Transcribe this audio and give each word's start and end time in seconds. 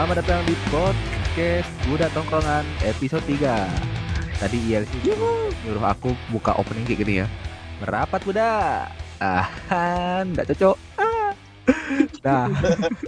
Selamat 0.00 0.24
datang 0.24 0.40
di 0.48 0.56
podcast 0.72 1.68
Budak 1.84 2.08
Tongkrongan 2.16 2.64
episode 2.88 3.20
3 3.28 4.40
Tadi 4.40 4.56
IL 4.72 4.88
sih 4.88 5.12
nyuruh 5.12 5.84
aku 5.84 6.16
buka 6.32 6.56
opening 6.56 6.88
kayak 6.88 7.04
gini 7.04 7.14
ya. 7.20 7.28
Merapat 7.84 8.24
Budak. 8.24 8.88
Ah, 9.20 9.44
nggak 10.24 10.56
cocok. 10.56 10.76
Ah. 10.96 11.36
Nah. 12.24 12.48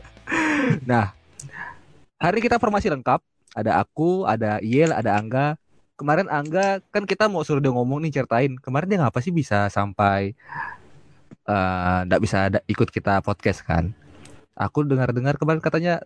Nah 0.92 1.16
Hari 2.20 2.44
kita 2.44 2.60
formasi 2.60 2.92
lengkap. 2.92 3.24
Ada 3.56 3.80
aku, 3.80 4.28
ada 4.28 4.60
Iel, 4.60 4.92
ada 4.92 5.16
Angga. 5.16 5.56
Kemarin 5.96 6.28
Angga 6.28 6.84
kan 6.92 7.08
kita 7.08 7.24
mau 7.24 7.40
suruh 7.40 7.64
dia 7.64 7.72
ngomong 7.72 8.04
nih 8.04 8.20
ceritain. 8.20 8.52
Kemarin 8.60 8.92
dia 8.92 8.98
ngapa 9.00 9.24
sih 9.24 9.32
bisa 9.32 9.72
sampai 9.72 10.36
eh, 11.48 11.98
nggak 12.04 12.20
bisa 12.20 12.52
ada, 12.52 12.60
ikut 12.68 12.92
kita 12.92 13.24
podcast 13.24 13.64
kan? 13.64 13.96
Aku 14.52 14.84
dengar-dengar 14.84 15.40
kemarin 15.40 15.64
katanya 15.64 16.04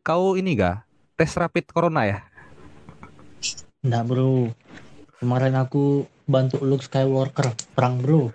kau 0.00 0.40
ini 0.40 0.56
ga 0.56 0.88
tes 1.20 1.28
rapid 1.36 1.68
corona 1.68 2.08
ya? 2.08 2.18
Enggak 3.84 4.02
bro 4.08 4.48
Kemarin 5.20 5.54
aku 5.58 6.08
bantu 6.24 6.62
Luke 6.64 6.86
Skywalker 6.86 7.52
Perang 7.76 8.00
bro 8.00 8.32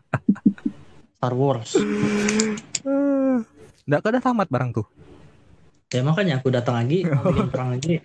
Star 1.20 1.34
Wars 1.36 1.76
Nggak 3.84 4.00
kada 4.00 4.18
tamat 4.24 4.48
barang 4.48 4.80
tuh. 4.80 4.86
Ya 5.92 6.00
makanya 6.00 6.40
aku 6.40 6.48
datang 6.48 6.80
lagi 6.80 7.04
mau 7.04 7.28
bikin 7.28 7.48
perang 7.52 7.68
lagi 7.76 8.00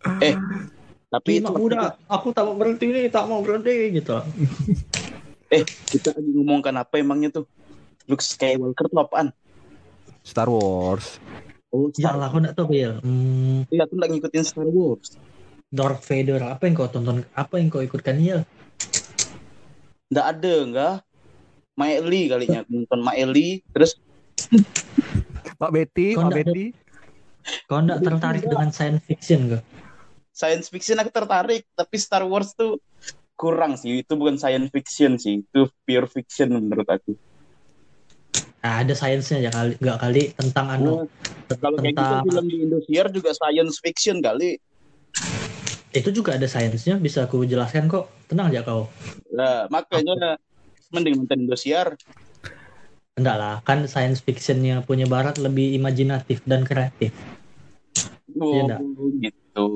Tapi 0.00 0.30
Tapi 1.10 1.30
itu 1.42 1.50
udah 1.50 1.98
Aku 2.06 2.30
tak 2.30 2.46
mau 2.46 2.54
berhenti 2.54 2.92
nih 2.92 3.10
Tak 3.10 3.24
mau 3.26 3.40
berhenti 3.42 3.90
gitu 3.96 4.22
eh 5.54 5.62
kita 5.62 6.10
lagi 6.10 6.30
ngomongkan 6.34 6.74
apa 6.74 6.98
emangnya 6.98 7.30
tuh? 7.30 7.46
Luke 8.10 8.22
Skywalker 8.22 8.86
tuh 8.90 8.98
apaan? 9.02 9.30
Star 10.26 10.50
Wars. 10.50 11.22
Oh, 11.76 11.92
Ya 11.92 12.08
Star 12.08 12.16
lah 12.16 12.32
aku 12.32 12.40
enggak 12.40 12.56
tahu 12.56 12.72
Bil 12.72 12.92
hmm, 13.04 13.68
Iya, 13.68 13.84
aku 13.84 13.92
nggak 14.00 14.10
ngikutin 14.16 14.44
Star 14.48 14.64
Wars. 14.64 15.20
Darth 15.68 16.00
Vader 16.08 16.40
Apa 16.48 16.64
yang 16.64 16.74
kau 16.80 16.88
tonton 16.88 17.28
Apa 17.36 17.60
yang 17.60 17.68
kau 17.68 17.84
ikutkan 17.84 18.16
ya 18.16 18.40
Nggak 20.08 20.26
ada, 20.32 20.54
nggak? 20.72 20.94
Maeli 21.76 22.32
kalinya 22.32 22.64
nonton 22.72 23.00
Maeli, 23.04 23.60
terus 23.76 24.00
Pak 25.60 25.70
Betty, 25.72 26.16
Kau 26.16 26.24
Pak 26.24 26.32
Betty. 26.32 26.72
Kau 27.68 27.84
enggak 27.84 28.00
tertarik 28.00 28.48
dengan 28.48 28.72
science 28.72 29.04
fiction 29.04 29.52
kau 29.52 29.60
science 30.36 30.68
fiction 30.68 31.00
aku 31.00 31.08
tertarik, 31.08 31.64
tapi 31.72 31.96
Star 31.96 32.28
Wars 32.28 32.52
tuh 32.52 32.76
kurang 33.40 33.80
sih. 33.80 34.04
Itu 34.04 34.20
bukan 34.20 34.36
science 34.36 34.68
fiction 34.68 35.16
sih, 35.16 35.40
itu 35.40 35.72
pure 35.88 36.04
fiction 36.12 36.52
menurut 36.52 36.84
aku. 36.84 37.16
Nah, 38.66 38.74
Ada 38.82 38.94
sainsnya 38.98 39.38
ya 39.38 39.50
kali 39.54 39.78
Enggak 39.78 39.98
kali 40.02 40.22
Tentang 40.34 40.66
anu 40.74 40.90
Oh, 40.90 41.02
kalau 41.62 41.78
kayak 41.78 41.94
gitu 41.94 42.02
Tentang 42.02 42.26
film 42.26 42.46
di 42.50 42.56
Indosiar 42.66 43.06
juga 43.14 43.30
science 43.30 43.78
fiction 43.78 44.18
kali. 44.18 44.58
Itu 45.94 46.10
juga 46.10 46.34
ada 46.34 46.50
sainsnya 46.50 46.98
Bisa 46.98 47.30
aku 47.30 47.46
jelaskan 47.46 47.86
kok 47.86 48.10
Tenang 48.26 48.50
aja 48.50 48.66
kau 48.66 48.90
Lah, 49.30 49.70
makanya 49.70 50.34
mending 50.90 51.22
nonton 51.22 51.46
Indosiar. 51.46 51.94
Enggak 53.14 53.36
lah 53.38 53.54
Kan 53.62 53.86
science 53.86 54.18
fictionnya 54.20 54.82
punya 54.82 55.06
barat 55.06 55.38
Lebih 55.38 55.78
imajinatif 55.78 56.42
dan 56.42 56.66
kreatif 56.66 57.14
Oh, 58.36 58.52
Iya, 58.52 58.62
nggak? 58.68 58.80
gitu. 59.24 59.66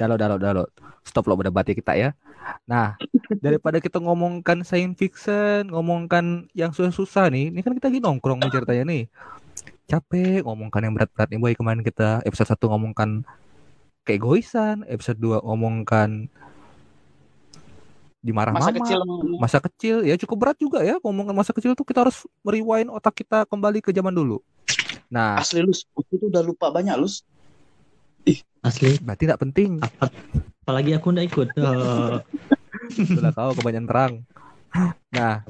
Dalo, 0.00 0.14
dalo, 0.16 0.36
dalo. 0.40 0.62
Stop 1.04 1.28
lo 1.28 1.36
berdebat 1.36 1.68
ya 1.68 1.74
kita 1.76 1.92
ya. 2.00 2.10
Nah, 2.66 2.98
daripada 3.38 3.78
kita 3.78 3.98
ngomongkan 3.98 4.62
science 4.62 4.96
fiction, 4.98 5.68
ngomongkan 5.70 6.46
yang 6.54 6.70
susah-susah 6.70 7.30
nih, 7.30 7.50
ini 7.52 7.60
kan 7.60 7.74
kita 7.74 7.90
lagi 7.90 8.00
nongkrong 8.02 8.40
nih 8.42 8.50
ceritanya 8.50 8.84
nih. 8.86 9.02
Capek 9.90 10.46
ngomongkan 10.46 10.86
yang 10.86 10.94
berat-berat 10.94 11.28
nih, 11.34 11.38
boy. 11.42 11.54
Kemarin 11.54 11.82
kita 11.82 12.22
episode 12.22 12.54
1 12.54 12.70
ngomongkan 12.70 13.26
keegoisan, 14.06 14.86
episode 14.86 15.18
2 15.18 15.42
ngomongkan 15.42 16.30
dimarah 18.20 18.52
Masa 18.52 18.68
mama. 18.68 18.78
kecil 18.84 19.00
masa 19.40 19.58
kecil 19.64 19.96
ya 20.04 20.12
cukup 20.20 20.36
berat 20.36 20.56
juga 20.60 20.84
ya 20.84 21.00
ngomongin 21.00 21.32
masa 21.32 21.56
kecil 21.56 21.72
tuh 21.72 21.88
kita 21.88 22.04
harus 22.04 22.28
merewind 22.44 22.92
otak 22.92 23.16
kita 23.16 23.48
kembali 23.48 23.80
ke 23.80 23.96
zaman 23.96 24.12
dulu. 24.12 24.44
Nah, 25.08 25.40
asli 25.40 25.64
aku 25.64 26.04
tuh 26.20 26.28
udah 26.28 26.44
lupa 26.44 26.68
banyak 26.70 26.94
lus. 27.00 27.24
Asli 28.60 29.00
berarti 29.00 29.24
tidak 29.24 29.40
penting. 29.40 29.80
apa, 29.80 30.12
Apalagi 30.70 30.94
aku 30.94 31.10
enggak 31.10 31.26
ikut 31.34 31.48
Sudah 33.18 33.34
kau 33.34 33.50
kebanyakan 33.58 33.86
perang. 33.90 34.12
Nah, 35.10 35.42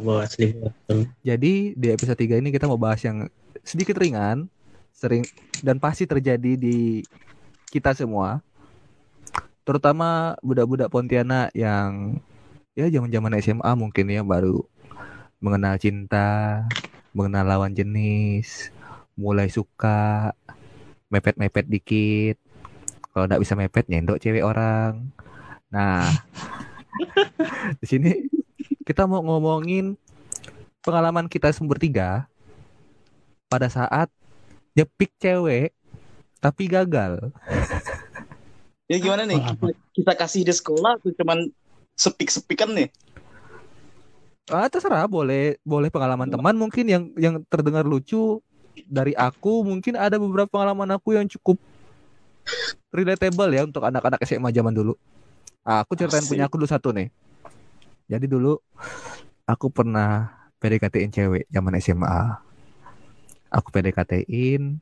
jadi 1.20 1.52
di 1.76 1.86
episode 1.92 2.16
3 2.16 2.40
ini 2.40 2.48
kita 2.48 2.64
mau 2.64 2.80
bahas 2.80 3.04
yang 3.04 3.28
sedikit 3.60 4.00
ringan, 4.00 4.48
sering 4.96 5.28
dan 5.60 5.76
pasti 5.76 6.08
terjadi 6.08 6.56
di 6.56 7.04
kita 7.68 7.92
semua. 7.92 8.40
Terutama 9.68 10.40
budak-budak 10.40 10.88
Pontianak 10.88 11.52
yang 11.52 12.16
ya 12.72 12.88
zaman-zaman 12.88 13.44
SMA 13.44 13.72
mungkin 13.76 14.08
ya 14.08 14.24
baru 14.24 14.64
mengenal 15.36 15.76
cinta, 15.76 16.64
mengenal 17.12 17.44
lawan 17.44 17.76
jenis, 17.76 18.72
mulai 19.20 19.52
suka 19.52 20.32
mepet-mepet 21.12 21.68
dikit. 21.68 22.40
Kalau 23.20 23.28
nggak 23.28 23.44
bisa 23.44 23.52
mepet 23.52 23.84
nyendok 23.84 24.16
cewek 24.16 24.40
orang. 24.40 25.12
Nah, 25.68 26.08
di 27.84 27.84
sini 27.84 28.16
kita 28.80 29.04
mau 29.04 29.20
ngomongin 29.20 29.92
pengalaman 30.80 31.28
kita 31.28 31.52
semua 31.52 31.76
bertiga 31.76 32.24
pada 33.44 33.68
saat 33.68 34.08
nyepik 34.72 35.12
cewek 35.20 35.76
tapi 36.40 36.64
gagal. 36.64 37.28
Ya 38.88 38.96
gimana 38.96 39.28
nih? 39.28 39.44
Kita 39.92 40.16
kasih 40.16 40.40
di 40.40 40.56
sekolah 40.56 40.96
tuh 41.04 41.12
cuman 41.12 41.44
sepik-sepikan 42.00 42.72
nih. 42.72 42.88
Ah, 44.48 44.72
terserah 44.72 45.04
boleh 45.04 45.60
boleh 45.60 45.92
pengalaman 45.92 46.32
teman 46.32 46.56
mungkin 46.56 46.88
yang 46.88 47.12
yang 47.20 47.44
terdengar 47.52 47.84
lucu 47.84 48.40
dari 48.88 49.12
aku 49.12 49.60
mungkin 49.60 50.00
ada 50.00 50.16
beberapa 50.16 50.48
pengalaman 50.48 50.96
aku 50.96 51.20
yang 51.20 51.28
cukup 51.28 51.60
relatable 52.90 53.50
ya 53.54 53.62
untuk 53.66 53.82
anak-anak 53.86 54.20
SMA 54.26 54.50
zaman 54.50 54.74
dulu. 54.74 54.94
Ah, 55.62 55.84
aku 55.84 55.94
ceritain 55.94 56.24
Asik. 56.24 56.30
punya 56.34 56.44
aku 56.48 56.56
dulu 56.58 56.68
satu 56.70 56.90
nih. 56.90 57.08
Jadi 58.10 58.26
dulu 58.26 58.58
aku 59.46 59.70
pernah 59.70 60.34
PDKT-in 60.58 61.12
cewek 61.14 61.44
zaman 61.48 61.78
SMA. 61.78 62.42
Aku 63.50 63.70
PDKT-in 63.74 64.78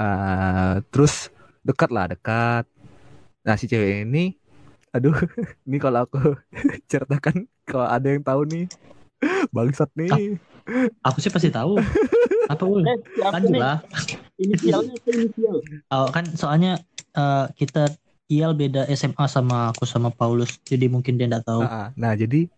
eh 0.00 0.74
terus 0.88 1.28
dekat 1.62 1.92
lah 1.92 2.08
dekat. 2.08 2.64
Nah 3.44 3.54
si 3.58 3.68
cewek 3.68 4.08
ini, 4.08 4.34
aduh, 4.90 5.12
ini 5.68 5.76
kalau 5.78 6.06
aku 6.08 6.36
ceritakan 6.90 7.46
kalau 7.68 7.86
ada 7.86 8.08
yang 8.08 8.24
tahu 8.24 8.48
nih, 8.48 8.66
bangsat 9.52 9.90
nih. 9.94 10.38
Aku 11.02 11.18
sih 11.18 11.30
pasti 11.30 11.50
tahu. 11.50 11.78
Apa 12.52 12.64
ul? 12.66 12.86
Eh, 12.86 12.98
Lanjut 13.18 13.58
lah. 13.58 13.82
Inisialnya 14.40 14.96
apa 14.96 15.08
inisial? 15.12 15.56
Oh, 15.92 16.08
kan 16.08 16.24
soalnya 16.36 16.80
eh, 17.12 17.46
kita 17.56 17.92
Ial 18.32 18.56
beda 18.56 18.88
SMA 18.96 19.28
sama 19.28 19.76
aku 19.76 19.84
sama 19.84 20.08
Paulus, 20.08 20.56
jadi 20.64 20.88
mungkin 20.88 21.20
dia 21.20 21.28
enggak 21.28 21.44
tahu. 21.44 21.60
Ah, 21.60 21.68
ah. 21.68 21.86
Nah 22.00 22.16
jadi, 22.16 22.48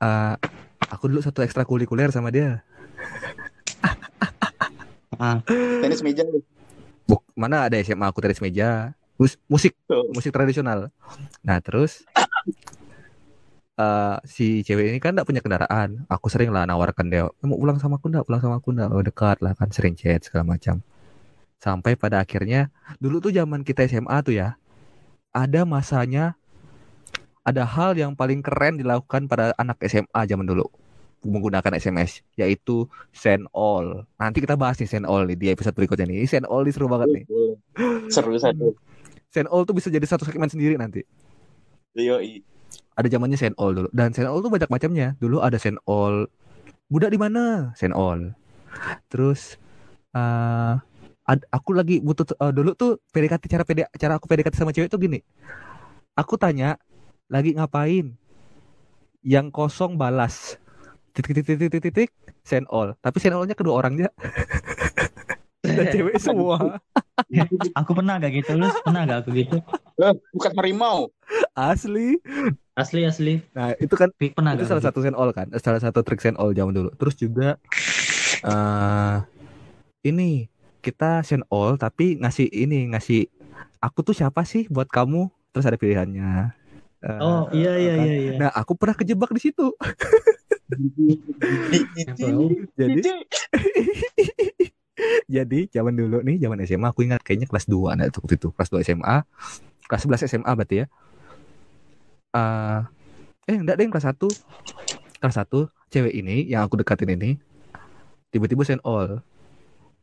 eh 0.00 0.34
aku 0.88 1.04
dulu 1.12 1.20
satu 1.20 1.44
ekstrakurikuler 1.44 2.08
sama 2.08 2.32
dia. 2.32 2.64
Ah, 5.20 5.44
Tenis 5.84 6.00
meja. 6.00 6.24
Buk, 7.04 7.20
mana 7.36 7.68
ada 7.68 7.76
SMA 7.76 8.08
aku 8.08 8.24
tenis 8.24 8.40
meja, 8.40 8.96
Mus- 9.20 9.36
musik, 9.44 9.76
musik 10.16 10.32
tradisional. 10.32 10.88
Nah 11.44 11.60
terus, 11.60 12.08
eh 13.80 14.16
si 14.28 14.46
cewek 14.66 14.92
ini 14.92 14.98
kan 15.00 15.16
tidak 15.16 15.26
punya 15.28 15.40
kendaraan. 15.44 16.04
Aku 16.12 16.28
sering 16.28 16.52
lah 16.52 16.68
nawarkan 16.68 17.06
dia, 17.08 17.24
"Eh, 17.28 17.46
mau 17.48 17.56
pulang 17.56 17.80
sama 17.80 17.96
aku 17.96 18.12
ndak? 18.12 18.28
Pulang 18.28 18.42
sama 18.44 18.56
aku 18.60 18.76
ndak? 18.76 18.88
Oh 18.92 19.00
dekat 19.00 19.40
lah 19.40 19.52
kan, 19.56 19.72
sering 19.72 19.96
chat 19.96 20.20
segala 20.28 20.44
macam. 20.44 20.84
Sampai 21.60 21.96
pada 21.96 22.20
akhirnya, 22.24 22.68
dulu 23.00 23.20
tuh 23.24 23.32
zaman 23.32 23.64
kita 23.64 23.84
SMA 23.88 24.16
tuh 24.24 24.36
ya, 24.36 24.56
ada 25.32 25.64
masanya, 25.64 26.36
ada 27.44 27.64
hal 27.64 27.96
yang 27.96 28.12
paling 28.16 28.40
keren 28.44 28.76
dilakukan 28.80 29.28
pada 29.28 29.56
anak 29.56 29.80
SMA 29.88 30.20
zaman 30.28 30.44
dulu 30.44 30.68
menggunakan 31.20 31.76
SMS, 31.76 32.24
yaitu 32.36 32.88
send 33.12 33.44
all. 33.52 34.08
Nanti 34.16 34.40
kita 34.40 34.56
bahas 34.56 34.80
nih 34.80 34.88
send 34.88 35.04
all 35.04 35.28
nih 35.28 35.36
di 35.36 35.46
episode 35.52 35.76
berikutnya 35.76 36.08
nih. 36.08 36.24
Send 36.24 36.48
all 36.48 36.64
ini 36.64 36.72
seru 36.72 36.88
banget 36.88 37.08
nih. 37.12 37.24
Seru 38.08 38.32
satu. 38.40 38.72
Send 39.28 39.46
all 39.52 39.68
tuh 39.68 39.76
bisa 39.76 39.92
jadi 39.92 40.04
satu 40.08 40.24
segmen 40.24 40.48
sendiri 40.48 40.80
nanti. 40.80 41.04
Yoi. 41.92 42.40
Ada 42.98 43.16
zamannya 43.16 43.38
send 43.40 43.56
all 43.56 43.72
dulu. 43.72 43.88
Dan 43.94 44.12
send 44.12 44.28
all 44.28 44.44
tuh 44.44 44.52
banyak 44.52 44.68
macamnya. 44.68 45.16
Dulu 45.16 45.40
ada 45.40 45.56
send 45.56 45.80
all 45.88 46.28
budak 46.90 47.14
di 47.14 47.18
mana? 47.20 47.72
Send 47.78 47.96
all. 47.96 48.34
Terus 49.08 49.56
eh 50.12 50.74
ad- 51.30 51.48
aku 51.54 51.70
lagi 51.72 52.02
butuh 52.02 52.26
eh, 52.34 52.52
dulu 52.52 52.74
tuh 52.74 52.98
PDKT 53.14 53.44
cara 53.46 53.64
PD, 53.64 53.80
cara 53.94 54.18
aku 54.18 54.26
PDKT 54.26 54.54
sama 54.58 54.74
cewek 54.74 54.90
tuh 54.90 55.00
gini. 55.00 55.22
Aku 56.18 56.34
tanya 56.36 56.76
lagi 57.30 57.54
ngapain? 57.54 58.12
Yang 59.22 59.46
kosong 59.54 59.94
balas. 59.94 60.58
Titik 61.14 61.42
titik 61.42 61.56
titik 61.56 61.70
titik 61.70 61.82
titik 61.90 62.10
send 62.42 62.66
all. 62.68 62.92
Tapi 62.98 63.16
send 63.22 63.38
all-nya 63.38 63.54
kedua 63.54 63.78
orang 63.78 64.02
aja. 64.02 64.10
ada 65.60 65.84
cewek 65.94 66.16
semua. 66.18 66.80
aku 67.76 67.90
pernah 67.92 68.16
gak 68.16 68.32
gitu 68.32 68.56
lu 68.56 68.66
pernah 68.82 69.04
gak 69.06 69.22
aku 69.22 69.30
gitu 69.36 69.60
bukan 70.32 70.52
harimau. 70.56 71.12
Asli. 71.60 72.16
asli 72.72 73.04
asli. 73.04 73.34
Nah, 73.52 73.76
itu 73.76 73.92
kan 73.92 74.08
pernah 74.16 74.56
itu 74.56 74.64
gak 74.64 74.72
salah 74.72 74.80
gitu? 74.80 74.88
satu 74.88 75.00
send 75.04 75.16
all 75.20 75.30
kan? 75.36 75.46
Salah 75.60 75.80
satu 75.84 76.00
trik 76.00 76.24
send 76.24 76.40
all 76.40 76.56
zaman 76.56 76.72
dulu. 76.72 76.90
Terus 76.96 77.14
juga 77.20 77.60
eh 78.40 79.16
ini 80.08 80.48
kita 80.80 81.20
send 81.20 81.44
all 81.52 81.76
tapi 81.76 82.16
ngasih 82.16 82.48
ini 82.48 82.88
ngasih 82.96 83.28
aku 83.84 84.00
tuh 84.00 84.16
siapa 84.16 84.48
sih 84.48 84.64
buat 84.72 84.88
kamu? 84.88 85.28
Terus 85.52 85.68
ada 85.68 85.76
pilihannya. 85.76 86.56
Eh, 87.00 87.20
oh 87.20 87.48
iya 87.52 87.76
iya 87.76 87.92
kan? 87.96 88.04
iya 88.08 88.14
iya. 88.16 88.32
Nah 88.40 88.50
aku 88.56 88.72
pernah 88.80 88.96
kejebak 88.96 89.28
di 89.36 89.40
situ. 89.44 89.76
Jadi 92.80 93.00
jadi 95.36 95.60
zaman 95.72 95.96
dulu 95.96 96.20
nih 96.20 96.36
zaman 96.40 96.60
SMA 96.64 96.88
aku 96.92 97.08
ingat 97.08 97.24
kayaknya 97.24 97.48
kelas 97.48 97.66
2 97.66 97.96
nah 97.96 98.04
waktu 98.06 98.34
itu 98.36 98.48
kelas 98.52 98.68
2 98.68 98.84
SMA 98.84 99.16
kelas 99.88 100.02
11 100.06 100.28
SMA 100.28 100.52
berarti 100.52 100.76
ya 100.84 100.86
Eh 102.30 102.80
eh 103.50 103.56
enggak 103.58 103.76
deh 103.78 103.90
kelas 103.90 104.06
1 104.06 104.30
kelas 105.18 105.36
1 105.42 105.66
cewek 105.90 106.14
ini 106.14 106.46
yang 106.46 106.62
aku 106.62 106.78
dekatin 106.78 107.10
ini 107.18 107.34
tiba-tiba 108.30 108.62
send 108.62 108.82
all. 108.86 109.18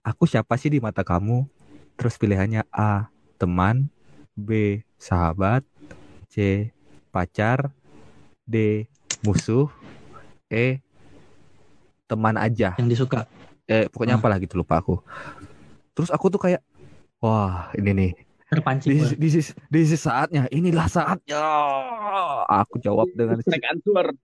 Aku 0.03 0.27
siapa 0.27 0.59
sih 0.59 0.67
di 0.67 0.83
mata 0.83 1.03
kamu? 1.03 1.47
Terus 1.95 2.19
pilihannya 2.19 2.67
A 2.71 3.07
teman 3.39 3.87
B 4.35 4.83
sahabat 4.99 5.63
C 6.27 6.67
pacar 7.11 7.71
D 8.43 8.87
musuh 9.23 9.71
E 10.51 10.83
teman 12.07 12.35
aja. 12.35 12.75
Yang 12.75 12.99
disuka. 12.99 13.27
Eh 13.67 13.87
pokoknya 13.87 14.15
Hmm. 14.19 14.23
apalah 14.23 14.37
gitu 14.39 14.59
lupa 14.59 14.79
aku. 14.79 14.99
Terus 15.95 16.11
aku 16.11 16.27
tuh 16.31 16.39
kayak 16.39 16.61
wah 17.23 17.71
ini 17.75 17.91
nih 17.95 18.11
terpancing 18.47 18.95
this, 18.95 19.11
this 19.19 19.33
is 19.35 19.47
this 19.67 19.91
is 19.91 19.99
saatnya. 19.99 20.47
Inilah 20.51 20.87
saatnya. 20.87 21.43
Aku 22.47 22.79
jawab 22.79 23.11
dengan 23.11 23.43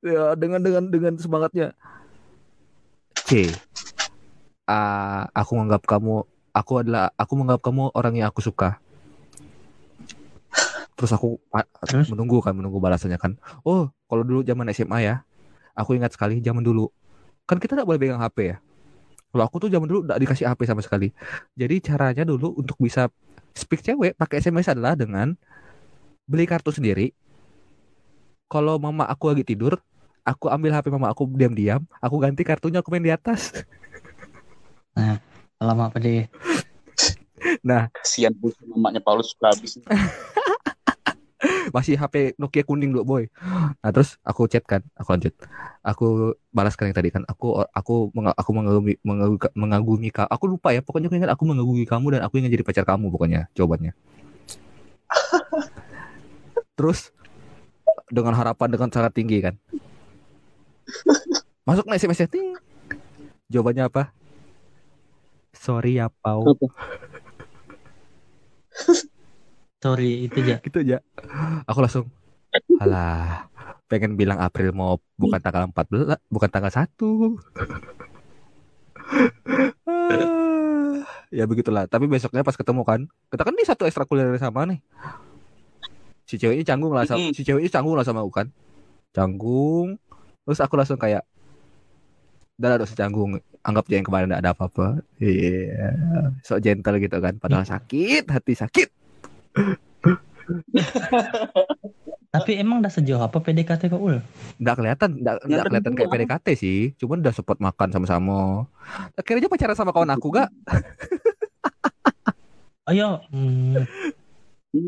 ya 0.03 0.35
dengan 0.39 0.59
dengan 0.63 0.83
dengan 0.87 1.13
semangatnya. 1.19 1.75
C. 3.27 3.51
Ah, 4.63 5.27
aku 5.35 5.59
menganggap 5.59 5.83
kamu 5.83 6.23
aku 6.55 6.73
adalah 6.79 7.11
aku 7.19 7.33
menganggap 7.35 7.61
kamu 7.67 7.91
orang 7.91 8.13
yang 8.15 8.27
aku 8.31 8.39
suka. 8.39 8.79
Terus 10.93 11.11
aku 11.11 11.41
Terus? 11.89 12.07
menunggu 12.13 12.39
kan 12.39 12.55
menunggu 12.55 12.79
balasannya 12.79 13.19
kan. 13.19 13.35
Oh 13.67 13.91
kalau 14.07 14.23
dulu 14.23 14.45
zaman 14.45 14.71
SMA 14.71 15.03
ya 15.03 15.15
aku 15.75 15.99
ingat 15.99 16.15
sekali 16.15 16.39
zaman 16.39 16.63
dulu. 16.63 16.87
Kan 17.43 17.59
kita 17.59 17.75
tidak 17.75 17.89
boleh 17.89 17.99
pegang 17.99 18.23
HP 18.23 18.55
ya. 18.55 18.57
Kalau 19.33 19.43
aku 19.49 19.57
tuh 19.65 19.69
zaman 19.73 19.89
dulu 19.89 20.05
tidak 20.05 20.19
dikasih 20.21 20.45
HP 20.45 20.61
sama 20.69 20.79
sekali. 20.85 21.09
Jadi 21.57 21.75
caranya 21.81 22.23
dulu 22.23 22.53
untuk 22.53 22.77
bisa 22.77 23.09
speak 23.53 23.85
cewek 23.85 24.17
pakai 24.17 24.41
SMS 24.41 24.69
adalah 24.69 24.97
dengan 24.97 25.37
beli 26.25 26.45
kartu 26.49 26.73
sendiri. 26.73 27.13
Kalau 28.49 28.77
mama 28.77 29.07
aku 29.09 29.33
lagi 29.33 29.45
tidur 29.45 29.81
aku 30.23 30.47
ambil 30.47 30.71
HP 30.75 30.87
mama 30.93 31.11
aku 31.11 31.27
diam-diam 31.27 31.83
aku 31.99 32.15
ganti 32.21 32.45
kartunya 32.47 32.79
aku 32.79 32.89
main 32.93 33.05
di 33.05 33.13
atas. 33.13 33.53
Lama 35.63 35.87
apa 35.87 35.97
deh 35.97 36.27
Kasihan 37.63 38.33
bu, 38.35 38.51
mamanya 38.75 38.99
Paulus 38.99 39.31
sudah 39.35 39.51
habis. 39.51 39.79
masih 41.73 41.97
HP 41.97 42.37
Nokia 42.37 42.61
kuning 42.61 42.93
dulu 42.93 43.01
boy. 43.01 43.23
Nah 43.81 43.89
terus 43.89 44.21
aku 44.21 44.45
chat 44.45 44.61
kan 44.61 44.85
aku 44.93 45.09
lanjut. 45.17 45.33
Aku 45.81 46.37
balaskan 46.53 46.93
yang 46.93 46.97
tadi 47.01 47.09
kan 47.09 47.25
aku 47.25 47.65
aku 47.73 48.13
aku 48.13 48.49
mengagumi 48.53 48.93
mengagumi, 49.01 49.39
mengagumi 49.57 50.09
ka- 50.13 50.29
aku 50.29 50.45
lupa 50.53 50.69
ya 50.69 50.85
pokoknya 50.85 51.09
aku 51.09 51.17
ingat 51.17 51.33
aku 51.33 51.43
mengagumi 51.49 51.89
kamu 51.89 52.07
dan 52.13 52.21
aku 52.29 52.37
ingin 52.37 52.53
jadi 52.53 52.61
pacar 52.61 52.85
kamu 52.85 53.09
pokoknya 53.09 53.49
jawabannya. 53.57 53.97
Terus 56.77 57.09
dengan 58.13 58.37
harapan 58.37 58.69
dengan 58.69 58.93
sangat 58.93 59.17
tinggi 59.17 59.41
kan. 59.41 59.57
Masuk 61.65 61.89
nih 61.89 61.97
SMS 61.97 62.29
ting. 62.29 62.53
Jawabannya 63.49 63.89
apa? 63.89 64.13
Sorry 65.57 65.97
ya 65.97 66.13
Pau 66.21 66.53
sorry 69.83 70.31
itu 70.31 70.39
aja. 70.47 70.63
Gitu 70.63 70.77
aja. 70.79 71.03
Aku 71.67 71.83
langsung 71.83 72.07
alah 72.79 73.51
pengen 73.91 74.15
bilang 74.15 74.39
April 74.39 74.71
mau 74.71 75.01
bukan 75.19 75.41
tanggal 75.43 75.67
14 75.67 76.15
bukan 76.31 76.49
tanggal 76.49 76.71
1 76.71 76.87
Ah, 79.83 81.03
ya 81.29 81.43
begitulah. 81.43 81.83
Tapi 81.91 82.07
besoknya 82.07 82.47
pas 82.47 82.55
ketemu 82.55 82.81
kan 82.87 83.03
kita 83.27 83.43
kan 83.43 83.53
di 83.59 83.67
satu 83.67 83.83
ekstrakurikuler 83.83 84.39
sama 84.39 84.63
nih. 84.71 84.79
Si 86.23 86.39
ceweknya 86.39 86.63
canggung 86.63 86.95
lah 86.95 87.03
sama, 87.03 87.35
si 87.35 87.43
ceweknya 87.43 87.67
canggung 87.67 87.99
lah 87.99 88.07
sama 88.07 88.23
aku 88.23 88.31
kan. 88.31 88.47
Canggung. 89.11 89.99
Terus 90.47 90.63
aku 90.63 90.79
langsung 90.79 90.95
kayak 90.95 91.27
udah 92.55 92.79
ada 92.79 92.87
canggung. 92.87 93.43
Anggap 93.63 93.87
aja 93.87 93.95
yang 93.99 94.07
kemarin 94.07 94.31
gak 94.31 94.43
ada 94.43 94.51
apa-apa. 94.55 95.03
Iya. 95.19 95.91
Sok 96.47 96.63
gentle 96.63 96.97
gitu 97.03 97.19
kan 97.19 97.35
padahal 97.37 97.67
sakit 97.67 98.31
hati 98.31 98.55
sakit 98.55 99.02
tapi 102.33 102.57
emang 102.57 102.81
udah 102.81 102.89
sejauh 102.89 103.21
apa 103.21 103.37
PDKT 103.37 103.87
ke 103.87 103.95
ul? 103.95 104.17
Nggak 104.57 104.75
kelihatan 104.75 105.09
nggak 105.15 105.35
kelihatan 105.69 105.93
kayak. 105.93 106.09
PDKT 106.09 106.47
sih. 106.57 106.79
Cuman 106.97 107.21
udah 107.21 107.31
sempat 107.31 107.57
makan 107.57 107.87
sama-sama. 107.89 108.65
Akhirnya 109.13 109.45
pacaran 109.45 109.77
sama 109.77 109.93
kawan 109.93 110.11
aku 110.11 110.27
gak 110.33 110.49
ayo 112.83 113.23
hmm, 113.31 113.79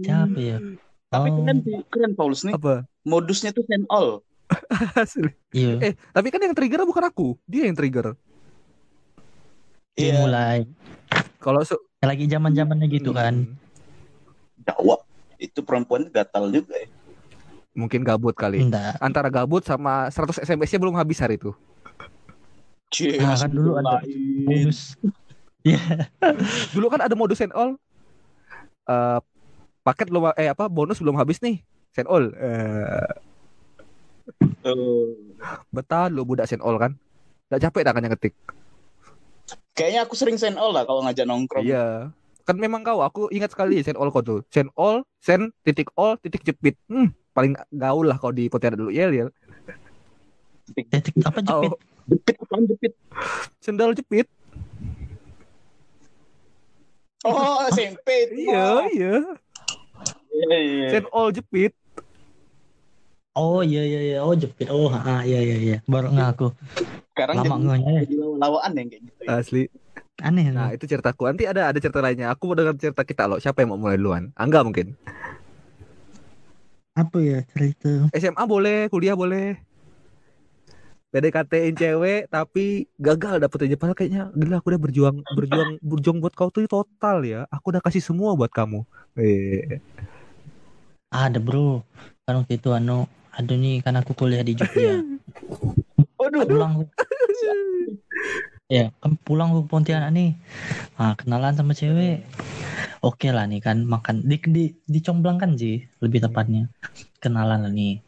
siapa 0.03 0.35
ya? 0.35 0.59
Tapi 1.07 1.31
Oh, 1.31 1.39
keren 1.39 1.57
keren 1.87 2.11
Paulus 2.11 2.43
nih. 2.43 2.51
apa? 2.51 2.83
Modusnya 3.07 3.55
tuh 3.55 3.63
send 3.63 3.87
all. 3.87 4.19
Asli. 4.99 5.31
iya. 5.49 5.79
Eh 5.79 5.93
tapi 6.11 6.27
kan 6.27 6.43
yang 6.43 6.51
trigger 6.51 6.83
bukan 6.83 7.01
aku. 7.01 7.39
Dia 7.47 7.65
yang 7.65 7.77
trigger. 7.77 8.13
Dia 9.95 10.11
Iya. 10.11 10.13
mulai. 10.19 10.59
Kalau 11.39 11.63
se- 11.63 11.79
lagi 12.03 12.27
zaman 12.27 12.51
zamannya 12.51 12.85
gitu 12.91 13.09
kan 13.09 13.57
Dakwah. 14.65 14.99
Itu 15.37 15.61
perempuan 15.61 16.09
gatal 16.09 16.49
juga 16.49 16.75
ya. 16.75 16.89
mungkin 17.75 18.07
gabut 18.07 18.31
kali. 18.31 18.63
Enggak. 18.63 18.95
Antara 19.03 19.27
gabut 19.27 19.59
sama 19.67 20.07
100 20.07 20.47
SMS-nya 20.47 20.79
belum 20.79 20.95
habis 20.95 21.19
hari 21.19 21.35
itu. 21.35 21.51
Cie, 22.87 23.19
Nah, 23.19 23.35
kan 23.35 23.51
dulu 23.51 23.75
ada 23.75 23.99
bonus 24.47 24.95
Iya, 25.67 25.81
dulu 26.71 26.87
kan 26.87 27.01
ada 27.03 27.17
modus 27.17 27.41
send 27.41 27.51
all 27.51 27.75
Eh, 28.85 29.19
paket 29.81 30.07
belum 30.07 30.31
eh 30.37 30.53
apa 30.53 30.69
bonus 30.69 31.01
belum 31.01 31.17
habis 31.17 31.41
nih 31.41 31.59
send 31.91 32.07
all 32.07 32.31
Eh, 32.31 33.11
Eh, 34.65 35.09
betal 35.69 36.09
lu 36.15 36.25
budak 36.25 36.49
send 36.49 36.63
all 36.65 36.79
kan. 36.81 36.97
Nggak 37.51 37.61
capek 37.69 37.81
dah 37.85 37.93
kan 37.93 38.01
yang 38.05 38.13
ngetik. 38.15 38.33
Kayaknya 39.75 40.01
aku 40.07 40.15
sering 40.17 40.37
send 40.39 40.57
all 40.57 40.73
lah 40.73 40.87
kalau 40.87 41.03
ngajak 41.05 41.27
nongkrong. 41.27 41.61
Iya. 41.61 42.09
Kan 42.45 42.61
memang 42.61 42.85
kau, 42.85 43.01
aku 43.01 43.25
ingat 43.33 43.49
sekali 43.51 43.81
send 43.81 43.97
all 43.97 44.13
kau 44.13 44.21
tuh. 44.21 44.39
Send 44.53 44.69
all, 44.77 45.01
send 45.17 45.49
titik 45.65 45.89
all, 45.97 46.13
titik 46.21 46.45
jepit. 46.45 46.77
Hmm, 46.85 47.09
paling 47.33 47.57
gaul 47.73 48.05
lah 48.05 48.21
kau 48.21 48.29
di 48.29 48.45
Pontianak 48.47 48.77
dulu. 48.77 48.93
Yel, 48.93 49.11
yel. 49.11 49.29
Detik 50.69 51.17
apa 51.25 51.41
jepit? 51.41 51.73
Oh, 51.73 51.77
Jepit 52.05 52.35
apaan 52.37 52.63
jepit? 52.69 52.93
sendal 53.57 53.97
jepit. 53.97 54.29
Oh, 57.25 57.65
SMP. 57.73 58.05
itu 58.29 58.45
Iya, 58.45 58.61
mah. 58.61 58.85
iya. 58.93 59.15
Iya, 60.29 60.57
iya. 60.61 60.87
Send 60.93 61.09
all 61.09 61.33
jepit. 61.33 61.73
Oh 63.35 63.59
iya 63.59 63.83
iya 63.83 63.99
iya 63.99 64.17
oh 64.23 64.31
jepit 64.31 64.63
oh 64.71 64.87
ah, 64.87 65.19
iya 65.19 65.43
iya 65.43 65.57
iya 65.59 65.77
baru 65.91 66.07
ngaku 66.07 66.55
Sekarang 67.11 67.43
lama 67.43 67.51
jadi, 67.51 67.63
ngehnya 67.67 67.91
ya. 68.07 68.25
lawaan 68.39 68.71
yang 68.79 68.87
kayak 68.87 69.01
gitu. 69.03 69.19
ya. 69.19 69.27
Asli. 69.35 69.63
Aneh 70.23 70.47
Nah, 70.51 70.71
itu 70.71 70.87
ceritaku. 70.87 71.27
Nanti 71.27 71.43
ada 71.43 71.67
ada 71.71 71.79
cerita 71.79 71.99
lainnya. 71.99 72.31
Aku 72.31 72.47
mau 72.51 72.55
dengar 72.55 72.75
cerita 72.79 73.03
kita 73.03 73.27
loh. 73.27 73.39
Siapa 73.39 73.63
yang 73.63 73.75
mau 73.75 73.79
mulai 73.81 73.99
duluan? 73.99 74.31
Angga 74.35 74.63
mungkin. 74.63 74.95
apa 76.95 77.19
ya 77.19 77.43
cerita 77.51 78.07
SMA 78.15 78.43
boleh, 78.47 78.87
kuliah 78.87 79.19
boleh. 79.19 79.59
PDKT-in 81.11 81.75
cewek 81.75 82.27
tapi 82.27 82.87
gagal 82.95 83.39
dapetin 83.39 83.75
padahal 83.75 83.95
kayaknya 83.95 84.23
gila 84.31 84.59
aku 84.59 84.67
udah 84.71 84.81
berjuang 84.83 85.15
berjuang 85.31 85.69
berjuang 85.79 86.17
buat 86.23 86.31
kau 86.35 86.47
tuh 86.51 86.63
total 86.67 87.23
ya. 87.23 87.43
Aku 87.51 87.75
udah 87.75 87.83
kasih 87.83 87.99
semua 87.99 88.31
buat 88.35 88.47
kamu. 88.51 88.83
Eh. 89.15 89.79
ada 91.07 91.39
bro 91.39 91.83
kan 92.27 92.43
waktu 92.43 92.59
itu 92.59 92.75
anu 92.75 93.07
aduh 93.31 93.55
nih 93.55 93.79
kan 93.79 93.95
aku 93.95 94.11
kuliah 94.11 94.43
di 94.43 94.55
Jogja 94.55 94.99
Waduh. 96.19 96.43
pulang 96.43 96.73
ya 98.65 98.89
kan 99.01 99.13
pulang 99.21 99.53
ke 99.53 99.61
Pontianak 99.69 100.09
nih. 100.17 100.33
Ah 100.97 101.13
kenalan 101.19 101.53
sama 101.53 101.73
cewek. 101.77 102.25
Oke 103.05 103.29
lah 103.29 103.45
nih 103.45 103.61
kan 103.61 103.85
makan 103.85 104.25
di 104.25 104.37
di 104.55 104.63
dicomblang 104.89 105.37
kan 105.41 105.51
sih 105.61 105.85
lebih 106.03 106.19
tepatnya. 106.25 106.69
Kenalan 107.23 107.65
lah 107.65 107.73
nih. 107.73 108.01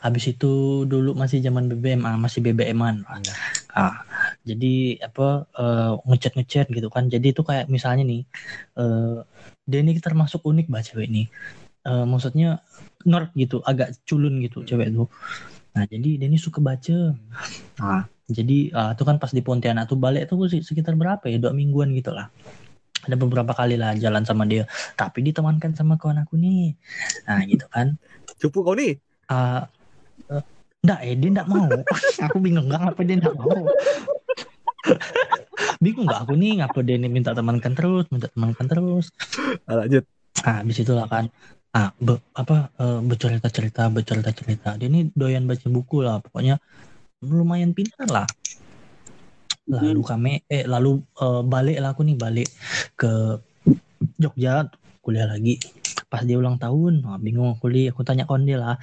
Habis 0.00 0.24
itu 0.32 0.84
dulu 0.88 1.12
masih 1.12 1.42
zaman 1.44 1.68
BBM 1.68 2.02
ah 2.08 2.16
masih 2.16 2.40
BBM-an 2.44 3.04
ah 3.76 4.00
jadi 4.48 5.04
apa 5.04 5.44
eh, 5.52 5.92
ngechat 6.08 6.32
ngechat 6.38 6.66
gitu 6.72 6.88
kan. 6.88 7.12
Jadi 7.12 7.26
itu 7.36 7.42
kayak 7.44 7.68
misalnya 7.68 8.04
nih 8.08 8.22
eh 8.80 9.16
dia 9.68 9.78
ini 9.84 9.98
termasuk 10.00 10.40
unik 10.46 10.66
bah 10.72 10.82
cewek 10.84 11.08
ini 11.12 11.24
Eh, 11.86 12.02
maksudnya 12.02 12.66
nerd 13.06 13.30
gitu 13.38 13.62
agak 13.62 13.94
culun 14.02 14.42
gitu 14.42 14.66
cewek 14.66 14.90
tuh. 14.90 15.06
Nah 15.78 15.86
jadi 15.86 16.18
dia 16.18 16.28
suka 16.38 16.58
baca. 16.58 17.14
Nah 17.78 18.02
jadi 18.28 18.56
ah, 18.74 18.90
itu 18.94 19.02
kan 19.08 19.16
pas 19.22 19.30
di 19.30 19.42
Pontianak 19.44 19.86
tuh 19.90 19.98
balik 19.98 20.26
tuh 20.30 20.48
sekitar 20.50 20.94
berapa 20.98 21.24
ya 21.30 21.38
dua 21.42 21.52
mingguan 21.54 21.94
gitu 21.94 22.10
lah 22.10 22.26
ada 23.06 23.16
beberapa 23.18 23.52
kali 23.54 23.78
lah 23.78 23.94
jalan 23.94 24.24
sama 24.26 24.44
dia 24.50 24.66
tapi 24.98 25.22
ditemankan 25.22 25.72
sama 25.78 25.94
kawan 26.00 26.24
aku 26.26 26.34
nih 26.40 26.74
nah 27.28 27.40
gitu 27.46 27.66
kan 27.70 27.94
Cupu 28.36 28.60
kau 28.66 28.76
nih. 28.76 29.00
Ah, 29.32 29.64
eh, 30.30 30.42
Nggak, 30.84 30.98
eh, 31.08 31.14
dia 31.20 31.30
nggak 31.40 31.48
mau. 31.50 31.72
aku 32.26 32.36
bingung 32.44 32.66
nggak 32.68 32.80
ngapa 32.84 33.00
dia 33.08 33.16
nggak 33.20 33.36
mau. 33.40 33.62
bingung 35.84 36.06
nggak 36.08 36.20
aku 36.26 36.32
nih 36.36 36.52
ngapa 36.62 36.78
dia 36.86 36.94
ini 37.00 37.08
minta 37.10 37.32
temankan 37.36 37.72
terus, 37.76 38.04
minta 38.12 38.28
temankan 38.32 38.66
terus. 38.68 39.06
Ah, 39.68 39.76
lanjut. 39.84 40.04
Nah, 40.44 40.54
habis 40.62 40.76
itulah 40.82 41.06
kan. 41.08 41.24
Ah, 41.76 41.92
be- 42.00 42.22
apa 42.36 42.72
eh, 42.80 43.00
bercerita 43.04 43.48
cerita, 43.52 43.82
bercerita 43.92 44.30
cerita. 44.32 44.68
Dia 44.80 44.88
ini 44.88 45.12
doyan 45.12 45.44
baca 45.48 45.66
buku 45.68 46.00
lah, 46.04 46.20
pokoknya 46.24 46.56
lumayan 47.24 47.72
pintar 47.72 48.08
lah. 48.08 48.28
Lalu 49.66 50.02
kami, 50.06 50.32
eh 50.46 50.62
lalu 50.68 51.02
eh, 51.18 51.42
balik 51.42 51.78
lah 51.82 51.90
aku 51.96 52.06
nih 52.06 52.16
balik 52.16 52.48
ke 52.94 53.40
Jogja 54.20 54.70
kuliah 55.02 55.26
lagi. 55.26 55.58
Pas 56.06 56.22
dia 56.22 56.38
ulang 56.38 56.60
tahun, 56.60 57.02
wah, 57.02 57.18
bingung 57.18 57.58
aku 57.58 57.66
li, 57.66 57.90
aku 57.90 58.06
tanya 58.06 58.28
konde 58.28 58.54
lah 58.54 58.78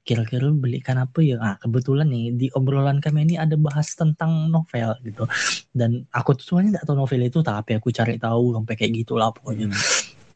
kira-kira 0.00 0.48
belikan 0.50 0.96
apa 0.98 1.22
ya? 1.22 1.36
Ah, 1.38 1.54
kebetulan 1.60 2.08
nih 2.08 2.34
di 2.34 2.46
obrolan 2.56 2.98
kami 2.98 3.30
ini 3.30 3.34
ada 3.36 3.54
bahas 3.54 3.94
tentang 3.94 4.48
novel 4.50 4.96
gitu. 5.06 5.28
Dan 5.70 6.02
aku 6.10 6.34
tuh 6.34 6.44
sebenarnya 6.46 6.80
nggak 6.80 6.86
tahu 6.88 6.96
novel 6.98 7.22
itu, 7.26 7.38
tapi 7.44 7.78
aku 7.78 7.88
cari 7.94 8.16
tahu 8.16 8.58
sampai 8.58 8.74
kayak 8.74 8.92
gitulah 9.04 9.30
pokoknya. 9.30 9.70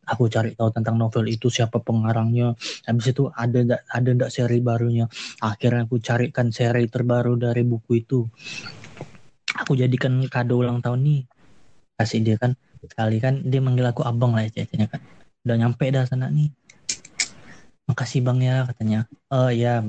Aku 0.05 0.29
cari 0.29 0.53
tahu 0.53 0.69
tentang 0.73 1.01
novel 1.01 1.25
itu 1.29 1.49
siapa 1.49 1.81
pengarangnya. 1.81 2.53
Habis 2.85 3.17
itu 3.17 3.29
ada 3.33 3.59
nggak 3.61 3.83
ada 3.89 4.09
nggak 4.15 4.31
seri 4.33 4.61
barunya. 4.61 5.09
Akhirnya 5.41 5.89
aku 5.89 6.01
carikan 6.01 6.53
seri 6.53 6.89
terbaru 6.89 7.41
dari 7.41 7.65
buku 7.65 7.91
itu. 8.05 8.21
Aku 9.65 9.73
jadikan 9.79 10.21
kado 10.29 10.61
ulang 10.61 10.85
tahun 10.85 11.01
nih. 11.05 11.21
Kasih 11.95 12.21
dia 12.21 12.37
kan 12.37 12.53
sekali 12.85 13.17
kan 13.17 13.41
dia 13.41 13.65
manggil 13.65 13.89
aku 13.89 14.05
abang 14.05 14.37
lah 14.37 14.45
ya 14.45 14.61
ceritanya 14.61 14.93
kan. 14.93 15.01
Udah 15.45 15.57
nyampe 15.57 15.85
dah 15.89 16.05
sana 16.05 16.29
nih. 16.29 16.53
Makasih 17.89 18.21
bang 18.25 18.39
ya 18.41 18.57
katanya. 18.69 19.01
Oh 19.33 19.49
ya. 19.49 19.85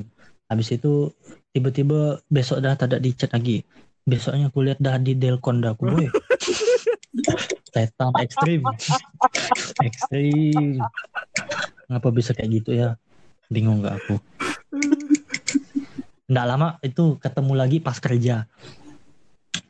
Habis 0.45 0.77
itu 0.77 1.09
tiba-tiba 1.55 2.21
besok 2.29 2.61
dah 2.61 2.77
tak 2.77 2.93
ada 2.93 2.97
di 3.01 3.11
lagi. 3.15 3.57
Besoknya 4.05 4.53
aku 4.53 4.61
lihat 4.61 4.77
dah 4.77 5.01
di 5.01 5.17
Delcon 5.17 5.65
dah 5.65 5.73
aku. 5.73 5.89
Setan 7.73 8.11
ekstrim. 8.21 8.61
ekstrim. 9.81 10.79
Ngapa 11.91 12.09
bisa 12.11 12.31
kayak 12.31 12.49
gitu 12.63 12.71
ya? 12.75 12.99
Bingung 13.49 13.83
gak 13.83 14.01
aku. 14.01 14.15
Nggak 16.25 16.45
lama 16.49 16.67
itu 16.81 17.21
ketemu 17.21 17.53
lagi 17.53 17.77
pas 17.77 17.97
kerja. 18.01 18.49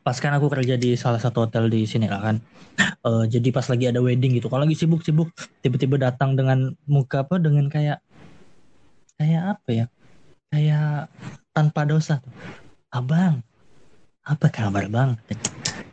Pas 0.06 0.18
kan 0.22 0.38
aku 0.38 0.48
kerja 0.48 0.78
di 0.78 0.94
salah 0.96 1.20
satu 1.20 1.50
hotel 1.50 1.68
di 1.68 1.84
sini 1.84 2.08
lah 2.08 2.22
kan. 2.22 2.38
Eh, 2.80 3.24
jadi 3.30 3.54
pas 3.54 3.66
lagi 3.68 3.86
ada 3.90 4.00
wedding 4.00 4.38
gitu. 4.38 4.48
Kalau 4.48 4.64
lagi 4.64 4.78
sibuk-sibuk 4.78 5.30
tiba-tiba 5.60 6.00
datang 6.00 6.34
dengan 6.34 6.74
muka 6.90 7.22
apa 7.22 7.38
dengan 7.38 7.68
kayak 7.70 8.00
kayak 9.20 9.44
apa 9.58 9.70
ya? 9.70 9.86
Kayak 10.50 11.12
tanpa 11.52 11.84
dosa. 11.84 12.24
Abang, 12.90 13.44
apa 14.24 14.48
kabar 14.48 14.88
bang? 14.88 15.20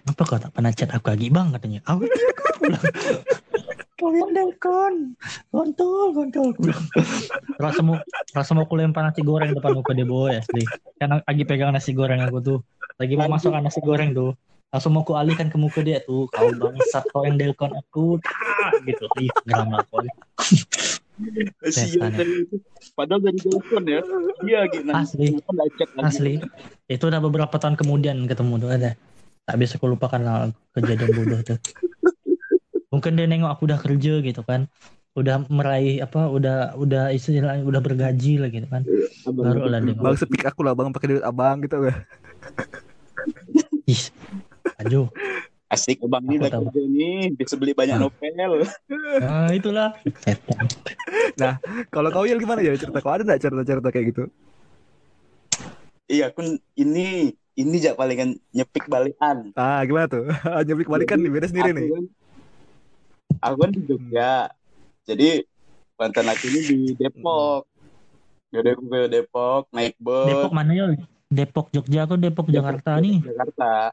Apa 0.03 0.23
kau 0.27 0.39
tak 0.39 0.51
pernah 0.51 0.75
chat 0.75 0.91
aku 0.91 1.15
lagi 1.15 1.31
bang 1.31 1.55
katanya? 1.55 1.81
Aku 1.87 2.03
aku 2.03 2.59
bilang, 2.67 2.85
kalian 4.03 4.29
delkon, 4.35 4.95
kontol, 5.55 6.11
kontol. 6.11 6.47
Aku 6.51 6.61
bilang. 6.67 6.87
Rasa 7.63 7.81
mau 7.87 7.97
rasa 8.35 8.51
mau 8.59 8.67
aku 8.67 8.75
lempar 8.75 9.07
nasi 9.07 9.23
goreng 9.23 9.55
depan 9.55 9.79
muka 9.79 9.95
dia 9.95 10.03
boy 10.03 10.35
asli. 10.35 10.67
Karena 10.99 11.23
lagi 11.23 11.43
pegang 11.47 11.71
nasi 11.71 11.95
goreng 11.95 12.19
aku 12.19 12.39
tuh, 12.43 12.59
lagi 12.99 13.15
mau 13.15 13.31
masukkan 13.31 13.63
nasi 13.63 13.79
goreng 13.79 14.11
tuh. 14.11 14.35
Langsung 14.73 14.97
mau 14.97 15.05
aku 15.05 15.15
alihkan 15.15 15.53
ke 15.53 15.61
muka 15.61 15.85
dia 15.85 16.01
tuh, 16.01 16.27
kau 16.33 16.49
bangsat 16.49 17.05
kau 17.13 17.29
yang 17.29 17.37
delkon 17.37 17.77
aku, 17.77 18.17
gitu. 18.89 19.05
Ih, 19.21 19.29
geram 19.45 19.69
lah 19.69 19.85
kau. 19.93 20.01
Kasihan 21.61 22.09
tadi 22.09 22.49
itu. 22.49 22.57
Padahal 22.97 23.21
dari 23.21 23.39
telepon 23.39 23.83
ya. 23.85 24.01
Iya 24.43 24.61
gitu. 24.73 24.91
Asli. 24.91 25.27
Kenapa 25.39 25.53
lagi? 25.55 25.85
Asli. 26.01 26.33
Itu 26.89 27.05
udah 27.13 27.21
beberapa 27.21 27.55
tahun 27.61 27.77
kemudian 27.77 28.25
ketemu 28.27 28.55
tuh 28.59 28.71
ada. 28.73 28.91
Tak 29.43 29.57
bisa 29.59 29.75
aku 29.75 29.91
lupakan 29.91 30.21
lah 30.23 30.37
kejadian 30.73 31.11
bodoh 31.13 31.41
tuh. 31.43 31.59
Mungkin 32.95 33.19
dia 33.19 33.27
nengok 33.27 33.51
aku 33.59 33.63
udah 33.67 33.81
kerja 33.83 34.23
gitu 34.23 34.43
kan. 34.47 34.71
Udah 35.13 35.45
meraih 35.51 36.01
apa 36.01 36.31
udah 36.31 36.73
udah 36.79 37.13
istilahnya 37.13 37.67
udah 37.67 37.83
bergaji 37.85 38.41
lah 38.41 38.49
gitu 38.49 38.65
kan. 38.71 38.87
Abang. 39.29 39.45
Baru 39.45 39.69
lah 39.69 39.81
dia 39.83 39.93
Bang 39.99 40.17
sepik 40.17 40.47
aku 40.47 40.65
lah 40.65 40.73
bang 40.73 40.95
pakai 40.95 41.17
duit 41.17 41.25
abang 41.27 41.61
gitu 41.61 41.85
ya. 41.85 41.95
Ih, 43.85 44.03
ajo. 44.79 45.11
Asik 45.69 46.05
abang 46.05 46.23
ini 46.29 46.37
udah 46.41 46.53
kerja 46.53 46.81
nih. 46.85 47.21
Bisa 47.35 47.55
beli 47.59 47.73
banyak 47.75 47.97
Ah. 47.99 48.03
novel. 48.07 48.63
Nah, 49.21 49.51
itulah. 49.53 49.89
Setan. 50.23 50.65
Kalau 51.91 52.09
kau 52.15 52.25
Yel 52.25 52.39
gimana 52.39 52.63
ya 52.63 52.79
cerita 52.79 53.03
kau 53.03 53.11
ada 53.13 53.27
nggak 53.27 53.41
cerita-cerita 53.43 53.89
kayak 53.91 54.07
gitu? 54.15 54.23
Iya 56.07 56.29
aku 56.29 56.61
ini 56.77 57.33
ini 57.53 57.77
jak 57.81 58.01
palingan 58.01 58.41
nyepik 58.53 58.89
balikan. 58.89 59.53
Ah 59.53 59.85
gimana 59.85 60.09
tuh? 60.09 60.25
Nyeblik 60.67 60.89
balikan 60.89 61.21
nih 61.21 61.31
beda 61.33 61.47
sendiri 61.53 61.71
aku 61.73 61.77
nih. 61.77 61.89
Kan, 61.93 62.05
aku 63.43 63.57
kan 63.61 63.71
di 63.71 63.81
Jogja. 63.85 64.35
Jadi 65.05 65.29
mantan 65.99 66.27
aku 66.33 66.45
ini 66.49 66.61
di 66.65 66.79
Depok. 66.97 67.69
Jadi 68.53 68.69
aku 68.73 68.83
ke 68.89 69.01
Depok 69.09 69.63
naik 69.73 69.95
bus. 70.01 70.29
Depok 70.29 70.53
mana 70.53 70.73
ya? 70.73 70.85
Depok 71.29 71.67
Jogja 71.73 72.09
aku 72.09 72.15
Depok 72.17 72.49
Jakarta 72.49 72.97
nih. 73.01 73.21
Jakarta. 73.21 73.93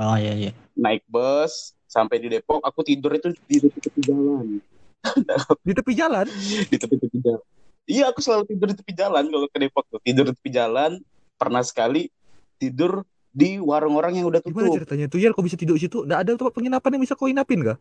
Oh 0.00 0.16
iya 0.16 0.32
iya. 0.36 0.52
Naik 0.76 1.04
bus 1.08 1.72
sampai 1.88 2.20
di 2.20 2.28
Depok. 2.28 2.60
Aku 2.64 2.84
tidur 2.84 3.16
itu 3.16 3.32
di 3.48 3.56
tepi 3.60 4.00
jalan. 4.04 4.60
Di 5.64 5.72
tepi 5.72 5.96
jalan. 5.96 6.28
Di 6.68 6.76
tepi-tepi 6.76 7.18
jalan. 7.24 7.44
Iya 7.88 8.12
aku 8.12 8.20
selalu 8.20 8.52
tidur 8.52 8.68
di 8.68 8.76
tepi 8.76 8.92
jalan 8.92 9.24
kalau 9.32 9.48
ke 9.48 9.56
Depok 9.56 9.88
tuh. 9.88 9.96
Tidur 10.04 10.28
di 10.28 10.36
tepi 10.36 10.52
jalan. 10.52 11.00
Pernah 11.40 11.64
sekali 11.64 12.12
tidur 12.60 13.02
di 13.26 13.56
warung 13.56 13.96
orang 13.96 14.12
yang 14.12 14.28
udah 14.28 14.38
Gimana 14.38 14.68
tutup. 14.68 14.76
ceritanya 14.76 15.06
tuh 15.06 15.16
Yel 15.16 15.32
kok 15.32 15.42
bisa 15.42 15.56
tidur 15.56 15.74
di 15.74 15.82
situ? 15.82 16.04
Nggak 16.04 16.18
ada 16.18 16.30
tempat 16.36 16.52
penginapan 16.52 16.90
yang 16.92 17.02
bisa 17.02 17.14
kau 17.14 17.24
inapin 17.24 17.64
kah? 17.64 17.78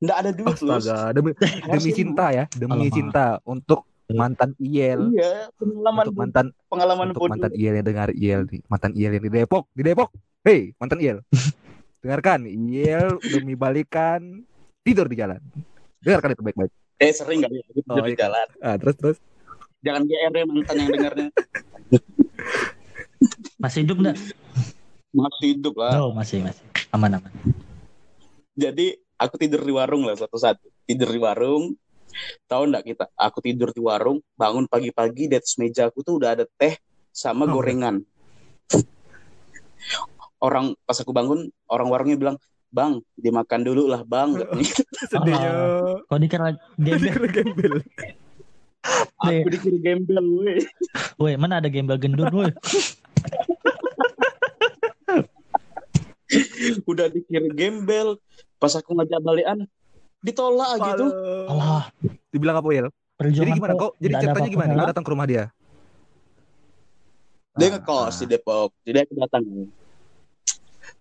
Nggak 0.00 0.16
ada 0.18 0.30
duit. 0.30 0.50
Astaga, 0.52 0.98
demi, 1.14 1.30
demi 1.70 1.90
cinta 1.92 2.26
ya, 2.28 2.44
demi 2.50 2.74
Alamak. 2.82 2.90
cinta 2.90 3.24
untuk 3.44 3.86
mantan 4.08 4.52
Iel, 4.58 5.08
Iya, 5.08 5.48
pengalaman 5.54 6.04
untuk 6.04 6.18
mantan 6.18 6.46
pengalaman 6.66 7.06
untuk 7.08 7.20
bodoh. 7.22 7.32
mantan 7.32 7.52
Iel 7.54 7.74
yang 7.74 7.86
dengar 7.86 8.08
Iel 8.12 8.40
nih, 8.44 8.60
mantan 8.66 8.92
Iel 8.92 9.10
yang 9.10 9.22
di 9.22 9.30
Depok, 9.30 9.64
di 9.70 9.82
Depok. 9.82 10.10
Hei, 10.42 10.74
mantan 10.76 10.98
Iel. 10.98 11.18
Dengarkan, 12.02 12.44
Iel 12.44 13.22
demi 13.22 13.54
balikan 13.54 14.42
tidur 14.82 15.06
di 15.06 15.14
jalan. 15.14 15.38
Dengarkan 16.02 16.34
itu 16.34 16.42
baik-baik. 16.42 16.72
Eh 16.98 17.12
sering 17.14 17.40
nggak 17.40 17.52
ya 17.52 17.62
tidur 17.70 17.94
Oh, 17.94 18.02
di 18.02 18.10
iya. 18.10 18.20
jalan. 18.20 18.46
Ah, 18.58 18.76
terus 18.76 18.96
terus. 18.98 19.16
Jangan 19.80 20.02
GR 20.04 20.32
ya 20.32 20.44
mantan 20.44 20.74
yang 20.76 20.90
dengarnya. 20.90 21.28
Masih 23.58 23.86
hidup 23.86 23.96
enggak? 24.02 24.16
Masih 25.12 25.46
hidup 25.56 25.74
lah. 25.76 25.92
Oh, 26.00 26.12
masih 26.16 26.40
masih. 26.40 26.64
Aman 26.92 27.20
aman. 27.20 27.32
Jadi 28.56 28.96
aku 29.16 29.34
tidur 29.40 29.62
di 29.64 29.72
warung 29.72 30.04
lah 30.04 30.16
satu-satu. 30.16 30.68
Tidur 30.88 31.08
di 31.12 31.20
warung. 31.20 31.76
Tahu 32.44 32.62
nggak 32.68 32.84
kita? 32.84 33.04
Aku 33.16 33.40
tidur 33.40 33.72
di 33.72 33.80
warung, 33.80 34.20
bangun 34.36 34.68
pagi-pagi 34.68 35.32
di 35.32 35.34
atas 35.36 35.56
meja 35.56 35.88
aku 35.88 36.04
tuh 36.04 36.20
udah 36.20 36.36
ada 36.36 36.44
teh 36.60 36.76
sama 37.08 37.48
Oh, 37.48 37.56
gorengan. 37.56 38.04
Orang 40.36 40.76
pas 40.84 40.98
aku 41.00 41.14
bangun, 41.16 41.48
orang 41.70 41.88
warungnya 41.88 42.16
bilang, 42.20 42.36
"Bang, 42.68 43.00
dimakan 43.16 43.60
dulu 43.64 43.88
lah, 43.88 44.04
Bang." 44.04 44.36
katanya. 44.42 44.68
Sedihnya. 45.08 45.52
Kau 46.04 46.18
dikira 46.20 46.52
gembel? 47.32 47.80
Aku 49.22 49.48
dikira 49.54 49.78
gembel, 49.78 50.26
weh. 50.42 50.58
Woi, 51.20 51.38
mana 51.38 51.62
ada 51.62 51.70
gembel 51.70 51.98
gendut, 51.98 52.30
woi? 52.34 52.50
Udah 56.90 57.06
dikira 57.06 57.46
gembel. 57.54 58.18
Pas 58.58 58.74
aku 58.74 58.94
ngajak 58.94 59.22
balikan, 59.22 59.66
ditolak 60.22 60.78
gitu. 60.78 61.06
Allah, 61.50 61.90
Dibilang 62.32 62.58
apa 62.58 62.68
Yel? 62.72 62.88
perjuangan 63.18 63.38
Jadi 63.44 63.50
gimana 63.54 63.74
kok? 63.78 63.92
Jadi 64.00 64.12
ceritanya 64.18 64.50
gimana? 64.50 64.72
Kau 64.74 64.90
datang 64.90 65.04
ke 65.04 65.10
rumah 65.12 65.26
dia. 65.28 65.44
Dia 67.52 67.68
Ah, 67.68 67.70
ngekos 67.76 68.14
ah. 68.16 68.18
di 68.18 68.26
Depok. 68.32 68.70
Jadi 68.82 68.98
aku 69.04 69.12
datang. 69.20 69.44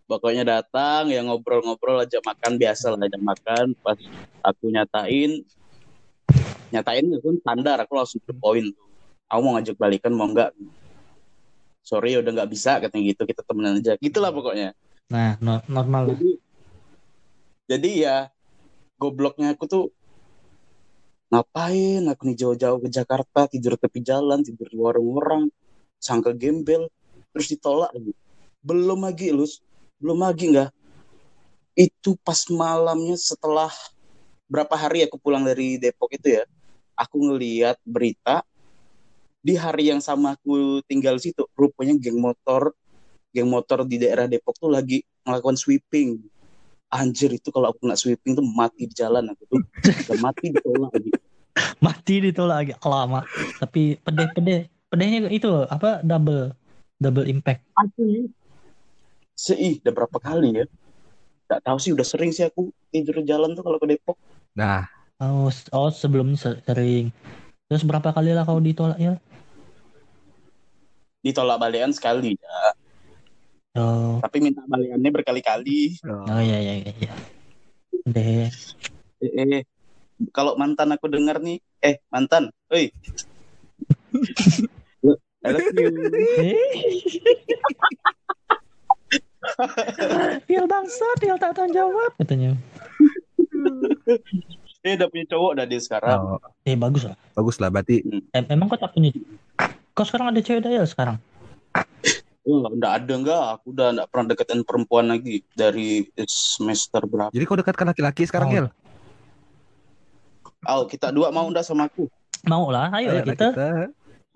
Pokoknya 0.04 0.44
datang, 0.44 1.08
ya 1.08 1.24
ngobrol-ngobrol 1.24 2.04
aja 2.04 2.20
makan 2.20 2.60
biasa 2.60 2.92
lah, 2.92 3.00
ajak 3.00 3.24
makan. 3.24 3.66
Pas 3.80 3.96
aku 4.44 4.68
nyatain, 4.68 5.48
nyatain 6.72 7.06
itu 7.08 7.20
kan 7.20 7.38
standar, 7.44 7.78
aku 7.84 7.94
langsung 8.00 8.22
ke 8.24 8.34
poin. 8.34 8.66
Aku 9.28 9.40
mau 9.44 9.56
ngajak 9.56 9.75
balikan, 9.80 10.12
mau 10.16 10.28
enggak. 10.28 10.51
sorry 11.82 12.13
udah 12.13 12.30
nggak 12.30 12.51
bisa 12.51 12.78
katanya 12.78 13.04
gitu. 13.10 13.22
Kita 13.25 13.42
temenan 13.44 13.82
aja. 13.82 13.98
Gitulah 13.98 14.30
pokoknya. 14.30 14.72
Nah, 15.12 15.36
no- 15.44 15.66
normal 15.68 16.08
lah. 16.08 16.10
jadi 16.16 16.30
jadi 17.68 17.90
ya 17.92 18.18
gobloknya 18.96 19.56
aku 19.56 19.66
tuh 19.68 19.86
ngapain 21.32 22.04
aku 22.12 22.22
nih 22.28 22.38
jauh-jauh 22.44 22.80
ke 22.84 22.90
Jakarta 22.92 23.48
tidur 23.48 23.80
tepi 23.80 24.04
jalan 24.04 24.44
tidur 24.44 24.68
di 24.68 24.78
warung 24.80 25.16
orang 25.20 25.44
sangka 26.00 26.36
gembel 26.36 26.88
terus 27.32 27.48
ditolak 27.51 27.92
lagi. 27.92 28.13
Belum 28.62 29.00
lagi 29.04 29.32
lu 29.34 29.48
belum 30.00 30.20
lagi 30.22 30.51
nggak. 30.51 30.70
Itu 31.75 32.20
pas 32.22 32.46
malamnya 32.51 33.16
setelah 33.16 33.72
berapa 34.51 34.75
hari 34.75 35.08
aku 35.08 35.16
pulang 35.16 35.48
dari 35.48 35.80
Depok 35.80 36.12
itu 36.12 36.36
ya 36.40 36.44
aku 37.01 37.17
ngeliat 37.17 37.81
berita 37.81 38.46
di 39.41 39.58
hari 39.58 39.89
yang 39.89 39.98
sama 39.98 40.38
aku 40.38 40.86
tinggal 40.86 41.17
situ 41.17 41.50
rupanya 41.58 41.98
geng 41.98 42.22
motor 42.22 42.77
geng 43.34 43.50
motor 43.50 43.81
di 43.89 43.98
daerah 43.98 44.29
Depok 44.29 44.53
tuh 44.62 44.70
lagi 44.70 45.01
melakukan 45.25 45.58
sweeping 45.58 46.22
anjir 46.93 47.34
itu 47.34 47.50
kalau 47.50 47.74
aku 47.74 47.89
kena 47.89 47.98
sweeping 47.98 48.38
tuh 48.38 48.46
mati 48.46 48.86
di 48.86 48.93
jalan 48.93 49.34
aku 49.34 49.43
tuh 49.50 49.60
Udah 49.81 50.17
mati 50.22 50.53
ditolak 50.53 50.91
lagi 50.93 51.12
Mati 51.84 52.15
ditolak 52.22 52.58
lagi 52.63 52.74
lama. 52.79 53.22
Tapi 53.60 54.00
pedeh-pedeh. 54.00 54.72
Pedehnya 54.88 55.27
itu 55.34 55.65
apa 55.67 56.00
double 56.00 56.53
double 57.01 57.25
impact. 57.25 57.65
asli 57.74 58.29
seih 59.34 59.81
udah 59.81 59.93
berapa 59.98 60.17
kali 60.22 60.62
ya 60.62 60.65
nggak 61.50 61.62
tahu 61.65 61.77
sih 61.81 61.91
udah 61.98 62.05
sering 62.05 62.29
sih 62.29 62.46
aku 62.46 62.70
tidur 62.93 63.25
jalan 63.25 63.58
tuh 63.58 63.65
kalau 63.65 63.81
ke 63.81 63.89
Depok 63.89 64.15
Nah, 64.51 64.84
Oh, 65.22 65.48
oh 65.78 65.90
sebelumnya 65.94 66.38
se- 66.38 66.62
sering. 66.66 67.13
Terus 67.70 67.86
berapa 67.86 68.10
kali 68.10 68.34
lah 68.34 68.44
kau 68.44 68.58
ditolak 68.58 68.98
ya? 68.98 69.16
ditolak 71.22 71.62
balikan 71.62 71.94
sekali 71.94 72.34
ya. 72.34 72.74
Oh, 73.72 74.20
tapi 74.20 74.44
minta 74.44 74.60
balikannya 74.68 75.12
berkali-kali 75.16 75.96
oh 76.04 76.42
iya 76.44 76.60
iya 76.60 76.74
iya. 76.84 76.92
iya. 76.92 77.13
Deh. 78.04 78.51
eh, 79.24 79.32
eh, 79.32 79.63
kalau 80.36 80.60
mantan 80.60 80.92
aku 80.92 81.08
dengar 81.08 81.40
nih 81.40 81.63
eh 81.80 82.04
mantan 82.12 82.51
oi 82.68 82.92
I 85.42 85.50
love 85.56 85.72
you 90.51 90.68
bangsat, 90.68 91.18
Il 91.24 91.40
tak 91.40 91.56
tanggung 91.56 91.74
jawab 91.74 92.12
katanya. 92.20 92.60
dia 94.82 94.98
udah 94.98 95.08
punya 95.08 95.26
cowok 95.28 95.52
dah 95.54 95.66
dia 95.66 95.80
sekarang 95.80 96.18
oh, 96.20 96.40
Eh 96.64 96.74
bagus 96.76 97.04
lah. 97.04 97.16
bagus 97.32 97.56
lah 97.58 97.70
berarti 97.70 98.02
Em- 98.32 98.50
emang 98.50 98.66
kau 98.66 98.76
tak 98.76 98.92
punya? 98.92 99.14
Kau 99.92 100.02
sekarang 100.02 100.30
ada 100.30 100.40
cewek 100.40 100.62
Dayal 100.62 100.86
sekarang? 100.86 101.22
Oh, 102.42 102.66
enggak 102.68 102.94
ada 103.00 103.14
enggak 103.14 103.44
aku 103.54 103.70
udah 103.70 103.88
enggak 103.92 104.08
pernah 104.08 104.26
deketin 104.28 104.62
perempuan 104.62 105.06
lagi 105.08 105.46
dari 105.52 106.10
semester 106.26 107.02
berapa 107.04 107.30
jadi 107.30 107.44
kau 107.44 107.54
dekatkan 107.56 107.88
laki-laki 107.88 108.26
sekarang 108.26 108.50
Oh. 108.50 108.56
Yel 108.56 108.68
oh 110.64 110.84
kita 110.86 111.10
dua 111.10 111.30
mau 111.30 111.46
enggak 111.46 111.62
sama 111.62 111.86
aku 111.86 112.10
Mau 112.42 112.74
lah, 112.74 112.90
ayo 112.92 113.14
lah 113.14 113.22
Ayolah 113.22 113.26
kita. 113.28 113.48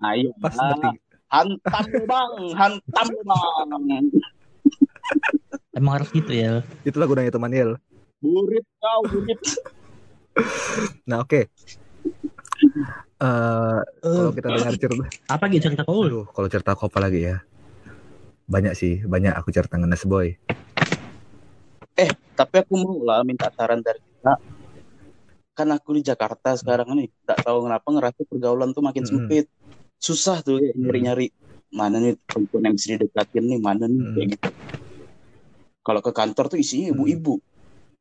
ayo 0.06 0.30
pas 0.38 0.54
ah, 0.54 0.70
bertiga. 0.70 0.90
hantam 1.26 1.84
bang 2.04 2.32
hantam 2.54 3.08
bang 3.20 4.04
Emang 5.72 5.92
harus 5.92 6.08
gitu 6.08 6.30
ya. 6.30 6.62
itulah 6.82 7.04
gunanya 7.04 7.28
teman 7.28 7.50
Yel 7.50 7.74
burit 8.16 8.62
kau 8.78 9.02
burit 9.04 9.38
nah 11.06 11.20
oke 11.22 11.48
Eh, 13.16 13.78
kalau 14.12 14.30
kita 14.36 14.48
dengar 14.52 14.72
cerita 14.76 14.94
apa 15.32 15.44
gitu 15.48 15.62
cerita 15.72 15.82
kau? 15.88 16.04
Aduh, 16.06 16.24
kalau 16.34 16.48
cerita 16.52 16.70
aku 16.76 16.84
apa 16.92 16.98
lagi 17.00 17.20
ya? 17.28 17.36
Banyak 18.46 18.74
sih, 18.78 18.94
banyak 19.12 19.32
aku 19.38 19.48
cerita 19.54 19.74
ngenes 19.78 20.04
boy. 20.06 20.28
tapi 22.38 22.54
aku 22.62 22.74
mau 22.82 22.96
lah 23.08 23.18
minta 23.28 23.48
saran 23.56 23.80
dari 23.86 24.00
kita 24.04 24.32
kan 25.56 25.68
aku 25.76 25.88
di 25.96 26.02
Jakarta 26.10 26.48
sekarang 26.60 26.88
nih 26.98 27.06
nggak 27.24 27.38
tahu 27.44 27.58
kenapa 27.66 27.88
ngerasa 27.94 28.20
pergaulan 28.30 28.70
tuh 28.76 28.82
makin 28.88 29.04
Mm-mm. 29.04 29.10
sempit 29.10 29.44
susah 30.06 30.36
tuh 30.46 30.56
ya, 30.64 30.70
nyari-nyari 30.82 31.24
mana 31.80 31.96
nih 32.04 32.12
perempuan 32.28 32.62
yang 32.68 32.74
bisa 32.78 32.88
didekatin 32.94 33.44
nih 33.50 33.58
mana 33.68 33.84
nih 33.92 34.00
Mm. 34.00 34.14
kayak 34.14 34.28
gitu 34.36 34.48
kalau 35.86 36.00
ke 36.06 36.12
kantor 36.18 36.44
tuh 36.52 36.58
isinya 36.62 36.86
ibu-ibu 36.92 37.34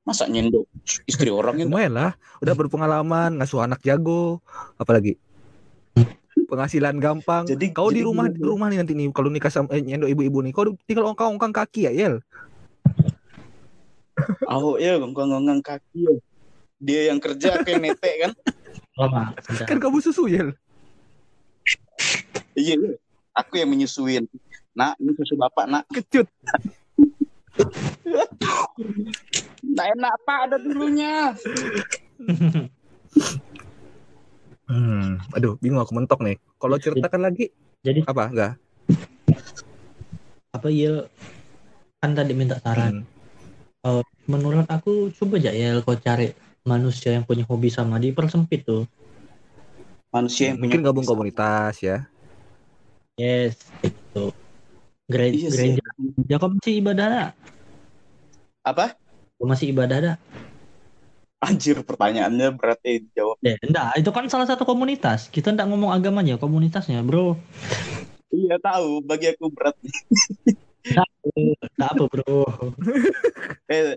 masa 0.05 0.29
nyendok 0.29 0.69
istri 1.09 1.33
orang 1.33 1.57
yang 1.57 1.73
Lumayan 1.73 1.93
lah, 1.97 2.11
udah 2.39 2.53
berpengalaman, 2.53 3.41
ngasuh 3.41 3.65
anak 3.65 3.81
jago, 3.81 4.39
apalagi 4.77 5.17
penghasilan 6.45 7.01
gampang. 7.01 7.49
Jadi- 7.49 7.73
kau 7.73 7.89
di 7.89 7.99
jadi 7.99 8.05
rumah 8.05 8.29
gini, 8.29 8.37
di 8.37 8.41
rumah 8.45 8.67
nih 8.69 8.77
nanti 8.85 8.93
nih 8.93 9.09
kalau 9.09 9.33
nikah 9.33 9.49
sama 9.49 9.73
eh, 9.73 9.81
nyendo 9.81 10.05
ibu-ibu 10.05 10.45
nih, 10.45 10.53
kau 10.53 10.69
tinggal 10.85 11.09
ongkang-ongkang 11.09 11.51
kaki 11.51 11.89
ya, 11.89 11.91
Yel. 11.91 12.21
oh 14.47 14.79
ya 14.79 14.95
gonggong-gonggong 14.95 15.59
kaki 15.59 16.07
ya 16.07 16.15
dia 16.79 17.11
yang 17.11 17.19
kerja 17.19 17.59
aku 17.59 17.67
yang 17.73 17.83
netek 17.83 18.15
kan 18.23 18.31
Lama. 18.95 19.35
Kan 19.67 19.77
kamu 19.81 19.99
susu, 19.99 20.31
Yel. 20.31 20.55
iya 22.55 22.79
iya. 22.79 22.95
aku 23.35 23.59
yang 23.59 23.73
menyusuin 23.73 24.23
nak 24.71 24.95
ini 25.01 25.11
susu 25.17 25.35
bapak 25.35 25.65
nak 25.67 25.83
Kecut. 25.89 26.29
nggak 29.75 29.87
enak 29.99 30.13
pak 30.23 30.39
ada 30.47 30.57
dulunya 30.57 31.35
Hmm, 34.65 35.21
aduh, 35.29 35.61
bingung 35.61 35.77
aku 35.77 35.93
mentok 35.93 36.25
nih. 36.25 36.41
Kalau 36.57 36.81
ceritakan 36.81 37.29
lagi 37.29 37.53
Jadi 37.85 38.01
apa? 38.01 38.33
Enggak. 38.33 38.53
apa 40.49 40.67
ya? 40.73 41.05
Kan 42.01 42.17
tadi 42.17 42.33
minta 42.33 42.57
saran. 42.57 43.05
Hmm. 43.85 44.01
Menurut 44.25 44.65
aku 44.65 45.13
coba 45.13 45.37
aja 45.37 45.53
ya 45.53 45.77
kau 45.85 45.93
cari 45.93 46.33
manusia 46.65 47.13
yang 47.13 47.29
punya 47.29 47.45
hobi 47.45 47.69
sama 47.69 48.01
dipersempit 48.01 48.65
tuh. 48.65 48.89
manusia 50.09 50.49
yang 50.49 50.57
punya 50.57 50.81
Mungkin 50.81 50.81
gabung 50.81 51.05
komunitas 51.05 51.85
ya. 51.85 52.09
Yes, 53.21 53.61
itu. 53.85 54.33
Gereja, 55.05 55.45
iya 55.45 55.49
sih 55.53 55.77
gereja. 55.77 55.85
Ya 56.25 56.41
kau 56.41 56.49
masih 56.49 56.81
ibadah 56.81 57.05
dah? 57.05 57.29
apa 58.65 58.97
Masih 59.45 59.71
ibadah 59.71 59.99
dah? 60.01 60.17
anjir 61.37 61.77
pertanyaannya 61.85 62.57
berarti 62.57 63.05
dijawab 63.05 63.37
Ya, 63.45 63.53
enggak, 63.61 64.01
itu 64.01 64.09
kan 64.09 64.25
salah 64.25 64.49
satu 64.49 64.65
komunitas. 64.65 65.29
Kita 65.29 65.53
enggak 65.53 65.69
ngomong 65.69 65.93
agamanya, 65.93 66.41
komunitasnya, 66.41 67.05
bro. 67.05 67.37
iya 68.33 68.57
tahu 68.57 69.05
bagi 69.05 69.29
aku 69.29 69.53
berat 69.53 69.77
Enggak 70.89 71.85
apa, 71.85 72.03
bro. 72.09 72.41
eh, 73.69 73.93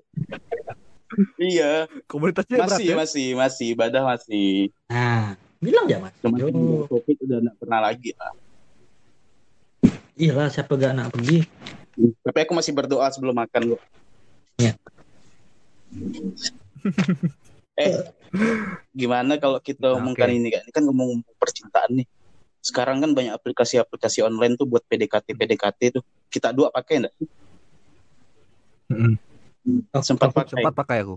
iya 1.40 1.88
Komunitasnya 2.04 2.56
berat 2.60 2.76
masih 2.76 2.86
ya. 2.92 2.96
masih 3.00 3.26
masih 3.32 3.66
ibadah 3.72 4.02
masih 4.04 4.48
Nah, 4.92 5.32
bilang 5.56 5.88
aja, 5.88 6.04
Mas. 6.04 6.12
cuma 6.20 6.36
covid 6.84 7.16
udah 7.24 7.38
nggak 7.48 7.56
pernah 7.56 7.80
lagi 7.80 8.12
lah 8.12 8.32
Iyalah, 10.18 10.50
siapa 10.50 10.74
gak 10.74 10.92
nak 10.92 11.14
pergi? 11.14 11.46
tapi 12.20 12.38
aku 12.44 12.52
masih 12.52 12.76
berdoa 12.76 13.08
sebelum 13.08 13.32
makan 13.34 13.72
kok 13.72 13.82
Ya. 14.58 14.74
Eh 17.78 17.94
gimana 18.90 19.38
kalau 19.38 19.62
kita 19.62 19.94
omongkan 19.94 20.28
oke. 20.30 20.38
ini 20.38 20.48
kan 20.50 20.62
ini 20.66 20.72
kan 20.74 20.84
ngomong 20.84 21.22
percintaan 21.38 22.02
nih 22.02 22.06
sekarang 22.58 22.98
kan 22.98 23.14
banyak 23.14 23.32
aplikasi-aplikasi 23.32 24.26
online 24.26 24.58
tuh 24.58 24.66
buat 24.66 24.82
PDKT 24.90 25.38
PDKT 25.38 25.80
tuh 26.00 26.02
kita 26.28 26.50
dua 26.50 26.68
pakai 26.74 27.06
enggak 27.06 27.14
Mm-mm. 28.88 29.14
sempat 30.00 30.32
pakai 30.32 30.64
Sempat 30.64 30.74
pakai 30.74 30.98
aku. 31.04 31.16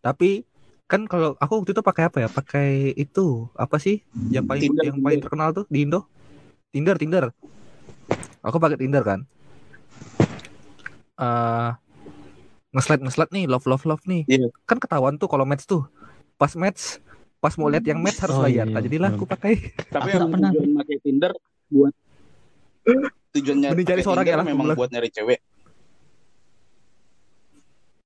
Tapi 0.00 0.48
kan 0.88 1.04
kalau 1.04 1.36
aku 1.36 1.52
waktu 1.60 1.76
itu 1.76 1.82
pakai 1.84 2.08
apa 2.08 2.18
ya? 2.24 2.28
Pakai 2.30 2.96
itu 2.96 3.50
apa 3.52 3.76
sih? 3.76 4.00
Yang 4.32 4.44
paling 4.48 4.62
Tinder, 4.64 4.82
yang 4.86 4.98
paling 5.04 5.20
terkenal 5.20 5.48
tuh 5.52 5.64
di 5.68 5.84
Indo? 5.84 6.08
Tinder, 6.72 6.96
Tinder. 6.96 7.24
Aku 8.40 8.56
pakai 8.56 8.80
Tinder 8.80 9.02
kan. 9.04 9.20
Eh 11.20 11.70
ngeslide 12.76 13.02
ngeslide 13.02 13.32
nih, 13.32 13.44
love 13.48 13.64
love 13.64 13.84
love 13.88 14.04
nih. 14.04 14.22
Iya. 14.28 14.48
Kan 14.62 14.76
ketahuan 14.76 15.16
tuh 15.16 15.26
kalau 15.26 15.48
match 15.48 15.64
tuh. 15.64 15.88
Pas 16.36 16.52
match, 16.52 17.00
pas 17.40 17.56
mau 17.56 17.66
lihat 17.66 17.82
yang 17.82 17.96
match 17.96 18.20
harus 18.20 18.36
Oh, 18.36 18.44
bayar. 18.44 18.68
iya, 18.68 18.74
Nah, 18.76 18.84
jadilah 18.84 19.08
betul. 19.10 19.18
aku 19.18 19.26
pakai. 19.26 19.52
tapi 19.88 19.96
Aku 19.96 20.08
yang 20.12 20.28
pernah. 20.28 20.50
tujuan 20.52 20.70
pakai 20.76 20.96
Tinder 21.00 21.32
buat 21.66 21.94
tujuannya 23.32 23.68
Mending 23.74 23.88
cari 23.88 24.00
seorang 24.04 24.24
ya 24.24 24.36
lah, 24.36 24.46
memang 24.46 24.66
buat 24.72 24.88
nyari 24.88 25.10
cewek 25.10 25.40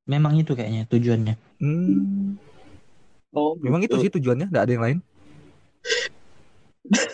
Memang 0.08 0.34
itu 0.34 0.58
kayaknya 0.58 0.90
tujuannya. 0.90 1.34
Hmm, 1.62 2.34
oh 3.30 3.54
memang 3.62 3.78
itu 3.84 3.94
gitu. 3.94 4.02
sih 4.02 4.10
tujuannya, 4.10 4.50
enggak 4.50 4.64
ada 4.66 4.72
yang 4.74 4.82
lain. 4.82 4.98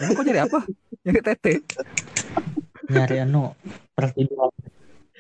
Emang 0.01 0.15
kau 0.17 0.25
nyari 0.25 0.41
apa? 0.41 0.61
Nyari 1.05 1.21
tete. 1.21 1.53
Nyari 2.89 3.17
anu 3.21 3.53
pertiduran. 3.93 4.49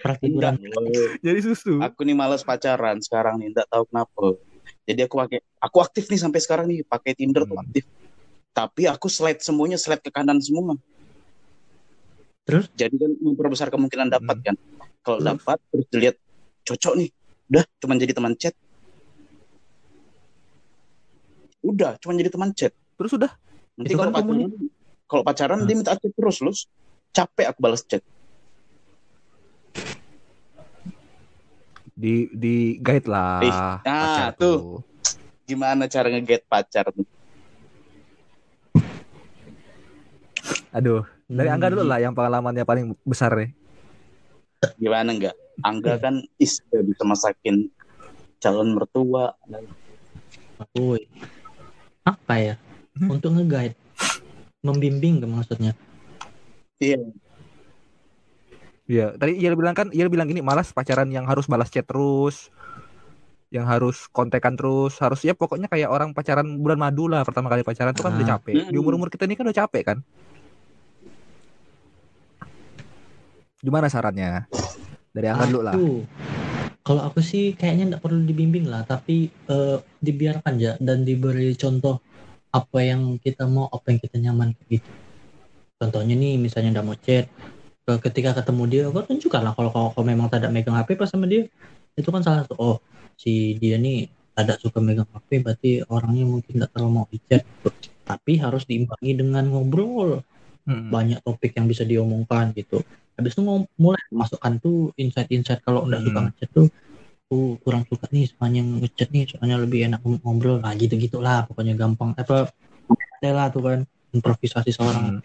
Pertiduran. 0.06 0.54
Enggak, 0.54 1.18
Nyari 1.26 1.40
susu. 1.42 1.82
aku 1.82 2.00
nih 2.06 2.14
males 2.14 2.46
pacaran 2.46 3.02
sekarang 3.02 3.42
nih 3.42 3.50
enggak 3.50 3.66
tahu 3.66 3.82
kenapa 3.90 4.38
jadi 4.86 5.00
aku 5.10 5.14
pakai 5.18 5.38
aku 5.58 5.76
aktif 5.82 6.04
nih 6.06 6.20
sampai 6.22 6.38
sekarang 6.38 6.66
nih 6.70 6.86
pakai 6.86 7.12
Tinder 7.18 7.42
tuh 7.42 7.58
Hmm. 7.58 7.66
aktif 7.66 7.84
tapi 8.54 8.86
aku 8.86 9.10
slide 9.10 9.42
semuanya 9.42 9.76
slide 9.76 10.00
ke 10.00 10.08
kanan 10.14 10.38
semua 10.38 10.78
Terus? 12.46 12.70
Jadi 12.78 12.94
kan 12.94 13.10
memperbesar 13.18 13.74
kemungkinan 13.74 14.06
dapat 14.06 14.38
Hmm. 14.38 14.46
kan. 14.46 14.56
Kalau 15.02 15.18
Terus? 15.18 15.28
dapat 15.34 15.58
terus 15.74 15.86
dilihat 15.90 16.16
cocok 16.62 16.94
nih. 16.94 17.08
Udah 17.50 17.64
cuman 17.82 17.96
jadi 17.98 18.12
teman 18.14 18.32
chat. 18.38 18.54
Udah 21.66 21.98
cuman 21.98 22.14
jadi 22.22 22.30
teman 22.30 22.50
chat. 22.54 22.70
Terus 22.94 23.12
udah 23.18 23.34
Nanti 23.76 23.92
Itu 23.92 23.98
kalau 23.98 24.14
kan 24.14 24.22
pacaran, 24.22 24.50
kalau 25.10 25.22
pacaran 25.26 25.58
Hmm. 25.58 25.66
dia 25.66 25.74
minta 25.76 25.92
chat 25.98 26.12
terus 26.14 26.38
lu. 26.38 26.54
Capek 27.10 27.46
aku 27.50 27.58
balas 27.58 27.82
chat. 27.82 28.00
Di 31.96 32.28
di 32.36 32.76
guide 32.76 33.08
lah. 33.08 33.40
Ih, 33.40 33.48
ah, 33.50 33.80
pacar 33.80 34.28
tuh. 34.36 34.84
Gimana 35.48 35.88
cara 35.88 36.12
nge-get 36.12 36.44
pacar 36.44 36.92
tuh? 36.92 37.08
Aduh, 40.76 41.08
dari 41.24 41.48
Angga 41.48 41.72
dulu 41.72 41.88
Hmm, 41.88 41.90
lah 41.96 41.98
yang 42.04 42.12
pengalamannya 42.12 42.68
paling 42.68 42.92
besar 43.08 43.32
nih. 43.32 43.50
Gimana 44.76 45.16
enggak? 45.16 45.36
Angga 45.64 45.96
kan 45.96 46.20
is 46.36 46.60
dia 46.68 46.84
bisa 46.84 47.00
masakin 47.08 47.72
calon 48.44 48.76
mertua. 48.76 49.32
Woi. 50.76 51.08
Apa 52.04 52.34
ya? 52.36 52.54
Hmm. 52.92 53.16
Untuk 53.16 53.32
nge-guide. 53.32 53.76
Membimbing 54.60 55.24
ke 55.24 55.26
maksudnya. 55.26 55.72
Iya. 56.76 57.00
Iya, 58.86 59.18
tadi 59.18 59.34
ia 59.42 59.50
bilang 59.58 59.74
kan, 59.74 59.90
ia 59.90 60.06
bilang 60.06 60.30
gini, 60.30 60.38
malas 60.46 60.70
pacaran 60.70 61.10
yang 61.10 61.26
harus 61.26 61.50
balas 61.50 61.66
chat 61.74 61.82
terus, 61.82 62.54
yang 63.50 63.66
harus 63.66 64.06
kontekan 64.14 64.54
terus, 64.54 64.98
harus 65.02 65.26
ya 65.26 65.34
pokoknya 65.34 65.66
kayak 65.66 65.90
orang 65.90 66.14
pacaran 66.14 66.46
bulan 66.62 66.78
madu 66.78 67.10
lah 67.10 67.26
pertama 67.26 67.50
kali 67.50 67.66
pacaran 67.66 67.94
tuh 67.94 68.06
kan 68.06 68.14
udah 68.14 68.26
Ah. 68.26 68.30
capek. 68.38 68.54
Di 68.54 68.62
Mm-mm. 68.70 68.78
umur 68.78 68.92
umur 68.94 69.08
kita 69.10 69.26
ini 69.26 69.34
kan 69.34 69.46
udah 69.46 69.58
capek 69.66 69.82
kan. 69.90 69.98
Gimana 73.58 73.90
sarannya? 73.90 74.46
Dari 75.10 75.26
Angga 75.26 75.46
dulu 75.50 75.60
lah. 75.66 75.74
Kalau 76.86 77.02
aku 77.02 77.18
sih 77.18 77.58
kayaknya 77.58 77.96
nggak 77.96 78.02
perlu 78.06 78.22
dibimbing 78.22 78.70
lah, 78.70 78.86
tapi 78.86 79.26
eh, 79.26 79.78
dibiarkan 79.98 80.54
aja 80.54 80.72
dan 80.78 81.02
diberi 81.02 81.58
contoh 81.58 81.98
apa 82.54 82.78
yang 82.86 83.18
kita 83.18 83.50
mau, 83.50 83.66
apa 83.66 83.90
yang 83.90 83.98
kita 83.98 84.16
nyaman 84.22 84.54
gitu. 84.70 84.86
Contohnya 85.76 86.14
nih, 86.14 86.38
misalnya 86.40 86.78
udah 86.78 86.84
mau 86.86 86.96
chat, 86.96 87.26
ketika 87.86 88.34
ketemu 88.34 88.62
dia, 88.66 88.82
kau 88.90 89.06
tunjukkan 89.06 89.42
lah 89.46 89.52
kalau 89.54 89.70
kau, 89.70 89.86
kau 89.94 90.02
memang 90.02 90.26
tidak 90.26 90.50
megang 90.50 90.74
HP 90.74 90.98
pas 90.98 91.06
sama 91.06 91.30
dia, 91.30 91.46
itu 91.94 92.08
kan 92.10 92.22
salah 92.26 92.42
satu. 92.42 92.58
Oh, 92.58 92.76
si 93.14 93.54
dia 93.62 93.78
nih 93.78 94.10
tidak 94.34 94.58
suka 94.58 94.82
megang 94.82 95.06
HP, 95.14 95.46
berarti 95.46 95.70
orangnya 95.86 96.26
mungkin 96.26 96.50
tidak 96.58 96.74
terlalu 96.74 96.90
mau 96.90 97.06
di 97.06 97.22
chat. 97.30 97.46
Tapi 98.06 98.42
harus 98.42 98.66
diimbangi 98.66 99.12
dengan 99.14 99.46
ngobrol 99.46 100.22
Mm-mm. 100.66 100.90
banyak 100.90 101.22
topik 101.22 101.54
yang 101.54 101.70
bisa 101.70 101.86
diomongkan 101.86 102.50
gitu. 102.58 102.82
Habis 103.14 103.38
itu 103.38 103.42
mulai 103.78 104.02
masukkan 104.10 104.58
tuh 104.58 104.90
insight-insight 104.98 105.62
kalau 105.62 105.86
udah 105.86 106.02
suka 106.02 106.18
Hmm. 106.20 106.26
ngechat 106.28 106.50
tuh 106.50 106.68
aku 107.26 107.58
kurang 107.66 107.82
suka 107.90 108.06
nih 108.14 108.30
soalnya 108.30 108.62
ngechat 108.62 109.10
nih 109.10 109.26
soalnya 109.26 109.58
lebih 109.58 109.82
enak 109.90 109.98
ngobrol 110.22 110.62
lah 110.62 110.78
gitu 110.78 110.94
gitulah 110.94 111.42
pokoknya 111.50 111.74
gampang 111.74 112.14
apa 112.14 112.54
lah 113.26 113.50
tuh 113.50 113.62
kan 113.66 113.78
improvisasi 114.14 114.70
seorang 114.70 115.18
Hmm. 115.18 115.22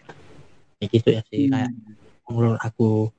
kayak 0.82 0.90
gitu 0.98 1.08
ya 1.14 1.22
sih 1.30 1.46
kayak 1.46 1.70
ngobrol 2.26 2.56
aku 2.62 3.10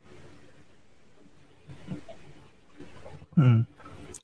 Hmm. 3.37 3.65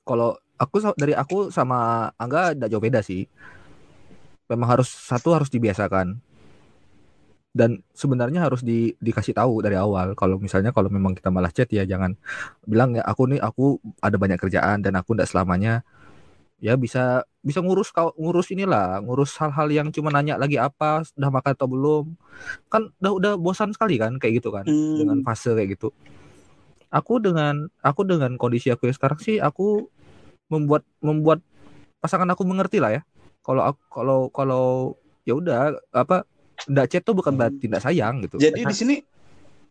Kalau 0.06 0.38
aku 0.58 0.76
dari 0.98 1.13
aku 1.18 1.50
sama 1.50 2.10
Angga 2.18 2.54
tidak 2.54 2.70
jauh 2.70 2.84
beda 2.84 3.02
sih. 3.02 3.26
Memang 4.50 4.78
harus 4.78 4.89
satu 4.89 5.34
harus 5.38 5.50
dibiasakan. 5.50 6.18
Dan 7.50 7.82
sebenarnya 7.98 8.46
harus 8.46 8.62
di, 8.62 8.94
dikasih 9.02 9.34
tahu 9.34 9.65
dari 9.65 9.74
awal 9.74 10.13
kalau 10.13 10.38
misalnya 10.38 10.70
kalau 10.70 10.86
memang 10.86 11.18
kita 11.18 11.34
malah 11.34 11.50
chat 11.50 11.65
ya 11.74 11.82
jangan 11.82 12.13
bilang 12.62 12.94
ya 12.94 13.02
aku 13.02 13.26
nih 13.26 13.42
aku 13.42 13.82
ada 14.06 14.22
banyak 14.22 14.38
kerjaan 14.38 14.86
dan 14.86 14.94
aku 14.94 15.18
tidak 15.18 15.34
selamanya 15.34 15.82
ya 16.60 16.76
bisa 16.76 17.24
bisa 17.39 17.63
ngurus 17.63 17.95
ngurus 18.19 18.52
inilah 18.52 19.00
ngurus 19.00 19.39
hal-hal 19.39 19.67
yang 19.72 19.88
cuma 19.95 20.12
nanya 20.12 20.36
lagi 20.36 20.60
apa 20.60 21.08
sudah 21.08 21.32
makan 21.32 21.52
atau 21.56 21.67
belum 21.72 22.06
kan 22.67 22.91
udah 23.00 23.12
udah 23.15 23.34
bosan 23.39 23.72
sekali 23.72 23.95
kan 23.95 24.19
kayak 24.19 24.43
gitu 24.43 24.52
kan 24.52 24.67
Hmm. 24.67 25.00
dengan 25.00 25.17
fase 25.24 25.56
kayak 25.56 25.80
gitu. 25.80 25.95
Aku 26.91 27.24
dengan 27.24 27.72
aku 27.80 28.04
dengan 28.04 28.36
kondisi 28.36 28.67
aku 28.74 28.91
yang 28.91 28.98
sekarang 28.98 29.19
sih 29.24 29.39
aku 29.39 29.88
membuat 30.52 30.84
membuat 31.00 31.39
pasangan 32.04 32.28
aku 32.28 32.43
mengerti 32.43 32.84
lah 32.84 32.91
ya. 33.00 33.02
Kalau 33.39 33.63
aku 33.63 33.82
kalau 33.88 34.19
kalau 34.36 34.65
ya 35.24 35.39
udah 35.39 35.80
apa 35.95 36.28
ndak 36.67 36.91
chat 36.91 37.08
tuh 37.08 37.15
bukan 37.15 37.39
berarti 37.39 37.72
tidak 37.72 37.80
sayang 37.88 38.19
gitu. 38.28 38.36
Jadi 38.36 38.67
di 38.67 38.76
sini 38.76 38.95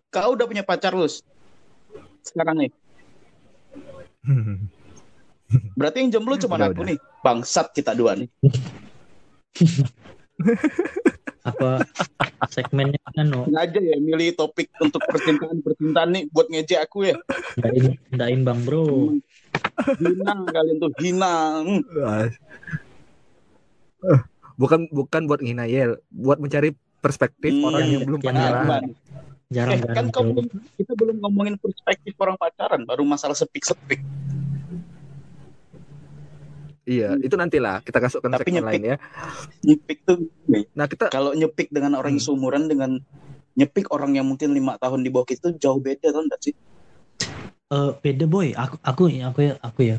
kau 0.09 0.33
udah 0.33 0.48
punya 0.48 0.64
pacar 0.64 0.96
lu 0.96 1.05
sekarang 2.24 2.64
nih. 2.64 2.72
Berarti 5.75 5.97
yang 6.01 6.11
jomblo 6.13 6.37
cuma 6.37 6.57
Udah, 6.57 6.69
aku 6.69 6.83
udah. 6.83 6.89
nih. 6.93 6.99
Bangsat 7.21 7.73
kita 7.73 7.93
dua 7.93 8.15
nih. 8.15 8.29
apa 11.43 11.81
segmennya 12.47 13.01
anu 13.17 13.49
Sengaja 13.49 13.81
ya 13.81 13.97
milih 13.97 14.37
topik 14.37 14.69
untuk 14.79 15.01
percintaan 15.03 15.59
percintaan 15.59 16.09
nih 16.13 16.23
buat 16.29 16.47
ngejek 16.47 16.79
aku 16.79 17.09
ya. 17.09 17.17
nggak 17.57 17.73
im- 17.75 17.99
nggak 18.13 18.29
imbang 18.31 18.61
bro 18.63 19.17
Hina 19.99 20.35
kalian 20.45 20.77
tuh 20.77 20.91
hina. 20.99 21.35
Hmm. 21.63 21.83
Bukan 24.55 24.91
bukan 24.91 25.23
buat 25.25 25.39
ngina 25.39 25.65
Yel, 25.65 26.03
buat 26.09 26.37
mencari 26.37 26.71
perspektif 26.99 27.51
Hmm, 27.53 27.65
orang 27.65 27.81
yang 27.81 27.91
yang- 27.95 28.05
belum 28.05 28.21
yang 28.21 28.35
pacaran. 28.35 28.63
Aman. 28.65 28.83
jarang 29.49 29.73
Eh, 29.73 29.81
kan 29.89 30.05
belum, 30.13 30.45
kita 30.77 30.93
belum 30.93 31.17
ngomongin 31.19 31.55
perspektif 31.57 32.13
orang 32.19 32.37
pacaran, 32.37 32.83
baru 32.85 33.01
masalah 33.01 33.33
sepik-sepik. 33.33 34.03
Iya, 36.88 37.20
itu 37.20 37.37
nantilah 37.37 37.85
kita 37.85 38.01
kasihkan 38.01 38.33
Tapi 38.33 38.48
segmen 38.48 38.64
nyepik. 38.64 38.81
lain 38.81 38.83
ya. 38.88 38.96
Nyepik 39.61 39.98
tuh 40.09 40.16
nih, 40.48 40.64
Nah, 40.72 40.87
kita 40.88 41.12
kalau 41.12 41.37
nyepik 41.37 41.68
dengan 41.68 42.01
orang 42.01 42.16
yang 42.16 42.24
Hmm. 42.24 42.33
seumuran 42.33 42.64
dengan 42.64 42.90
nyepik 43.53 43.92
orang 43.92 44.16
yang 44.16 44.24
mungkin 44.24 44.57
lima 44.57 44.81
tahun 44.81 45.05
di 45.05 45.12
bawah 45.12 45.29
kita 45.29 45.53
jauh 45.61 45.77
beda 45.77 46.09
tau 46.09 46.24
enggak 46.24 46.40
sih? 46.40 46.55
Eh, 47.68 47.90
beda 48.01 48.24
boy 48.24 48.57
aku 48.57 48.81
aku 48.81 49.03
aku 49.20 49.40
ya 49.44 49.55
aku 49.61 49.81
ya 49.85 49.96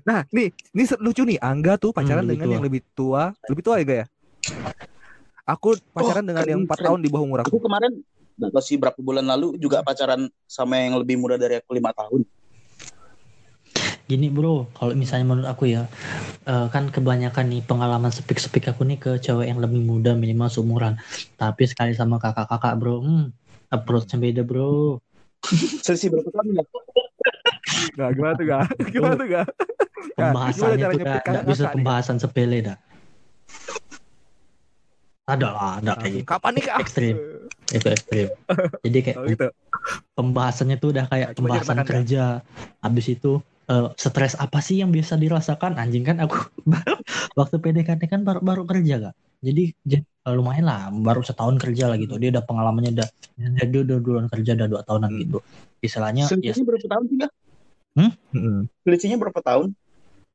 Nah, 0.00 0.24
nih, 0.32 0.48
ini 0.72 0.84
lucu 0.96 1.22
nih. 1.28 1.36
Angga 1.44 1.76
tuh 1.76 1.92
pacaran 1.92 2.24
Hmm, 2.24 2.32
dengan 2.32 2.48
tua. 2.48 2.54
yang 2.56 2.64
lebih 2.64 2.80
tua, 2.96 3.22
lebih 3.52 3.62
tua 3.62 3.74
ya, 3.76 3.84
Ga 3.84 3.96
ya? 4.00 4.06
Aku 5.44 5.76
pacaran 5.92 6.24
Oh, 6.24 6.28
dengan 6.32 6.40
keren, 6.40 6.48
yang 6.56 6.60
4 6.64 6.78
keren. 6.80 6.88
tahun 6.88 7.00
di 7.04 7.08
bawah 7.12 7.24
umur 7.28 7.38
aku. 7.44 7.52
Aku 7.52 7.58
kemarin 7.68 7.92
nggak 8.40 8.50
tahu 8.56 8.64
sih 8.64 8.76
berapa 8.80 8.96
bulan 8.96 9.28
lalu 9.28 9.60
juga 9.60 9.84
pacaran 9.84 10.32
sama 10.48 10.80
yang 10.80 10.96
lebih 10.96 11.20
muda 11.20 11.36
dari 11.36 11.60
aku 11.60 11.76
lima 11.76 11.92
tahun. 11.92 12.24
Gini 14.10 14.26
bro, 14.26 14.66
kalau 14.74 14.98
misalnya 14.98 15.22
menurut 15.22 15.46
aku 15.46 15.70
ya, 15.70 15.86
eh, 16.42 16.66
kan 16.74 16.90
kebanyakan 16.90 17.46
nih 17.46 17.62
pengalaman 17.62 18.10
sepik-sepik 18.10 18.66
aku 18.74 18.82
nih 18.82 18.98
ke 18.98 19.22
cewek 19.22 19.46
yang 19.46 19.62
lebih 19.62 19.78
muda 19.86 20.18
minimal 20.18 20.50
seumuran. 20.50 20.98
Tapi 21.38 21.62
sekali 21.70 21.94
sama 21.94 22.18
kakak-kakak 22.18 22.74
bro, 22.74 23.06
hmm, 23.06 23.30
approach-nya 23.70 24.18
beda 24.18 24.42
bro. 24.42 24.98
Selisih 25.86 26.10
berapa 26.10 26.26
tahun 26.26 26.58
ya? 26.58 26.64
Gak, 27.94 28.08
gimana 28.18 28.34
tuh, 28.34 28.46
Ga? 28.50 28.60
Gimana 28.90 29.14
tuh, 29.14 29.28
Ga? 29.30 29.42
Pembahasannya 30.18 30.84
tuh 30.90 31.00
kakak 31.06 31.22
nggak 31.30 31.46
bisa 31.46 31.62
nih? 31.62 31.74
pembahasan 31.78 32.16
sepele 32.18 32.58
dah. 32.66 32.76
Ada 35.30 35.48
lah, 35.54 35.70
ada 35.78 35.92
kayak 36.02 36.12
gitu. 36.18 36.26
Kapan 36.26 36.52
nih, 36.58 36.64
Kak? 36.66 36.78
Ekstrim. 36.82 37.14
Itu 37.78 37.86
ekstrim. 37.86 38.26
Jadi 38.82 38.98
kayak 39.06 39.18
Oh, 39.22 39.30
gitu. 39.30 39.46
pembahasannya 40.18 40.76
tuh 40.82 40.90
udah 40.90 41.06
kayak 41.06 41.38
pembahasan 41.38 41.86
kerja. 41.86 42.42
Habis 42.82 43.14
itu 43.14 43.38
eh, 43.70 43.88
stres 43.94 44.34
apa 44.34 44.58
sih 44.58 44.82
yang 44.82 44.90
biasa 44.90 45.14
dirasakan 45.16 45.78
anjing 45.78 46.02
kan 46.02 46.18
aku 46.18 46.36
waktu 47.38 47.56
PDKT 47.62 48.02
kan 48.10 48.20
baru 48.26 48.40
baru 48.42 48.62
kerja 48.66 49.10
kak. 49.10 49.14
Jadi 49.40 49.72
eh, 49.96 50.34
lumayan 50.34 50.66
lah 50.66 50.80
baru 50.90 51.22
setahun 51.22 51.56
kerja 51.62 51.88
lah 51.88 51.96
gitu. 51.96 52.18
Dia 52.18 52.34
udah 52.34 52.44
pengalamannya 52.44 52.90
udah 52.98 53.08
dia 53.64 53.80
udah 53.86 53.98
duluan 54.02 54.26
kerja 54.28 54.58
udah 54.58 54.68
dua 54.68 54.82
tahunan 54.84 55.10
Hmm. 55.14 55.20
gitu. 55.22 55.38
Istilahnya 55.80 56.28
ya 56.42 56.52
berapa 56.60 56.86
tahun 56.86 57.04
sih 57.08 57.18
Kak? 57.22 57.30
Mm-mm. 57.98 58.70
Selisihnya 58.86 59.18
berapa 59.18 59.40
tahun? 59.42 59.74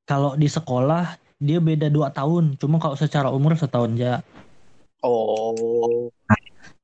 kalau 0.05 0.37
di 0.37 0.45
sekolah 0.45 1.17
dia 1.41 1.59
beda 1.59 1.89
dua 1.91 2.13
tahun. 2.13 2.55
Cuma 2.61 2.77
kalau 2.77 2.95
secara 2.95 3.33
umur 3.33 3.57
setahun 3.57 3.97
aja. 3.97 4.21
Oh, 5.05 6.09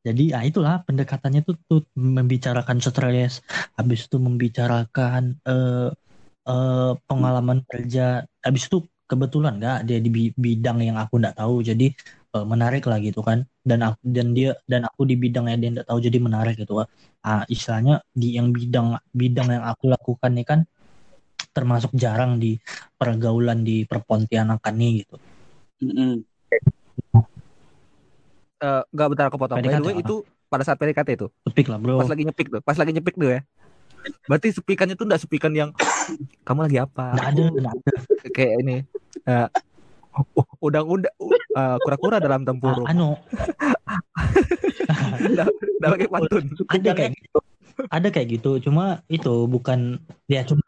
Jadi 0.01 0.33
ya 0.33 0.41
itulah 0.45 0.81
pendekatannya 0.85 1.41
tuh, 1.45 1.57
tuh 1.69 1.81
membicarakan 1.93 2.81
stres, 2.81 3.45
habis 3.77 4.09
itu 4.09 4.17
membicarakan 4.17 5.37
eh, 5.45 5.89
eh, 6.49 6.91
pengalaman 7.09 7.59
kerja, 7.69 8.25
habis 8.45 8.63
itu 8.69 8.77
kebetulan 9.09 9.59
nggak 9.59 9.77
dia 9.87 9.99
di 9.99 10.09
bi- 10.15 10.35
bidang 10.45 10.77
yang 10.87 10.97
aku 11.03 11.19
nggak 11.21 11.35
tahu, 11.41 11.55
jadi 11.69 11.85
eh, 12.35 12.45
menarik 12.51 12.83
lah 12.89 12.97
gitu 13.03 13.21
kan. 13.25 13.43
Dan 13.61 13.79
aku 13.87 13.99
dan 14.15 14.27
dia 14.37 14.49
dan 14.71 14.81
aku 14.89 15.01
di 15.09 15.15
bidang 15.19 15.45
yang 15.51 15.59
dia 15.61 15.69
nggak 15.75 15.87
tahu, 15.89 15.99
jadi 16.07 16.17
menarik 16.17 16.55
gitu 16.61 16.73
kan. 16.79 16.87
Ah, 17.21 17.43
istilahnya 17.53 18.01
di 18.15 18.27
yang 18.37 18.49
bidang 18.55 18.97
bidang 19.13 19.47
yang 19.55 19.63
aku 19.71 19.83
lakukan 19.93 20.31
nih 20.37 20.45
kan 20.47 20.59
termasuk 21.51 21.91
jarang 21.97 22.39
di 22.39 22.55
pergaulan 22.95 23.59
di 23.67 23.83
perpontianakan 23.83 24.73
nih 24.79 24.91
gitu. 25.03 25.15
mm-mm. 25.81 26.23
Eh, 28.61 28.81
nggak 28.93 29.07
bentar 29.09 29.25
aku 29.27 29.37
potong. 29.41 29.57
By 29.57 29.65
PDKT 29.65 29.81
the 29.81 29.87
way, 29.89 29.95
apa? 29.97 30.03
itu 30.05 30.15
pada 30.51 30.63
saat 30.67 30.77
PDKT 30.77 31.09
itu 31.17 31.27
Topik 31.47 31.65
lah 31.71 31.79
bro. 31.81 31.97
pas 31.97 32.09
lagi 32.11 32.23
nyepik 32.27 32.47
tuh 32.53 32.61
pas 32.61 32.77
lagi 32.77 32.91
nyepik 32.93 33.15
tuh 33.17 33.29
ya 33.33 33.39
berarti 34.25 34.47
sepikannya 34.55 34.95
tuh 34.97 35.05
enggak 35.07 35.21
sepikan 35.23 35.53
yang 35.53 35.69
kamu 36.47 36.69
lagi 36.69 36.77
apa 36.81 37.05
Nggak 37.15 37.27
ada, 37.27 37.43
nggak 37.51 37.73
ada. 37.73 37.93
kayak 38.33 38.53
ini 38.65 38.77
eh, 39.27 39.47
uh, 40.17 40.45
udang-undang 40.59 41.13
uh, 41.55 41.77
kura-kura 41.81 42.19
dalam 42.19 42.43
tempurung 42.43 42.83
anu, 42.87 43.15
udah 45.31 45.47
udah 45.47 45.89
pakai 45.95 46.07
pantun 46.11 46.43
ada 46.67 46.91
kayak 46.91 47.13
gitu. 47.15 47.39
Ada 47.89 48.07
kayak 48.13 48.27
gitu, 48.37 48.51
cuma 48.69 49.01
itu 49.09 49.49
bukan 49.49 49.97
ya 50.29 50.45
cuma 50.45 50.61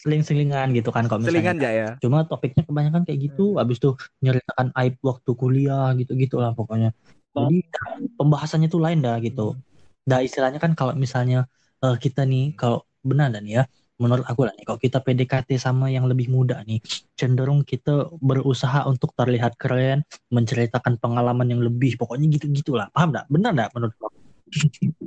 seling-selingan 0.00 0.72
gitu 0.76 0.92
kan 0.92 1.08
kalau 1.08 1.24
misalnya. 1.24 1.32
selingan 1.32 1.56
ya 1.60 1.70
ya 1.72 1.88
Cuma 2.00 2.24
topiknya 2.28 2.62
kebanyakan 2.64 3.02
kayak 3.08 3.20
gitu, 3.32 3.56
habis 3.56 3.80
tuh 3.80 3.96
nyeritakan 4.24 4.72
aib 4.80 4.96
waktu 5.00 5.30
kuliah 5.32 5.92
gitu-gitu 5.96 6.40
lah 6.40 6.52
pokoknya. 6.56 6.92
Jadi 7.34 7.66
pembahasannya 8.16 8.68
tuh 8.70 8.80
lain 8.80 9.02
dah 9.02 9.18
gitu. 9.20 9.58
Dah 10.06 10.20
istilahnya 10.22 10.60
kan 10.62 10.76
kalau 10.76 10.92
misalnya 10.94 11.50
eh, 11.84 11.96
kita 12.00 12.24
nih 12.24 12.56
kalau 12.56 12.82
benar 13.04 13.28
dan 13.28 13.44
ya 13.44 13.68
menurut 13.94 14.26
aku 14.26 14.42
lah 14.42 14.54
nih 14.58 14.66
kalau 14.66 14.80
kita 14.80 14.98
PDKT 14.98 15.54
sama 15.54 15.86
yang 15.86 16.10
lebih 16.10 16.26
muda 16.26 16.64
nih 16.66 16.82
cenderung 17.14 17.62
kita 17.62 18.10
berusaha 18.18 18.82
untuk 18.90 19.14
terlihat 19.14 19.54
keren 19.54 20.02
menceritakan 20.34 20.98
pengalaman 20.98 21.46
yang 21.46 21.62
lebih 21.62 21.94
pokoknya 21.94 22.26
gitu 22.34 22.50
gitulah 22.50 22.90
paham 22.90 23.14
nggak? 23.14 23.26
Benar 23.30 23.50
nggak 23.54 23.70
menurut 23.76 23.94
kamu? 24.00 24.18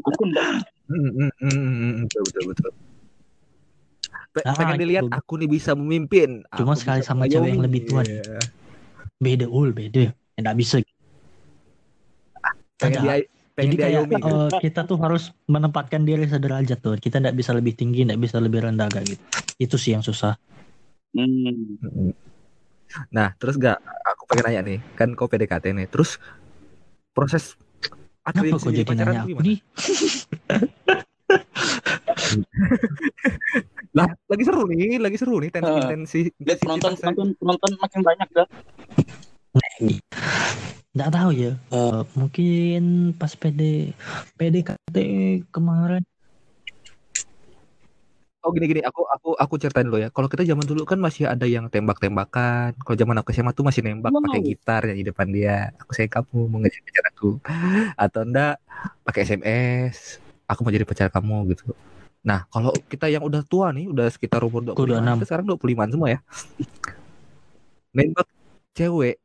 Aku 0.07 0.23
enggak. 0.23 0.47
Hmm, 0.87 1.09
hmm, 1.19 1.31
hmm, 1.43 1.93
betul 2.07 2.43
betul 2.47 2.71
Ah, 4.45 4.53
pengen 4.53 4.77
dilihat 4.77 5.03
gitu. 5.09 5.17
aku 5.17 5.33
nih 5.41 5.49
bisa 5.49 5.73
memimpin. 5.73 6.45
Cuma 6.53 6.77
Aku 6.77 6.81
sekali 6.81 7.01
sama 7.01 7.25
cewek 7.25 7.57
yang 7.57 7.63
lebih 7.63 7.81
tua. 7.89 8.05
Iya. 8.05 8.45
beda 9.17 9.49
ul 9.49 9.73
beda. 9.73 10.13
Nggak 10.37 10.55
bisa. 10.61 10.75
Pengen 12.77 13.01
dia 13.01 13.15
pengen 13.57 13.73
Jadi 13.73 13.81
kayak 13.81 14.05
gitu. 14.05 14.21
eh, 14.21 14.49
kita 14.61 14.85
tuh 14.85 15.01
harus 15.01 15.33
menempatkan 15.49 16.05
diri 16.05 16.29
sederajat 16.29 16.77
tuh. 16.77 16.93
Kita 17.01 17.17
nggak 17.17 17.33
bisa 17.33 17.57
lebih 17.57 17.73
tinggi, 17.73 18.05
nggak 18.05 18.21
bisa 18.21 18.37
lebih 18.37 18.69
rendah 18.69 18.85
kayak 18.93 19.17
gitu. 19.17 19.23
Itu 19.57 19.75
sih 19.81 19.97
yang 19.97 20.05
susah. 20.05 20.37
Hmm. 21.17 21.73
Nah, 23.09 23.33
terus 23.41 23.57
gak 23.57 23.81
aku 23.81 24.29
pengen 24.29 24.45
nanya 24.45 24.61
nih, 24.61 24.77
kan 24.93 25.09
kau 25.17 25.25
PDKT 25.25 25.73
nih, 25.73 25.89
terus 25.89 26.21
proses 27.11 27.57
Kenapa 28.21 28.45
advance 28.45 28.63
kok 28.63 28.73
jadi 28.77 28.93
nanya 28.93 29.25
tuh 29.25 29.33
aku 29.33 29.41
nih? 29.41 29.57
Lah, 33.97 34.13
lagi 34.29 34.43
seru 34.45 34.69
nih, 34.69 35.01
lagi 35.01 35.17
seru 35.17 35.41
nih 35.41 35.49
tensi. 35.49 36.29
Lihat 36.37 36.61
penonton 36.61 36.93
intensitasnya. 36.93 37.01
penonton 37.01 37.27
penonton 37.41 37.71
makin 37.81 38.01
banyak 38.05 38.29
dah. 38.29 38.45
Nggak 40.97 41.11
tahu 41.13 41.29
ya. 41.37 41.51
Eh, 41.69 42.01
mungkin 42.17 42.81
pas 43.19 43.29
PD 43.37 43.93
PDKT 44.33 44.95
kemarin. 45.53 46.01
Oh 48.41 48.49
gini 48.55 48.65
gini, 48.71 48.81
aku 48.81 49.03
aku 49.03 49.29
aku 49.35 49.53
ceritain 49.59 49.83
dulu 49.85 49.99
ya. 49.99 50.09
Kalau 50.09 50.25
kita 50.31 50.41
zaman 50.47 50.63
dulu 50.63 50.87
kan 50.87 50.97
masih 50.97 51.27
ada 51.27 51.43
yang 51.43 51.67
tembak-tembakan. 51.67 52.73
Kalau 52.79 52.95
zaman 52.97 53.19
aku 53.19 53.29
SMA 53.35 53.51
tuh 53.51 53.65
masih 53.67 53.83
nembak 53.83 54.09
Wow. 54.09 54.23
pakai 54.25 54.39
gitar 54.41 54.81
ya 54.87 54.93
di 54.95 55.03
depan 55.03 55.27
dia. 55.29 55.75
Aku 55.83 55.91
sayang 55.93 56.13
kamu 56.15 56.37
mau 56.47 56.57
ngajak 56.63 56.81
pacar 56.87 57.05
aku. 57.11 57.29
Atau 58.03 58.21
enggak 58.25 58.55
pakai 59.03 59.21
SMS. 59.27 60.17
Aku 60.47 60.63
mau 60.63 60.71
jadi 60.71 60.87
pacar 60.87 61.11
kamu 61.11 61.53
gitu. 61.53 61.75
Nah, 62.23 62.47
kalau 62.47 62.71
kita 62.87 63.11
yang 63.11 63.21
udah 63.27 63.43
tua 63.43 63.69
nih, 63.75 63.91
udah 63.91 64.07
sekitar 64.09 64.39
umur 64.41 64.63
25, 64.63 64.73
Aku 64.73 64.83
26. 64.89 65.15
kita 65.19 65.27
sekarang 65.27 65.45
25 65.45 65.83
semua 65.91 66.07
ya. 66.15 66.19
Nembak 67.95 68.27
cewek 68.77 69.15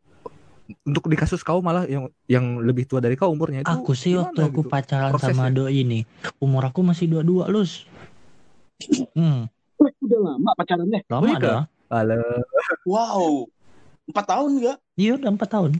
untuk 0.87 1.11
di 1.11 1.17
kasus 1.19 1.43
kau 1.43 1.59
malah 1.59 1.85
yang 1.91 2.09
yang 2.31 2.63
lebih 2.63 2.87
tua 2.87 3.03
dari 3.03 3.19
kau 3.19 3.35
umurnya 3.35 3.67
itu 3.67 3.71
Aku 3.71 3.93
sih 3.93 4.15
waktu 4.15 4.47
aku 4.47 4.63
gitu? 4.65 4.71
pacaran 4.71 5.11
sama 5.19 5.19
prosesnya? 5.19 5.51
doi 5.51 5.75
ini, 5.83 6.01
umur 6.39 6.63
aku 6.71 6.81
masih 6.87 7.11
22 7.11 7.51
lus. 7.51 7.85
Hmm, 9.15 9.47
udah 9.79 10.21
lama 10.23 10.51
pacarannya. 10.59 11.01
lama 11.07 11.27
iya, 11.27 11.37
ada. 11.39 11.55
Halo. 11.93 12.23
Wow. 12.89 13.23
Empat 14.09 14.25
tahun 14.27 14.51
enggak? 14.59 14.77
Iya 14.99 15.13
udah 15.21 15.31
4 15.37 15.55
tahun. 15.55 15.71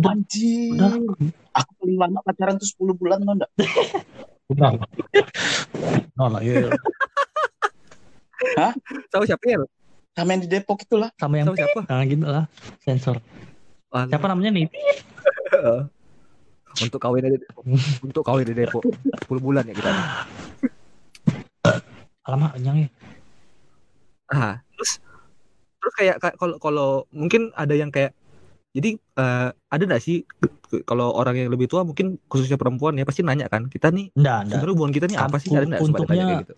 Udah. 0.00 0.92
Aku 1.50 1.70
paling 1.82 1.98
lama 1.98 2.18
pacaran 2.24 2.56
tuh 2.56 2.68
10 2.78 2.96
bulan 2.96 3.18
tau 3.20 3.34
enggak? 3.36 3.50
Udah. 4.48 4.70
Lah, 6.16 6.40
iya. 6.40 6.72
Sama 9.12 9.24
siapa 9.28 9.44
ya? 9.44 9.58
Sama 10.16 10.28
yang 10.32 10.42
di 10.42 10.48
Depok 10.48 10.80
itulah. 10.80 11.12
Sama 11.20 11.34
yang 11.36 11.52
Sama 11.52 11.58
siapa? 11.60 11.80
nah, 11.86 12.02
gitu 12.08 12.24
lah 12.24 12.44
sensor. 12.80 13.20
Halo. 13.90 14.06
Siapa 14.06 14.26
namanya 14.26 14.50
nih? 14.54 14.66
untuk 16.80 17.02
kawin 17.02 17.26
di 17.26 17.38
untuk 18.00 18.22
kawin 18.22 18.46
di 18.46 18.54
Depok 18.54 18.86
10 18.86 19.26
bulan 19.36 19.66
ya 19.66 19.74
kita. 19.74 19.90
nih. 19.90 20.06
Alamak, 22.22 22.54
yang 22.62 22.78
ya. 22.78 22.88
Ah, 24.30 24.62
terus 24.72 25.02
terus 25.82 25.94
kayak 25.98 26.16
kalau 26.38 26.56
kalau 26.56 26.88
mungkin 27.10 27.50
ada 27.52 27.74
yang 27.74 27.90
kayak 27.90 28.14
jadi 28.70 28.94
eh, 28.94 29.48
ada 29.50 29.82
nggak 29.82 29.98
sih 29.98 30.22
kalau 30.86 31.10
orang 31.10 31.34
yang 31.34 31.50
lebih 31.50 31.66
tua 31.66 31.82
mungkin 31.82 32.22
khususnya 32.30 32.54
perempuan 32.54 32.94
ya 32.94 33.02
pasti 33.02 33.26
nanya 33.26 33.50
kan 33.50 33.66
kita 33.66 33.90
nih 33.90 34.14
Enggak, 34.14 34.46
enggak. 34.46 34.54
sebenarnya 34.54 34.74
hubungan 34.78 34.94
kita 34.94 35.06
nih 35.10 35.18
apa 35.18 35.36
sih 35.36 35.48
ada 35.50 35.66
ditanya 35.66 35.82
untungnya- 35.82 36.14
kayak 36.22 36.42
gitu 36.46 36.54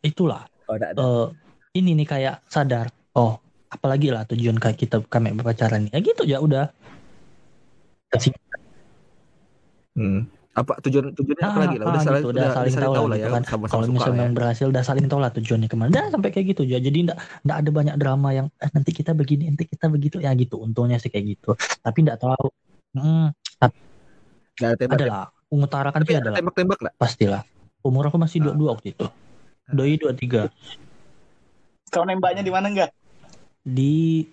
Itulah. 0.00 0.42
oh, 0.70 0.74
ada, 0.74 0.86
ada. 0.88 0.98
eh 1.00 1.26
ini 1.74 1.90
nih 1.94 2.06
kayak 2.06 2.36
sadar. 2.46 2.86
Oh, 3.12 3.42
apalagi 3.68 4.08
lah 4.08 4.24
tujuan 4.24 4.56
kayak 4.56 4.76
kita 4.76 4.96
kami 5.04 5.32
berpacaran 5.32 5.86
nih. 5.86 5.92
Ya 5.94 6.00
gitu 6.00 6.22
ya 6.24 6.38
udah. 6.38 6.72
Kasih 8.08 8.32
Hmm. 9.92 10.30
apa 10.54 10.74
tujuan 10.82 11.10
tujuannya 11.10 11.42
apa 11.44 11.54
Ah, 11.54 11.62
lagi 11.66 11.76
lah 11.78 11.86
ah, 11.86 11.90
udah 11.90 12.02
saling 12.02 12.18
gitu, 12.18 12.30
udah, 12.30 12.42
udah 12.42 12.50
saling 12.50 12.74
tahu 12.74 12.94
lah 13.06 13.16
gitu 13.16 13.18
ya 13.18 13.28
kan. 13.30 13.42
sama-sama 13.42 13.70
Kalau 13.70 13.84
suka 13.84 13.94
misalnya 13.94 14.06
lah 14.06 14.14
ya. 14.14 14.18
memang 14.18 14.34
berhasil 14.34 14.66
udah 14.66 14.82
saling 14.82 15.06
tahu 15.06 15.20
lah 15.22 15.30
tujuannya 15.30 15.68
ke 15.68 15.76
mana. 15.76 15.90
Dah 15.90 16.06
sampai 16.08 16.30
kayak 16.30 16.46
gitu 16.48 16.62
aja. 16.64 16.78
Jadi 16.78 16.98
enggak 17.02 17.18
enggak 17.42 17.58
ada 17.58 17.70
banyak 17.70 17.94
drama 17.96 18.28
yang 18.32 18.46
eh, 18.52 18.70
nanti 18.70 18.90
kita 18.92 19.10
begini, 19.12 19.42
nanti 19.46 19.64
kita 19.64 19.86
begitu 19.86 20.16
ya 20.18 20.30
gitu. 20.34 20.56
Untungnya 20.58 20.98
sih 20.98 21.10
kayak 21.10 21.26
gitu. 21.32 21.50
Tapi 21.78 21.98
enggak 22.02 22.18
tahu. 22.18 22.46
Hmm, 22.90 23.30
Nggak 24.58 24.68
ada 24.68 24.76
tembak 24.76 24.98
ada 24.98 25.06
lah. 25.06 25.26
Mengutarakan 25.48 25.98
tapi 25.98 26.06
sih 26.06 26.14
ada 26.14 26.20
ada 26.20 26.30
lah. 26.30 26.38
tembak-tembak 26.42 26.78
nggak 26.80 26.94
Pastilah. 26.98 27.42
Umur 27.80 28.04
aku 28.06 28.18
masih 28.18 28.38
Ah. 28.40 28.44
22 28.50 28.70
waktu 28.70 28.88
itu. 28.90 29.06
Doi 29.68 29.94
23 29.94 30.42
Kau 31.88 32.02
nembaknya 32.02 32.42
di 32.42 32.50
mana 32.50 32.66
enggak? 32.66 32.90
Di 33.68 34.24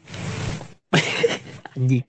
anjing. 1.75 2.07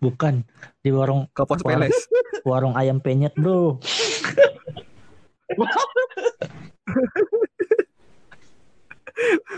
Bukan 0.00 0.48
di 0.80 0.88
warung 0.88 1.28
Wah. 1.60 1.60
peles 1.60 2.08
warung 2.42 2.72
ayam 2.72 2.98
penyet, 2.98 3.36
Bro. 3.36 3.76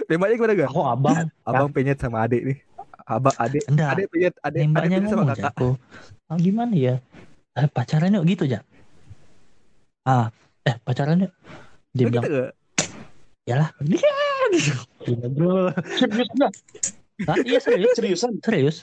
tembaknya 0.09 0.35
gimana 0.37 0.53
gak 0.59 0.71
Aku 0.71 0.83
abang. 0.85 1.27
abang 1.47 1.71
penyet 1.73 1.99
sama 2.01 2.27
adik 2.27 2.43
nih 2.45 2.59
abang 3.05 3.37
adik 3.37 3.63
Enggak. 3.69 3.91
adik 3.95 4.07
penyet 4.11 4.35
adik 4.41 4.45
adik 4.45 4.61
nembaknya 4.67 4.97
penyet 4.99 5.13
sama 5.13 5.25
kakak 5.33 5.53
aku 5.55 5.69
ah, 6.29 6.39
gimana 6.41 6.75
ya 6.75 6.95
eh, 7.55 7.69
pacaran 7.71 8.17
yuk 8.17 8.25
gitu 8.27 8.45
ya 8.49 8.61
ah 10.05 10.29
eh 10.65 10.77
pacaran 10.83 11.29
yuk 11.29 11.33
dia 11.95 12.05
Lo 12.05 12.09
bilang 12.11 12.25
gitu 12.27 12.37
gak? 12.43 12.53
ya 13.47 13.55
lah 13.61 13.69
Iya, 14.55 15.27
bro 15.29 15.71
Serius 15.95 16.29
enggak? 16.31 16.53
Hah, 17.25 17.37
iya 17.43 17.59
serius 17.59 17.95
Seriusan? 17.95 18.33
serius 18.41 18.77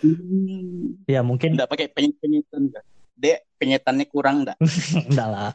Hmm. 0.00 0.96
ya 1.04 1.20
mungkin 1.20 1.52
Enggak 1.52 1.68
pakai 1.68 1.86
penyet-penyetan 1.92 2.72
enggak? 2.72 2.84
Dek, 3.12 3.44
penyetannya 3.56 4.06
kurang 4.08 4.42
enggak? 4.42 4.56
enggak 5.10 5.28
lah 5.28 5.50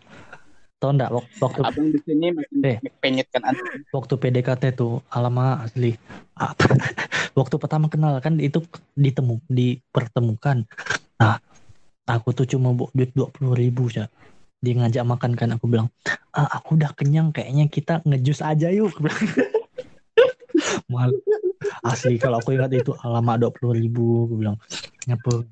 tau 0.77 0.91
enggak 0.91 1.09
wak- 1.09 1.31
waktu 1.39 1.61
Abang 1.63 1.87
di 1.89 1.99
sini 2.03 2.27
makin 2.29 2.57
Eh. 2.61 2.77
penyet 2.99 3.27
kan 3.31 3.41
antum. 3.41 3.65
waktu 3.89 4.13
PDKT 4.13 4.63
tuh 4.75 5.01
alamak 5.09 5.65
asli 5.65 5.95
apa 6.35 6.67
waktu 7.39 7.55
pertama 7.57 7.87
kenal 7.87 8.13
kan 8.19 8.37
itu 8.37 8.61
ditemu 8.93 9.39
dipertemukan 9.47 10.67
nah 11.15 11.39
aku 12.05 12.35
tuh 12.35 12.45
cuma 12.45 12.75
bawa 12.75 12.91
duit 12.91 13.09
dua 13.15 13.31
puluh 13.31 13.55
ribu 13.55 13.87
ya 13.89 14.05
dia 14.65 14.73
ngajak 14.82 15.06
makan 15.06 15.38
kan 15.38 15.54
aku 15.54 15.69
bilang 15.69 15.93
ah, 16.34 16.49
aku 16.58 16.73
udah 16.73 16.89
kenyang 16.97 17.30
kayaknya 17.30 17.69
kita 17.69 18.01
ngejus 18.01 18.41
aja 18.41 18.73
yuk. 18.73 18.89
Aku 18.89 19.06
bilang. 19.06 19.21
mal 20.91 21.12
asli 21.86 22.17
kalau 22.17 22.41
aku 22.41 22.56
ingat 22.58 22.71
itu 22.73 22.95
alamak 23.06 23.38
dua 23.38 23.51
puluh 23.54 23.78
ribu 23.78 24.25
aku 24.25 24.34
bilang. 24.41 24.58
Ngapa 25.06 25.45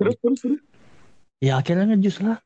ya 1.37 1.61
akhirnya 1.61 1.93
ngejus 1.93 2.25
lah. 2.25 2.41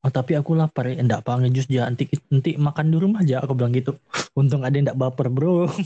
Oh 0.00 0.12
tapi 0.12 0.38
aku 0.38 0.54
lapar 0.56 0.88
ya 0.88 1.02
enggak 1.02 1.26
apa 1.26 1.44
ngejus 1.44 1.66
aja 1.68 1.90
nanti 1.90 2.08
nanti 2.30 2.54
makan 2.56 2.94
di 2.94 2.96
rumah 2.96 3.20
aja 3.20 3.44
aku 3.44 3.52
bilang 3.52 3.76
gitu. 3.76 4.00
Untung 4.32 4.64
ada 4.64 4.72
yang 4.72 4.88
enggak 4.88 4.98
baper 4.98 5.28
bro. 5.28 5.68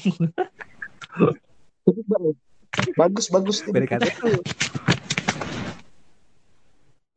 Bagus 2.95 3.27
bagus. 3.35 3.66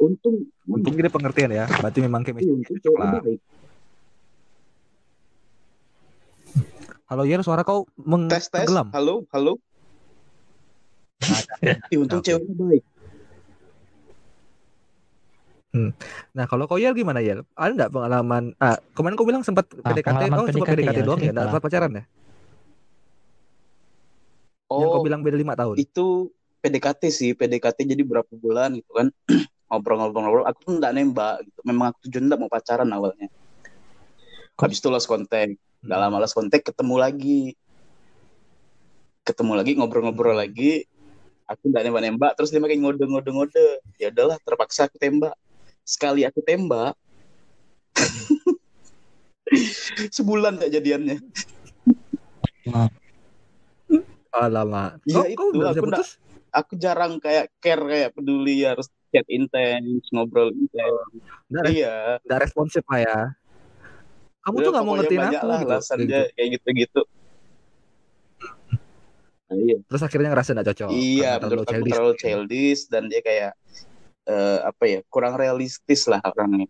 Untung 0.03 0.35
untung 0.67 0.93
gini 0.99 1.07
pengertian 1.07 1.51
ya 1.55 1.63
berarti 1.79 2.03
memang 2.03 2.27
chemistry 2.27 2.51
iya, 2.51 2.67
untung 2.75 2.95
baik. 2.99 3.39
halo 7.07 7.23
Yer 7.23 7.39
suara 7.39 7.63
kau 7.63 7.87
Tes 8.27 8.51
tes. 8.51 8.67
menggelam 8.67 8.91
Halo 8.91 9.23
halo. 9.31 9.53
Ih, 11.91 11.97
untung 12.03 12.19
Oke. 12.19 12.27
ceweknya 12.27 12.55
baik. 12.59 12.83
Nah, 16.37 16.45
kalau 16.45 16.69
kau 16.69 16.77
Yel 16.77 16.93
gimana 16.93 17.17
Yel? 17.17 17.41
Ada 17.57 17.71
nggak 17.73 17.91
pengalaman? 17.93 18.43
Ah, 18.61 18.77
kemarin 18.93 19.15
kau 19.17 19.25
bilang 19.25 19.41
sempat 19.41 19.65
Ah, 19.81 19.89
PDKT, 19.89 20.21
kau 20.29 20.45
sempat 20.45 20.67
PDKT 20.69 20.99
ya, 21.01 21.05
doang 21.07 21.21
ya, 21.23 21.31
nggak 21.33 21.47
sempat 21.49 21.63
pacaran 21.65 21.91
ya? 21.97 22.03
Yang 24.73 24.89
kau 24.89 25.01
Oh, 25.01 25.05
bilang 25.05 25.21
beda 25.25 25.37
lima 25.37 25.53
tahun. 25.57 25.75
itu 25.81 26.29
PDKT 26.61 27.01
sih, 27.09 27.29
PDKT 27.33 27.89
jadi 27.89 28.03
berapa 28.05 28.29
bulan 28.37 28.77
gitu 28.77 28.91
kan. 28.93 29.07
Ngobrol-ngobrol-ngobrol, 29.73 30.45
aku 30.45 30.59
tuh 30.69 30.73
nggak 30.77 30.93
nembak 30.93 31.35
gitu. 31.49 31.59
Memang 31.65 31.89
aku 31.89 31.97
tujuan 32.05 32.29
nggak 32.29 32.39
mau 32.45 32.51
pacaran 32.51 32.89
awalnya. 32.93 33.25
Kok- 34.53 34.69
Habis 34.69 34.77
itu 34.77 34.89
lost 34.93 35.09
kontak. 35.09 35.57
Nggak 35.81 35.99
lama 35.99 36.17
lost 36.21 36.37
kontak, 36.37 36.61
ketemu 36.61 36.95
lagi. 37.01 37.41
Ketemu 39.25 39.53
lagi, 39.57 39.71
ngobrol-ngobrol 39.73 40.37
lagi. 40.37 40.85
Aku 41.49 41.73
nggak 41.73 41.89
nembak-nembak, 41.89 42.31
terus 42.37 42.53
dia 42.53 42.61
makin 42.61 42.85
ngode-ngode-ngode. 42.85 43.81
Ya 43.97 44.13
udahlah, 44.13 44.37
terpaksa 44.45 44.85
aku 44.85 45.01
tembak. 45.01 45.33
Sekali 45.81 46.21
aku 46.23 46.39
tembak, 46.45 46.93
sebulan 50.15 50.61
gak 50.61 50.71
jadiannya. 50.71 51.17
Alamak. 54.31 55.03
Iya, 55.03 55.35
Kau, 55.35 55.35
kau 55.35 55.47
itu, 55.51 55.67
aku 55.67 55.85
putus? 55.91 56.09
Aku 56.53 56.73
jarang 56.77 57.17
kayak 57.17 57.49
care, 57.57 57.83
kayak 57.83 58.09
peduli, 58.13 58.61
harus 58.63 58.87
chat 59.13 59.25
intens, 59.29 60.01
ngobrol 60.09 60.49
intens. 60.49 61.05
Nggak, 61.47 61.63
Iya. 61.69 62.17
nggak 62.25 62.39
responsif 62.41 62.81
lah 62.89 62.99
ya. 62.99 63.19
Kamu 64.43 64.55
Udah, 64.57 64.65
tuh 64.65 64.71
nggak 64.73 64.85
mau 64.85 64.95
ngertiin 64.97 65.23
aku 65.23 65.45
lah 65.45 65.59
gitu. 65.61 65.69
alasan 65.71 65.97
Kayak 65.97 66.09
dia 66.09 66.17
gitu. 66.19 66.33
kayak 66.33 66.49
gitu-gitu. 66.57 67.01
Nah, 69.43 69.55
iya, 69.61 69.77
Terus 69.85 70.01
akhirnya 70.01 70.29
ngerasa 70.33 70.49
nggak 70.51 70.67
cocok. 70.73 70.89
iya 70.89 71.31
menurut 71.37 71.45
terlalu 71.45 71.61
aku 71.61 71.71
childish. 71.71 71.93
terlalu 71.93 72.13
childish 72.17 72.81
dan 72.89 73.03
dia 73.05 73.21
kayak 73.21 73.51
eh, 74.25 74.57
apa 74.65 74.83
ya 74.89 74.99
kurang 75.07 75.37
realistis 75.37 76.09
lah 76.09 76.19
orangnya. 76.25 76.65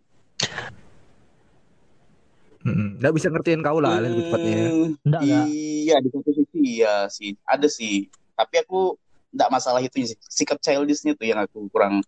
Nggak 2.64 3.12
bisa 3.12 3.28
ngertiin 3.28 3.60
kau 3.60 3.76
lah 3.76 4.00
lebih 4.00 4.24
tepatnya. 4.28 4.54
ya. 4.56 4.68
Hmm, 4.70 4.90
Enggak 5.04 5.20
enggak. 5.20 5.44
iya 5.52 5.96
di 6.00 6.08
satu 6.08 6.30
sisi 6.32 6.58
iya 6.60 6.94
sih 7.08 7.30
ada 7.44 7.68
sih. 7.68 8.08
Tapi 8.34 8.54
aku 8.64 8.96
nggak 9.34 9.50
masalah 9.52 9.80
itu 9.84 10.00
sih. 10.00 10.16
Sikap 10.30 10.58
childishnya 10.62 11.12
tuh 11.12 11.26
yang 11.28 11.40
aku 11.44 11.68
kurang 11.68 12.00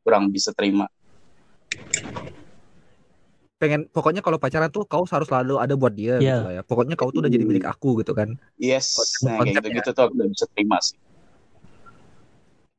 kurang 0.00 0.32
bisa 0.32 0.50
terima. 0.52 0.88
Pengen 3.60 3.84
pokoknya 3.92 4.24
kalau 4.24 4.40
pacaran 4.40 4.72
tuh 4.72 4.88
kau 4.88 5.04
harus 5.04 5.28
selalu 5.28 5.60
ada 5.60 5.76
buat 5.76 5.92
dia 5.92 6.16
Iya. 6.16 6.20
gitu 6.20 6.40
lah 6.48 6.52
ya. 6.56 6.62
Pokoknya 6.64 6.96
kau 6.96 7.12
tuh 7.12 7.20
udah 7.20 7.28
jadi 7.28 7.44
milik 7.44 7.68
aku 7.68 8.00
gitu 8.00 8.16
kan. 8.16 8.32
Yes, 8.56 8.96
Konsep- 8.96 9.24
nah 9.28 9.36
kayak 9.44 9.54
gitu-gitu 9.60 9.88
tuh 9.92 10.02
aku 10.08 10.12
nggak 10.16 10.30
bisa 10.32 10.44
terima 10.56 10.76
sih. 10.80 10.96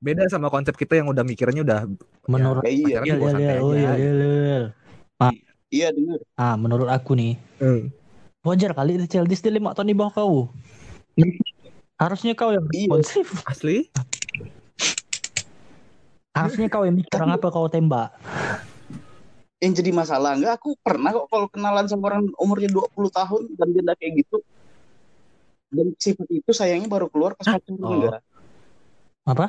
Beda 0.01 0.25
sama 0.25 0.49
konsep 0.49 0.73
kita 0.73 0.97
yang 0.97 1.13
udah 1.13 1.21
mikirnya 1.21 1.62
udah 1.62 1.79
Menurut 2.25 2.65
Ya, 2.65 2.73
iya, 2.73 3.05
santai 3.05 3.13
yel, 3.13 3.62
oh, 3.62 3.69
aja. 3.69 3.93
yel, 3.93 4.17
yel, 4.17 4.41
yel. 4.49 4.65
iya 5.69 5.88
dengar. 5.93 6.19
Ah, 6.34 6.57
menurut 6.57 6.89
aku 6.89 7.13
nih, 7.13 7.38
Hmm. 7.62 7.93
wajar 8.41 8.73
kali 8.73 8.97
itu 8.97 9.05
childish 9.05 9.45
dia 9.45 9.53
lima 9.53 9.77
tahun 9.77 9.93
di 9.93 9.95
bawah 9.95 10.10
kau. 10.10 10.38
Harusnya 12.01 12.34
kau 12.34 12.49
yang 12.49 12.65
Iya. 12.73 12.89
responsif. 12.89 13.45
Asli? 13.45 13.93
Harusnya 16.32 16.67
kau 16.72 16.88
yang 16.88 16.96
mikir 16.96 17.12
orang 17.12 17.36
apa 17.36 17.48
kau 17.48 17.67
tembak. 17.67 18.15
yang 19.62 19.78
jadi 19.78 19.94
masalah 19.94 20.34
enggak 20.34 20.58
aku 20.58 20.74
pernah 20.82 21.13
kok 21.13 21.30
kalau 21.30 21.46
kenalan 21.46 21.86
sama 21.86 22.10
orang 22.10 22.26
umurnya 22.41 22.65
20 22.67 23.13
tahun 23.13 23.46
dan 23.54 23.67
dia 23.70 23.82
udah 23.86 23.94
kayak 23.94 24.13
gitu 24.26 24.41
dan 25.70 25.94
sifat 26.02 26.28
itu 26.34 26.50
sayangnya 26.50 26.89
baru 26.89 27.06
keluar 27.08 27.38
pas 27.38 27.46
pacaran 27.46 27.78
Oh. 27.78 27.94
enggak 27.94 28.22
Apa? 29.22 29.46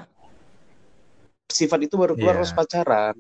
sifat 1.49 1.89
itu 1.89 1.97
baru 1.97 2.13
keluar 2.13 2.37
Iya. 2.37 2.43
pas 2.45 2.53
pacaran 2.53 3.17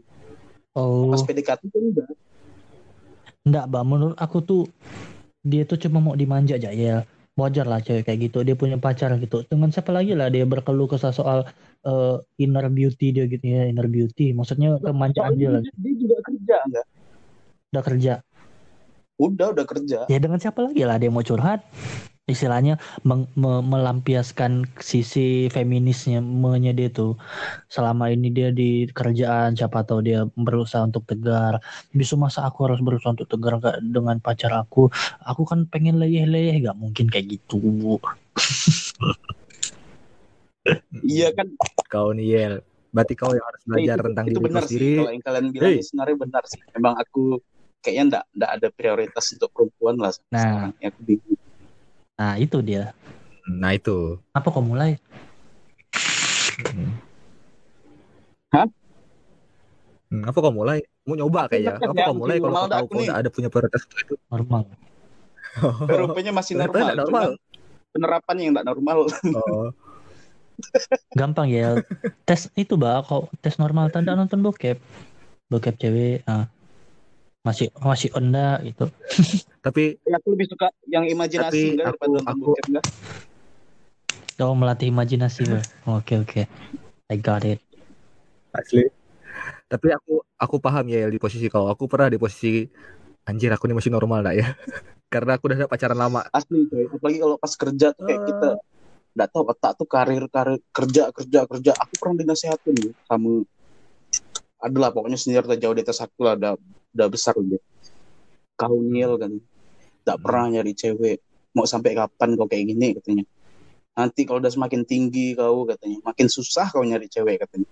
Oh, 0.76 1.08
pas 1.08 1.24
PDKT 1.24 1.64
itu 1.64 1.78
enggak 1.80 2.12
enggak, 3.42 3.64
Bang. 3.68 3.88
Menurut 3.88 4.16
aku 4.16 4.38
tuh 4.40 4.62
dia 5.40 5.64
tuh 5.64 5.80
cuma 5.80 5.98
mau 5.98 6.12
dimanja 6.12 6.56
aja 6.56 6.68
ya. 6.70 7.08
Wajar 7.32 7.64
lah 7.64 7.80
cewek 7.80 8.04
kayak 8.04 8.28
gitu. 8.28 8.44
Dia 8.44 8.52
punya 8.52 8.76
pacar 8.76 9.16
gitu. 9.16 9.48
Dengan 9.48 9.72
siapa 9.72 9.88
lagi 9.90 10.12
lah 10.12 10.28
dia 10.28 10.44
berkeluh 10.44 10.84
kesah 10.86 11.12
soal 11.12 11.48
eh, 11.82 12.16
inner 12.38 12.66
beauty 12.70 13.06
dia 13.14 13.24
gitu 13.26 13.44
ya, 13.44 13.66
inner 13.68 13.86
beauty. 13.86 14.32
Maksudnya 14.32 14.78
kemanjaan 14.82 15.34
dia. 15.38 15.60
Soalnya 15.60 15.72
dia 15.78 15.94
juga 15.98 16.16
kerja 16.22 16.56
enggak 16.66 16.86
Udah 17.72 17.84
kerja. 17.84 18.14
udah 19.22 19.54
udah 19.54 19.66
kerja 19.68 19.98
Ya 20.10 20.18
dengan 20.18 20.42
siapa 20.42 20.66
lagi 20.66 20.82
lah 20.82 20.98
dia 20.98 21.06
mau 21.12 21.22
curhat? 21.22 21.62
Istilahnya 22.26 22.78
meng- 23.02 23.30
me- 23.34 23.62
melampiaskan 23.62 24.66
sisi 24.78 25.50
feminisnya 25.50 26.22
menye 26.22 26.70
dia 26.70 26.86
tuh. 26.90 27.18
Selama 27.66 28.10
ini 28.14 28.30
dia 28.30 28.54
di 28.54 28.86
kerjaan, 28.90 29.58
siapa 29.58 29.82
tahu 29.82 30.06
dia 30.06 30.26
berusaha 30.38 30.86
untuk 30.86 31.02
tegar. 31.06 31.58
Bisa 31.90 32.14
masa 32.14 32.46
aku 32.46 32.66
harus 32.70 32.78
berusaha 32.78 33.14
untuk 33.14 33.26
tegar 33.26 33.58
nggak 33.58 33.78
dengan 33.82 34.16
pacar 34.22 34.54
aku? 34.54 34.86
Aku 35.26 35.42
kan 35.42 35.66
pengen 35.66 35.98
leyeh-leyeh, 35.98 36.62
gak 36.62 36.78
mungkin 36.78 37.10
kayak 37.10 37.26
gitu. 37.38 37.98
iya 41.04 41.28
kan 41.34 41.46
Kau 41.90 42.14
nih 42.14 42.26
Yel. 42.26 42.54
Berarti 42.92 43.14
kau 43.16 43.32
yang 43.32 43.44
harus 43.44 43.62
belajar 43.64 43.96
itu, 43.96 44.04
tentang 44.04 44.24
itu 44.28 44.32
diri 44.32 44.44
benar 44.44 44.62
sih 44.62 44.68
sendiri. 44.76 44.92
kalau 45.00 45.10
yang 45.12 45.24
kalian 45.24 45.46
bilang 45.48 45.64
Hey. 45.64 45.76
ini 45.76 45.84
sebenarnya 45.84 46.16
benar 46.20 46.42
sih 46.44 46.60
memang 46.76 46.94
aku 47.00 47.22
kayaknya 47.80 48.02
enggak 48.04 48.24
enggak 48.36 48.50
ada 48.52 48.68
prioritas 48.68 49.24
untuk 49.32 49.50
perempuan 49.50 49.94
lah 49.96 50.12
Nah. 50.28 50.40
sekarang 50.40 50.72
ya, 50.76 50.88
aku 50.92 51.00
bingung 51.02 51.40
Nah 52.12 52.34
itu 52.38 52.58
dia. 52.62 52.84
Nah 53.48 53.70
itu. 53.74 54.20
Apa 54.30 54.48
kau 54.52 54.62
mulai? 54.62 55.00
Hmm. 56.62 56.92
Hah? 58.52 58.68
Hmm, 60.12 60.22
apa 60.28 60.38
kau 60.38 60.52
mulai? 60.52 60.84
Mau 61.08 61.16
nyoba 61.16 61.48
kayaknya. 61.48 61.80
Apa 61.80 61.90
ya, 61.96 62.04
kau 62.06 62.14
mulai 62.14 62.36
kalau 62.38 62.54
kau 62.54 62.68
tahu 62.70 62.84
aku 62.86 62.92
kau 63.02 63.16
ada 63.16 63.30
punya 63.32 63.48
prioritas 63.50 63.82
itu? 63.88 64.14
Normal. 64.28 64.62
rupanya 65.88 66.32
masih 66.32 66.56
normal, 66.56 66.96
normal. 66.96 67.04
cuman 67.08 67.24
penerapan 67.92 68.34
yang 68.40 68.50
enggak 68.56 68.66
normal 68.68 68.98
Oh. 69.36 69.68
Gampang 71.12 71.46
ya. 71.46 71.76
tes 72.22 72.48
itu 72.54 72.74
bah, 72.74 73.02
kau 73.02 73.28
tes 73.38 73.56
normal 73.56 73.88
tanda 73.88 74.12
nonton 74.12 74.40
bokep. 74.40 74.78
Bokep 75.46 75.74
cewek. 75.76 76.24
ah. 76.24 76.48
Masih 77.42 77.74
masih 77.76 78.08
onda 78.12 78.62
gitu. 78.62 78.86
Tapi 79.66 79.98
Ya, 80.02 80.16
aku 80.16 80.32
lebih 80.32 80.46
suka 80.48 80.70
yang 80.86 81.04
imajinasi 81.04 81.50
Tapi 81.50 81.58
enggak 81.72 81.84
aku- 81.84 81.90
daripada 81.90 82.10
nonton 82.14 82.30
aku- 82.30 82.44
bokep 82.48 82.64
enggak. 82.68 82.84
Kau 84.32 84.54
melatih 84.54 84.88
imajinasi. 84.88 85.42
Oke 85.84 86.14
oke. 86.18 86.42
I 87.06 87.16
got 87.16 87.42
it. 87.42 87.60
asli. 88.52 88.84
Tapi 89.64 89.88
aku 89.90 90.20
aku 90.36 90.56
paham 90.58 90.84
ya 90.86 91.06
di 91.06 91.16
posisi 91.16 91.46
kau. 91.46 91.66
Aku 91.66 91.86
pernah 91.86 92.06
di 92.06 92.16
posisi 92.16 92.68
anjir 93.22 93.48
aku 93.48 93.64
ini 93.64 93.74
masih 93.74 93.88
normal 93.88 94.20
dah 94.22 94.34
ya. 94.34 94.48
Karena 95.12 95.36
aku 95.36 95.46
udah 95.46 95.56
ada 95.58 95.68
pacaran 95.68 95.94
lama. 95.94 96.24
Asli 96.28 96.64
coy. 96.66 96.88
Apalagi 96.88 97.18
kalau 97.18 97.36
pas 97.36 97.52
kerja 97.52 97.86
tuh 97.92 98.02
kayak 98.02 98.18
Ah. 98.18 98.24
kita 98.24 98.48
enggak 99.12 99.28
tahu 99.28 99.44
otak 99.48 99.72
tuh 99.76 99.88
karir 99.88 100.24
karir 100.32 100.58
kerja 100.72 101.12
kerja 101.12 101.40
kerja. 101.44 101.72
Aku 101.76 101.94
pernah 102.00 102.16
dinasehatin 102.24 102.72
nih 102.72 102.92
sama 103.04 103.44
adalah 104.62 104.94
pokoknya 104.94 105.18
senior 105.18 105.44
jauh 105.58 105.74
di 105.74 105.82
atas 105.82 106.00
aku 106.00 106.22
lah 106.22 106.34
udah 106.38 106.52
udah 106.94 107.06
besar 107.10 107.34
udah. 107.36 107.60
Kau 108.56 108.78
nyel 108.80 109.18
kan. 109.20 109.32
Enggak 110.02 110.16
Hmm. 110.18 110.24
pernah 110.24 110.46
nyari 110.58 110.72
cewek. 110.72 111.18
Mau 111.52 111.68
sampai 111.68 111.92
kapan 111.92 112.34
kau 112.38 112.48
kayak 112.48 112.64
gini 112.72 112.96
katanya. 112.96 113.24
Nanti 113.92 114.24
kalau 114.24 114.40
udah 114.40 114.48
semakin 114.48 114.88
tinggi 114.88 115.36
kau 115.36 115.68
katanya, 115.68 116.00
makin 116.00 116.26
susah 116.32 116.64
kau 116.72 116.80
nyari 116.80 117.12
cewek 117.12 117.44
katanya. 117.44 117.68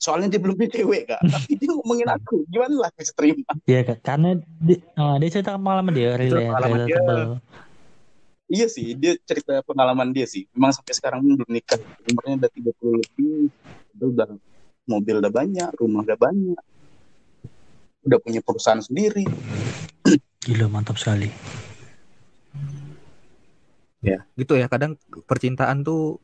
Soalnya 0.00 0.32
dia 0.32 0.40
belum 0.40 0.56
punya 0.56 0.72
cewek 0.80 1.02
kak, 1.12 1.20
tapi 1.36 1.60
dia 1.60 1.70
ngomongin 1.76 2.08
aku, 2.08 2.42
gimana 2.48 2.88
lah 2.88 2.90
bisa 2.96 3.12
terima? 3.12 3.52
Iya 3.68 3.84
Kak. 3.84 3.98
karena 4.00 4.40
di, 4.40 4.80
ah, 4.96 5.20
dia 5.20 5.28
cerita 5.28 5.60
pengalaman 5.60 5.92
dia, 5.92 6.16
real 6.16 6.40
ya, 6.40 6.48
pengalaman 6.48 6.78
dia. 6.88 7.00
Iya 8.50 8.66
sih, 8.66 8.98
dia 8.98 9.14
cerita 9.22 9.62
pengalaman 9.62 10.10
dia 10.10 10.26
sih. 10.26 10.42
Memang 10.50 10.74
sampai 10.74 10.90
sekarang 10.90 11.22
pun 11.22 11.38
belum 11.38 11.50
nikah. 11.54 11.78
Umurnya 12.10 12.34
udah 12.42 12.50
30 12.50 12.98
lebih. 12.98 13.46
Dia 13.94 14.06
udah 14.10 14.28
mobil 14.90 15.14
udah 15.22 15.30
banyak, 15.30 15.70
rumah 15.78 16.02
udah 16.02 16.18
banyak. 16.18 16.62
Udah 18.02 18.18
punya 18.18 18.42
perusahaan 18.42 18.82
sendiri. 18.82 19.22
Gila 20.42 20.66
mantap 20.66 20.98
sekali. 20.98 21.30
Gitu 24.34 24.52
ya. 24.58 24.66
Kadang 24.66 24.98
percintaan 25.30 25.86
tuh 25.86 26.18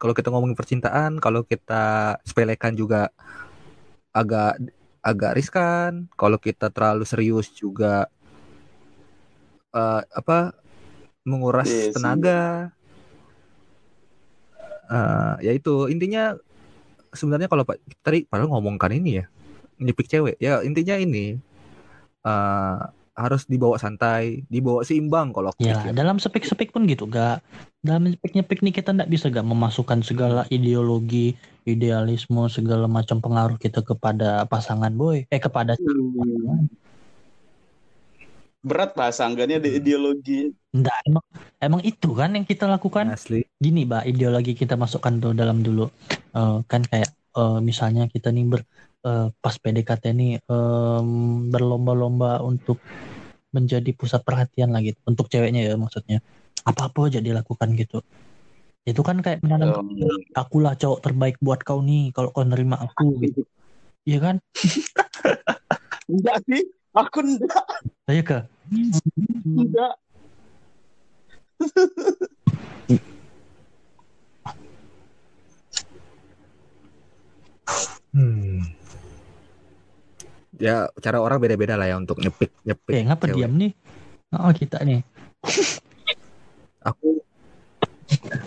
kalau 0.00 0.16
kita 0.16 0.32
ngomongin 0.32 0.56
percintaan, 0.56 1.20
kalau 1.20 1.44
kita 1.44 2.16
sepelekan 2.24 2.72
juga 2.72 3.12
agak 4.16 4.56
agak 5.04 5.36
riskan. 5.36 6.08
Kalau 6.16 6.40
kita 6.40 6.72
terlalu 6.72 7.04
serius 7.04 7.52
juga 7.52 8.08
eh, 9.76 10.00
apa 10.16 10.67
menguras 11.28 11.68
Iya 11.68 11.84
sih. 11.86 11.94
tenaga. 11.94 12.72
Eh, 14.88 15.34
ya 15.44 15.52
itu 15.52 15.86
intinya 15.86 16.32
sebenarnya 17.12 17.46
kalau 17.46 17.64
Pak 17.64 17.76
tadi 18.00 18.24
padahal 18.24 18.48
ngomongkan 18.48 18.88
ini 18.96 19.20
ya 19.20 19.24
nyepik 19.78 20.08
cewek 20.08 20.36
ya 20.40 20.64
intinya 20.64 20.96
ini 20.96 21.36
eh 22.24 22.78
harus 23.18 23.50
dibawa 23.50 23.74
santai, 23.76 24.46
dibawa 24.46 24.86
seimbang 24.86 25.34
kalau 25.34 25.50
aku 25.50 25.58
Ya, 25.58 25.82
pikir. 25.82 25.90
dalam 25.90 26.22
sepik-sepik 26.22 26.70
pun 26.70 26.86
gitu, 26.86 27.10
gak. 27.10 27.42
Dalam 27.82 28.06
sepik-nyepik 28.06 28.62
nih 28.62 28.70
kita 28.70 28.94
nggak 28.94 29.10
bisa 29.10 29.26
gak 29.26 29.42
memasukkan 29.42 30.06
segala 30.06 30.46
ideologi, 30.48 31.34
idealisme, 31.66 32.46
segala 32.46 32.86
macam 32.86 33.18
pengaruh 33.18 33.58
kita 33.58 33.82
kepada 33.82 34.46
pasangan 34.46 34.94
boy, 34.94 35.26
eh 35.26 35.42
kepada 35.42 35.74
Hmm. 35.74 36.70
Berat 38.62 38.92
bahasa 38.98 39.24
anggarannya 39.24 39.62
di 39.62 39.70
Hmm. 39.70 39.78
ideologi. 39.78 40.40
Nggak, 40.68 40.96
emang, 41.08 41.24
emang 41.64 41.80
itu 41.80 42.08
kan 42.12 42.30
yang 42.36 42.44
kita 42.44 42.68
lakukan. 42.68 43.08
Asli. 43.14 43.40
Gini, 43.56 43.88
Mbak, 43.88 44.04
ideologi 44.04 44.52
kita 44.52 44.76
masukkan 44.76 45.14
tuh 45.16 45.32
dalam 45.32 45.64
dulu. 45.64 45.88
Eh, 46.12 46.58
kan 46.68 46.82
kayak 46.84 47.10
eh, 47.14 47.58
misalnya 47.64 48.04
kita 48.10 48.28
nih 48.34 48.44
ber 48.46 48.60
eh, 49.06 49.26
pas 49.32 49.54
PDKT 49.56 50.04
nih 50.12 50.32
em, 50.42 51.08
berlomba-lomba 51.48 52.42
untuk 52.44 52.82
menjadi 53.54 53.90
pusat 53.96 54.20
perhatian 54.26 54.74
lah 54.74 54.84
gitu. 54.84 54.98
Untuk 55.08 55.30
ceweknya 55.32 55.64
ya 55.64 55.74
maksudnya. 55.80 56.20
Apa-apa 56.68 57.08
aja 57.08 57.24
dilakukan 57.24 57.72
gitu. 57.78 58.04
Itu 58.84 59.00
kan 59.04 59.20
kayak 59.24 59.40
menanam 59.44 59.84
Um, 59.84 59.96
akulah 60.36 60.72
cowok 60.76 61.00
terbaik 61.04 61.36
buat 61.40 61.60
kau 61.64 61.80
nih 61.80 62.12
kalau 62.12 62.32
kau 62.32 62.44
nerima 62.44 62.76
aku 62.76 63.20
gitu. 63.24 63.44
Iya 64.04 64.18
kan? 64.20 64.36
enggak 66.12 66.38
sih, 66.48 66.62
aku 66.94 67.18
enggak, 67.20 67.64
Saya 68.06 68.22
ke 68.24 68.38
enggak. 69.46 69.94
Hmm. 78.12 78.64
Ya 80.58 80.90
cara 80.98 81.22
orang 81.22 81.38
beda-beda 81.38 81.78
lah 81.78 81.86
ya 81.86 81.96
untuk 82.00 82.18
nyepik 82.18 82.50
nyepik. 82.66 82.94
eh 82.98 83.04
ngapa 83.06 83.30
cewek. 83.30 83.36
diam 83.38 83.52
nih? 83.54 83.72
Oh 84.34 84.50
kita 84.50 84.82
nih. 84.82 85.06
Aku 86.82 87.22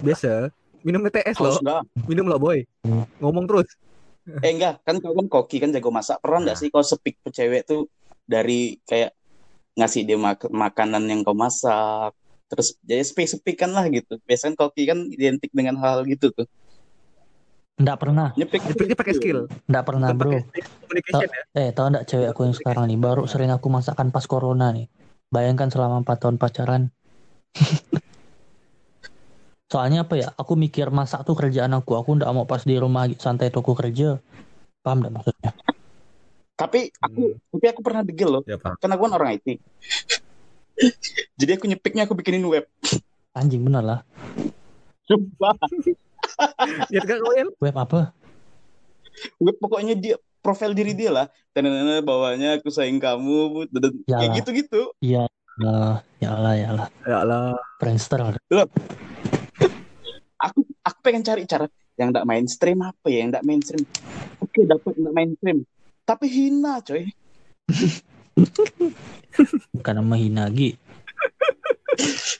biasa 0.03 0.51
minum 0.83 1.05
TS 1.07 1.37
loh, 1.39 1.55
enggak? 1.61 1.81
minum 2.09 2.25
loh 2.27 2.39
boy. 2.41 2.67
Ngomong 3.21 3.45
terus. 3.47 3.69
Eh 4.43 4.51
enggak, 4.51 4.83
kan 4.83 4.99
kau 4.99 5.15
kan 5.15 5.27
koki 5.31 5.63
kan 5.63 5.71
jago 5.71 5.87
masak. 5.87 6.19
Pernah 6.19 6.51
enggak 6.51 6.57
Nah. 6.59 6.61
sih 6.61 6.69
kau 6.73 6.83
sepik 6.83 7.15
ke 7.23 7.29
cewek 7.31 7.63
tuh 7.63 7.87
dari 8.25 8.79
kayak 8.87 9.11
ngasih 9.77 10.01
dia 10.03 10.17
mak- 10.19 10.51
makanan 10.51 11.03
yang 11.07 11.23
kau 11.23 11.35
masak, 11.35 12.11
terus 12.51 12.75
jadi 12.83 13.03
sepik-sepik 13.03 13.55
kan 13.55 13.71
lah 13.71 13.87
gitu. 13.87 14.19
Biasanya 14.27 14.59
koki 14.59 14.83
kan 14.89 15.07
identik 15.07 15.51
dengan 15.55 15.79
hal 15.79 16.03
gitu 16.07 16.31
tuh. 16.35 16.47
Nggak 17.81 17.97
pernah, 17.97 18.29
Nyepik 18.37 18.61
Nyepiknya 18.61 18.97
pakai 18.99 19.13
skill. 19.17 19.39
nggak 19.65 19.85
pernah 19.87 20.09
bro. 20.13 20.37
pakai 20.37 20.61
communication 20.85 21.27
ya. 21.31 21.43
Eh 21.57 21.69
tahu 21.73 21.87
nggak 21.89 22.05
cewek 22.05 22.27
aku 22.29 22.41
yang 22.45 22.55
sekarang 22.55 22.85
nih 22.91 22.99
baru 22.99 23.23
sering 23.25 23.49
aku 23.49 23.67
masakkan 23.73 24.13
pas 24.13 24.25
corona 24.29 24.69
nih. 24.69 24.85
Bayangkan 25.31 25.71
selama 25.71 26.03
4 26.03 26.17
tahun 26.21 26.37
pacaran. 26.37 26.91
Soalnya 29.71 30.03
apa 30.03 30.19
ya? 30.19 30.27
Aku 30.35 30.59
mikir 30.59 30.91
masak 30.91 31.23
tuh 31.23 31.31
kerjaan 31.31 31.71
aku. 31.71 31.95
Aku 31.95 32.19
nggak 32.19 32.27
mau 32.35 32.43
pas 32.43 32.59
di 32.67 32.75
rumah 32.75 33.07
santai 33.15 33.47
aku 33.55 33.71
kerja. 33.71 34.19
Paham 34.83 34.99
nggak 34.99 35.13
maksudnya? 35.15 35.30
Tapi 36.61 36.93
aku 37.01 37.41
tapi 37.49 37.65
aku 37.73 37.81
pernah 37.81 38.05
degil 38.05 38.29
loh. 38.29 38.43
Ya 38.45 38.61
Pak. 38.61 38.77
Kan 38.77 38.93
aku 38.93 39.09
kan 39.09 39.13
orang 39.17 39.33
IT. 39.41 39.57
Jadi 41.41 41.51
aku 41.57 41.65
nyepiknya 41.65 42.05
aku 42.05 42.13
bikinin 42.13 42.45
web. 42.45 42.69
Anjing 43.33 43.65
bener 43.65 43.81
lah. 43.81 43.99
Coba 45.09 45.57
Ya 46.93 47.01
kalian? 47.01 47.49
Web 47.57 47.75
apa? 47.81 48.13
web 49.41 49.57
pokoknya 49.59 49.97
dia 49.97 50.15
profil 50.45 50.77
diri 50.77 50.93
dia 50.93 51.09
lah. 51.09 51.25
Dan 51.51 51.67
bawahnya 52.05 52.61
aku 52.61 52.71
sayang 52.71 53.01
kamu, 53.01 53.67
dan 53.73 53.91
Ya 54.07 54.17
kayak 54.21 54.29
lah. 54.29 54.37
gitu-gitu. 54.39 54.81
Iya. 55.01 55.23
lah, 55.61 55.99
ya 56.23 56.29
Allah 56.33 56.53
ya 56.55 56.67
Allah. 56.73 56.87
Ya 57.03 57.19
lah. 57.27 57.53
Friendster. 57.77 58.39
Aku 60.41 60.59
aku 60.81 60.99
pengen 61.03 61.21
cari 61.21 61.43
cara 61.45 61.67
yang 61.99 62.09
tidak 62.15 62.25
mainstream 62.25 62.79
apa 62.81 63.05
ya, 63.11 63.25
yang 63.25 63.29
tidak 63.35 63.45
mainstream. 63.45 63.83
Oke, 64.41 64.63
dapat 64.65 64.95
tidak 64.95 65.13
mainstream. 65.13 65.67
Tapi 66.11 66.27
hina, 66.27 66.83
coy. 66.83 67.07
Bukan 69.71 69.93
nama 69.95 70.15
Hinagi. 70.19 70.75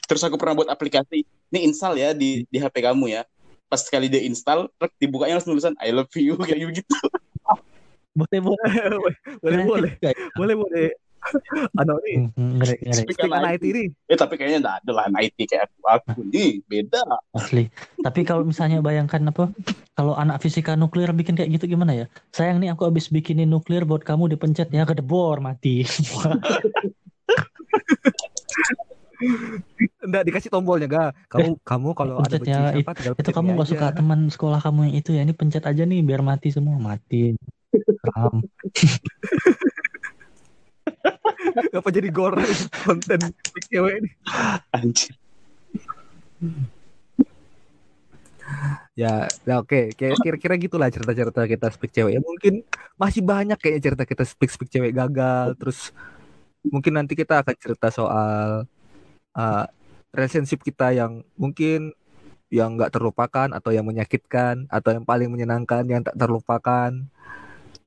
Terus 0.04 0.20
aku 0.28 0.36
pernah 0.36 0.60
buat 0.60 0.68
aplikasi. 0.68 1.24
Ini 1.24 1.58
install 1.72 1.96
ya 1.96 2.12
di 2.12 2.44
di 2.52 2.60
HP 2.60 2.84
kamu 2.84 3.16
ya. 3.16 3.24
Pas 3.72 3.80
sekali 3.80 4.12
dia 4.12 4.20
install, 4.28 4.68
dibukanya 5.00 5.40
langsung 5.40 5.56
tulisan 5.56 5.72
I 5.80 5.88
love 5.88 6.12
you 6.20 6.36
kayak 6.44 6.84
gitu. 6.84 6.96
Boleh 8.12 8.44
boleh. 8.44 8.72
boleh 9.40 9.64
boleh 9.64 9.92
boleh 10.36 10.54
boleh. 10.60 10.88
Ano 11.80 11.98
nih? 12.02 12.16
Hmm, 12.34 12.58
Ngeri 12.58 12.76
ngeri. 12.82 13.02
Tapi 13.06 13.12
Speak 13.14 13.30
kan 13.30 13.46
IT 13.46 13.64
nih. 13.64 13.86
Eh 14.10 14.18
tapi 14.18 14.34
kayaknya 14.36 14.58
enggak 14.62 14.76
ada 14.82 14.90
lah 14.92 15.04
IT 15.22 15.38
kayak 15.46 15.70
aku. 15.70 15.78
Aku 15.86 16.20
nih 16.28 16.60
beda. 16.66 17.02
Asli. 17.34 17.70
Tapi 18.02 18.20
kalau 18.26 18.42
misalnya 18.42 18.82
bayangkan 18.82 19.22
apa? 19.30 19.50
Kalau 19.94 20.14
anak 20.18 20.42
fisika 20.42 20.74
nuklir 20.74 21.12
bikin 21.14 21.38
kayak 21.38 21.50
gitu 21.60 21.76
gimana 21.76 21.94
ya? 21.94 22.06
Sayang 22.34 22.58
nih 22.58 22.74
aku 22.74 22.88
habis 22.88 23.08
bikinin 23.12 23.48
nuklir 23.48 23.86
buat 23.86 24.02
kamu 24.02 24.34
dipencet 24.34 24.72
ya 24.74 24.84
kedebor 24.88 25.38
mati. 25.38 25.84
Enggak 30.02 30.26
dikasih 30.26 30.50
tombolnya 30.50 30.88
ga. 30.90 31.04
Kamu 31.30 31.62
kamu 31.62 31.88
kalau 31.94 32.18
ada 32.18 32.26
pencet 32.26 32.42
benci 32.42 32.50
ya, 32.50 32.74
siapa 32.74 32.92
tinggal 32.98 33.12
itu 33.14 33.18
pencet 33.22 33.34
kamu 33.38 33.46
ini 33.46 33.58
gak 33.58 33.70
suka 33.70 33.86
teman 33.94 34.20
sekolah 34.26 34.58
kamu 34.58 34.78
yang 34.90 34.94
itu 34.98 35.10
ya 35.14 35.22
ini 35.22 35.34
pencet 35.34 35.62
aja 35.62 35.82
nih 35.86 36.02
biar 36.02 36.20
mati 36.26 36.48
semua 36.50 36.76
mati. 36.82 37.38
Ram. 38.02 38.42
Apa 41.78 41.88
jadi 41.92 42.08
gore 42.08 42.44
konten 42.84 43.32
cewek 43.68 43.94
ini? 44.02 44.10
Anjir. 44.72 45.14
Ya, 48.92 49.24
ya 49.48 49.54
oke. 49.62 49.96
Kayak 49.96 50.20
Kira-kira 50.20 50.54
gitulah 50.60 50.88
cerita-cerita 50.92 51.48
kita 51.48 51.66
speak 51.72 51.92
cewek. 51.96 52.12
Ya 52.18 52.20
mungkin 52.20 52.66
masih 53.00 53.24
banyak 53.24 53.56
kayaknya 53.56 53.82
cerita 53.92 54.04
kita 54.04 54.24
speak 54.28 54.50
speak 54.52 54.68
cewek 54.68 54.92
gagal. 54.92 55.56
Terus 55.56 55.78
mungkin 56.66 57.00
nanti 57.00 57.16
kita 57.16 57.40
akan 57.40 57.54
cerita 57.56 57.88
soal 57.88 58.68
uh, 59.34 59.64
relationship 60.12 60.60
kita 60.60 60.92
yang 60.92 61.24
mungkin 61.40 61.96
yang 62.52 62.76
nggak 62.76 62.92
terlupakan 62.92 63.48
atau 63.48 63.72
yang 63.72 63.88
menyakitkan 63.88 64.68
atau 64.68 64.92
yang 64.92 65.08
paling 65.08 65.32
menyenangkan 65.32 65.88
yang 65.88 66.04
tak 66.04 66.16
terlupakan. 66.20 67.08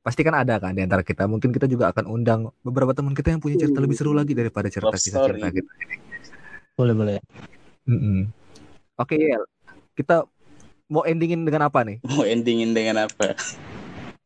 Pasti 0.05 0.21
kan 0.21 0.37
ada 0.37 0.61
kan 0.61 0.77
di 0.77 0.85
antara 0.85 1.01
kita. 1.01 1.25
Mungkin 1.25 1.49
kita 1.49 1.65
juga 1.65 1.89
akan 1.89 2.05
undang 2.05 2.53
beberapa 2.61 2.93
teman 2.93 3.17
kita 3.17 3.33
yang 3.33 3.41
punya 3.41 3.57
cerita 3.57 3.81
lebih 3.81 3.97
seru 3.97 4.13
lagi 4.13 4.37
daripada 4.37 4.69
cerita 4.69 4.93
kisah 4.93 5.25
cerita 5.25 5.49
kita. 5.49 5.71
Boleh 6.77 6.93
boleh. 6.93 7.17
Mm-mm. 7.89 8.29
Oke, 9.01 9.17
Yel. 9.17 9.41
Kita 9.97 10.29
mau 10.93 11.01
endingin 11.09 11.41
dengan 11.41 11.65
apa 11.65 11.81
nih? 11.81 11.97
Mau 12.05 12.21
endingin 12.21 12.77
dengan 12.77 13.09
apa? 13.09 13.33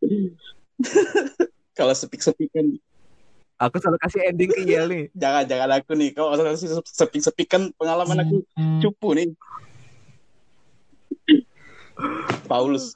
Kalau 1.80 1.95
sepik-sepikan 1.95 2.75
Aku 3.59 3.75
selalu 3.75 3.99
kasih 3.99 4.23
ending 4.23 4.51
ke 4.55 4.63
Yel 4.63 4.88
nih. 4.88 5.03
jangan 5.15 5.43
jangan 5.43 5.69
aku 5.80 5.91
nih. 5.95 6.15
Kalau 6.15 6.32
sepik-sepikan 6.84 7.71
pengalaman 7.75 8.23
aku 8.23 8.36
cupu 8.84 9.15
nih. 9.15 9.32
Paulus, 12.51 12.95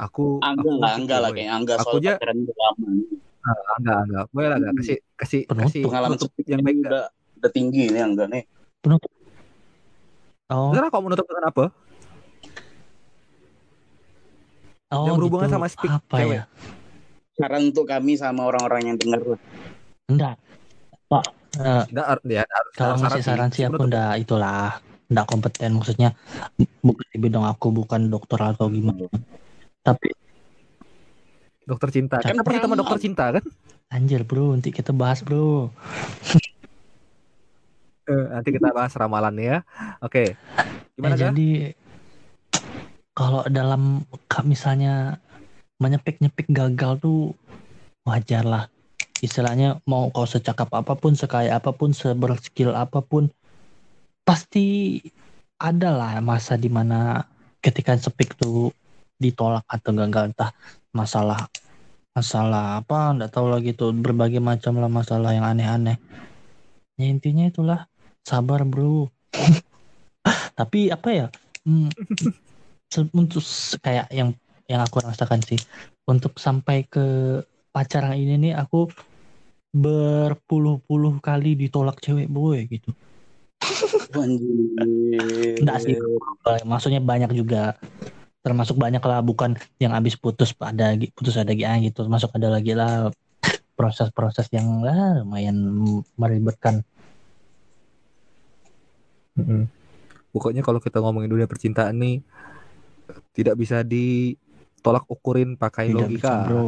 Aku 0.00 0.40
angga 0.40 0.64
aku 0.64 0.80
lah, 0.80 0.90
angga 0.96 1.16
lah 1.20 1.30
kayak 1.30 1.50
angga 1.52 1.74
Aku 1.76 1.84
soal 1.84 1.96
aja- 2.00 2.16
pacaran 2.16 2.36
udah 2.40 2.56
lama. 2.56 2.88
Ah, 3.40 3.56
enggak, 3.80 3.98
enggak. 4.04 4.24
Boleh 4.32 4.48
lah, 4.48 4.56
enggak. 4.60 4.72
Kasih 4.80 4.96
kasih 5.14 5.40
Penutup. 5.44 5.68
kasih 5.68 5.82
Pengalaman 5.84 6.16
penutup 6.16 6.30
yang 6.48 6.60
baik. 6.60 6.74
enggak? 6.76 6.90
udah 6.90 7.04
udah 7.40 7.50
tinggi 7.52 7.84
nih 7.92 8.02
angga 8.04 8.24
nih. 8.28 8.42
Oh, 10.50 10.74
Sekarang 10.74 10.90
kamu 10.90 11.04
menutup 11.06 11.26
dengan 11.28 11.46
apa? 11.46 11.64
oh 14.90 15.06
yang 15.06 15.14
berhubungan 15.22 15.46
gitu. 15.46 15.54
sama 15.54 15.66
speak 15.70 15.92
apa 15.92 16.14
cewek. 16.18 16.34
ya? 16.34 16.44
Saran 17.38 17.62
untuk 17.70 17.86
kami 17.86 18.18
sama 18.18 18.42
orang-orang 18.42 18.90
yang 18.90 18.96
dengar 18.98 19.20
Enggak. 20.10 20.34
Pak, 21.06 21.24
eh, 21.62 21.84
Enggak, 21.86 22.06
ya, 22.26 22.42
harus 22.42 22.72
kalau 22.74 22.94
harus 22.98 23.02
ngasih 23.06 23.22
saran 23.22 23.50
sih 23.54 23.62
aku 23.62 23.78
Penutup. 23.78 23.90
ndak 23.94 24.12
itulah 24.18 24.82
ndak 25.06 25.26
kompeten 25.26 25.70
maksudnya 25.74 26.08
bukan 26.82 27.06
di 27.10 27.18
bidang 27.18 27.46
aku 27.46 27.70
bukan 27.70 28.10
dokter 28.10 28.38
atau 28.42 28.66
gimana. 28.66 29.06
Tapi 29.84 30.08
Dokter 31.64 31.88
cinta. 31.94 32.18
Kan 32.18 32.34
Kan 32.34 32.42
apa 32.42 32.50
sama 32.50 32.74
pernah. 32.74 32.78
dokter 32.82 32.98
cinta 32.98 33.24
kan? 33.30 33.44
anjir 33.90 34.22
bro, 34.22 34.54
nanti 34.54 34.70
kita 34.70 34.94
bahas 34.94 35.18
bro. 35.22 35.70
Eh, 38.10 38.24
nanti 38.30 38.50
kita 38.54 38.70
bahas 38.74 38.94
ramalan 38.94 39.34
ya. 39.38 39.56
Oke. 40.02 40.34
Gimana 40.98 41.14
Eh, 41.14 41.20
jadi 41.30 41.50
kalau 43.14 43.42
dalam 43.50 44.02
misalnya 44.46 45.18
menyepik-nyepik 45.78 46.50
gagal 46.50 46.98
tuh 47.02 47.34
wajar 48.06 48.42
lah. 48.42 48.64
Istilahnya 49.20 49.78
mau 49.84 50.08
kau 50.10 50.24
secakap 50.24 50.72
apa 50.72 50.96
pun, 50.96 51.12
sekaya 51.14 51.58
apa 51.60 51.70
pun, 51.76 51.92
seberskill 51.92 52.72
apa 52.72 53.04
pun, 53.04 53.28
pasti 54.24 54.96
ada 55.60 55.92
lah 55.92 56.18
masa 56.24 56.56
di 56.56 56.72
mana 56.72 57.28
ketika 57.60 57.92
sepik 58.00 58.32
tuh 58.40 58.72
ditolak 59.20 59.62
atau 59.68 59.92
gagal 59.92 60.32
entah 60.32 60.50
masalah 60.90 61.46
masalah 62.10 62.82
apa 62.82 63.14
nggak 63.14 63.30
tahu 63.30 63.46
lagi 63.52 63.70
tuh 63.76 63.94
berbagai 63.94 64.42
macam 64.42 64.82
lah 64.82 64.90
masalah 64.90 65.30
yang 65.30 65.46
aneh-aneh 65.46 66.00
ya 66.98 67.06
intinya 67.06 67.46
itulah 67.46 67.80
sabar 68.26 68.66
bro 68.66 69.06
tapi 70.58 70.90
apa 70.90 71.08
ya 71.12 71.26
hmm, 71.68 71.92
untuk 73.14 73.44
kayak 73.78 74.10
yang 74.10 74.34
yang 74.66 74.82
aku 74.82 74.98
rasakan 75.04 75.38
sih 75.44 75.60
untuk 76.10 76.34
sampai 76.42 76.88
ke 76.90 77.38
pacaran 77.70 78.18
ini 78.18 78.50
nih 78.50 78.54
aku 78.58 78.90
berpuluh-puluh 79.70 81.22
kali 81.22 81.54
ditolak 81.54 82.02
cewek 82.02 82.26
boy 82.26 82.66
gitu. 82.66 82.90
Enggak 85.62 85.78
sih. 85.86 85.94
Maksudnya 86.66 86.98
banyak 86.98 87.30
juga 87.30 87.78
termasuk 88.40 88.80
banyak 88.80 89.04
lah 89.04 89.20
bukan 89.20 89.56
yang 89.76 89.92
habis 89.92 90.16
putus 90.16 90.56
ada 90.60 90.96
putus 91.12 91.36
ada 91.36 91.52
lagi 91.52 91.64
ah, 91.68 91.76
gitu 91.76 92.08
masuk 92.08 92.32
ada 92.32 92.48
lagi 92.48 92.72
lah 92.72 93.12
proses-proses 93.76 94.48
yang 94.52 94.80
lah 94.80 95.20
lumayan 95.24 95.56
meribetkan 96.16 96.84
Mm-mm. 99.36 99.68
Pokoknya 100.30 100.62
kalau 100.62 100.78
kita 100.78 101.02
ngomongin 101.02 101.30
dunia 101.32 101.48
percintaan 101.50 101.96
nih 101.98 102.22
tidak 103.34 103.58
bisa 103.58 103.82
ditolak 103.82 105.02
ukurin 105.10 105.58
pakai 105.58 105.90
tidak 105.90 106.06
logika. 106.06 106.14
bisa 106.14 106.46
bro 106.46 106.66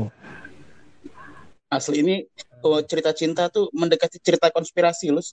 Asli 1.73 2.05
ini 2.05 2.17
oh, 2.61 2.85
cerita 2.85 3.17
cinta 3.17 3.49
tuh 3.49 3.73
mendekati 3.73 4.21
cerita 4.21 4.53
konspirasi, 4.53 5.09
Lus. 5.09 5.33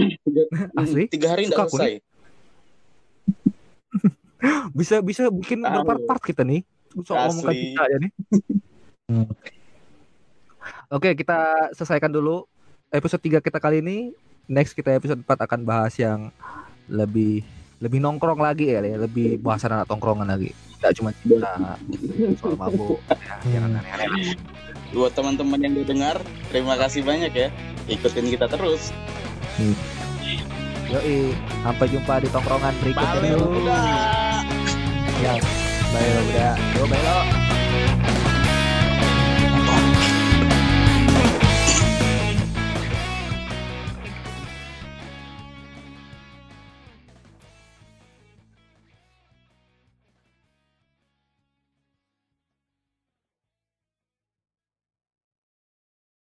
tiga, 0.24 0.42
Asli? 0.72 1.04
tiga 1.12 1.36
hari 1.36 1.44
aku 1.52 1.76
selesai. 1.76 2.00
Bisa 4.70 5.02
bisa 5.02 5.26
bikin 5.32 5.64
berpart-part 5.66 6.22
kita 6.22 6.42
nih 6.46 6.62
soal 7.04 7.30
ngomongkan 7.30 7.52
Asli. 7.52 7.62
cinta 7.62 7.82
ya 7.86 7.96
nih. 8.00 8.12
Hmm. 9.10 9.28
Oke, 10.96 11.12
kita 11.12 11.68
selesaikan 11.76 12.08
dulu 12.08 12.48
episode 12.88 13.20
3 13.20 13.44
kita 13.44 13.58
kali 13.60 13.84
ini. 13.84 14.16
Next 14.48 14.72
kita 14.72 14.96
episode 14.96 15.20
4 15.20 15.44
akan 15.44 15.60
bahas 15.68 15.92
yang 16.00 16.32
lebih 16.88 17.44
lebih 17.78 18.00
nongkrong 18.00 18.40
lagi 18.40 18.72
ya, 18.72 18.80
lebih 18.80 19.38
bahasan 19.38 19.76
anak 19.76 19.86
tongkrongan 19.86 20.26
lagi. 20.26 20.50
Tidak 20.80 20.92
cuma 20.98 21.12
cinta 21.20 21.76
soal 22.40 22.56
mabuk 22.56 22.98
ya, 23.10 23.60
jangan 23.60 23.78
aneh-aneh 23.78 24.08
lah. 24.08 24.20
Buat 24.96 25.12
teman-teman 25.12 25.60
yang 25.60 25.76
udah 25.76 25.86
dengar, 25.86 26.16
terima 26.48 26.74
kasih 26.80 27.04
banyak 27.04 27.32
ya. 27.36 27.48
Ikutin 27.86 28.32
kita 28.32 28.48
terus. 28.48 28.90
Yoi, 30.88 31.36
sampai 31.60 31.86
jumpa 31.92 32.16
di 32.24 32.28
tongkrongan 32.32 32.72
berikutnya. 32.80 33.36
Udah. 33.36 34.40
Ya, 35.20 35.36
bye 35.92 36.12
udah. 36.32 36.54
Yo, 36.80 36.82
bye 36.88 37.00
lo. 37.04 37.57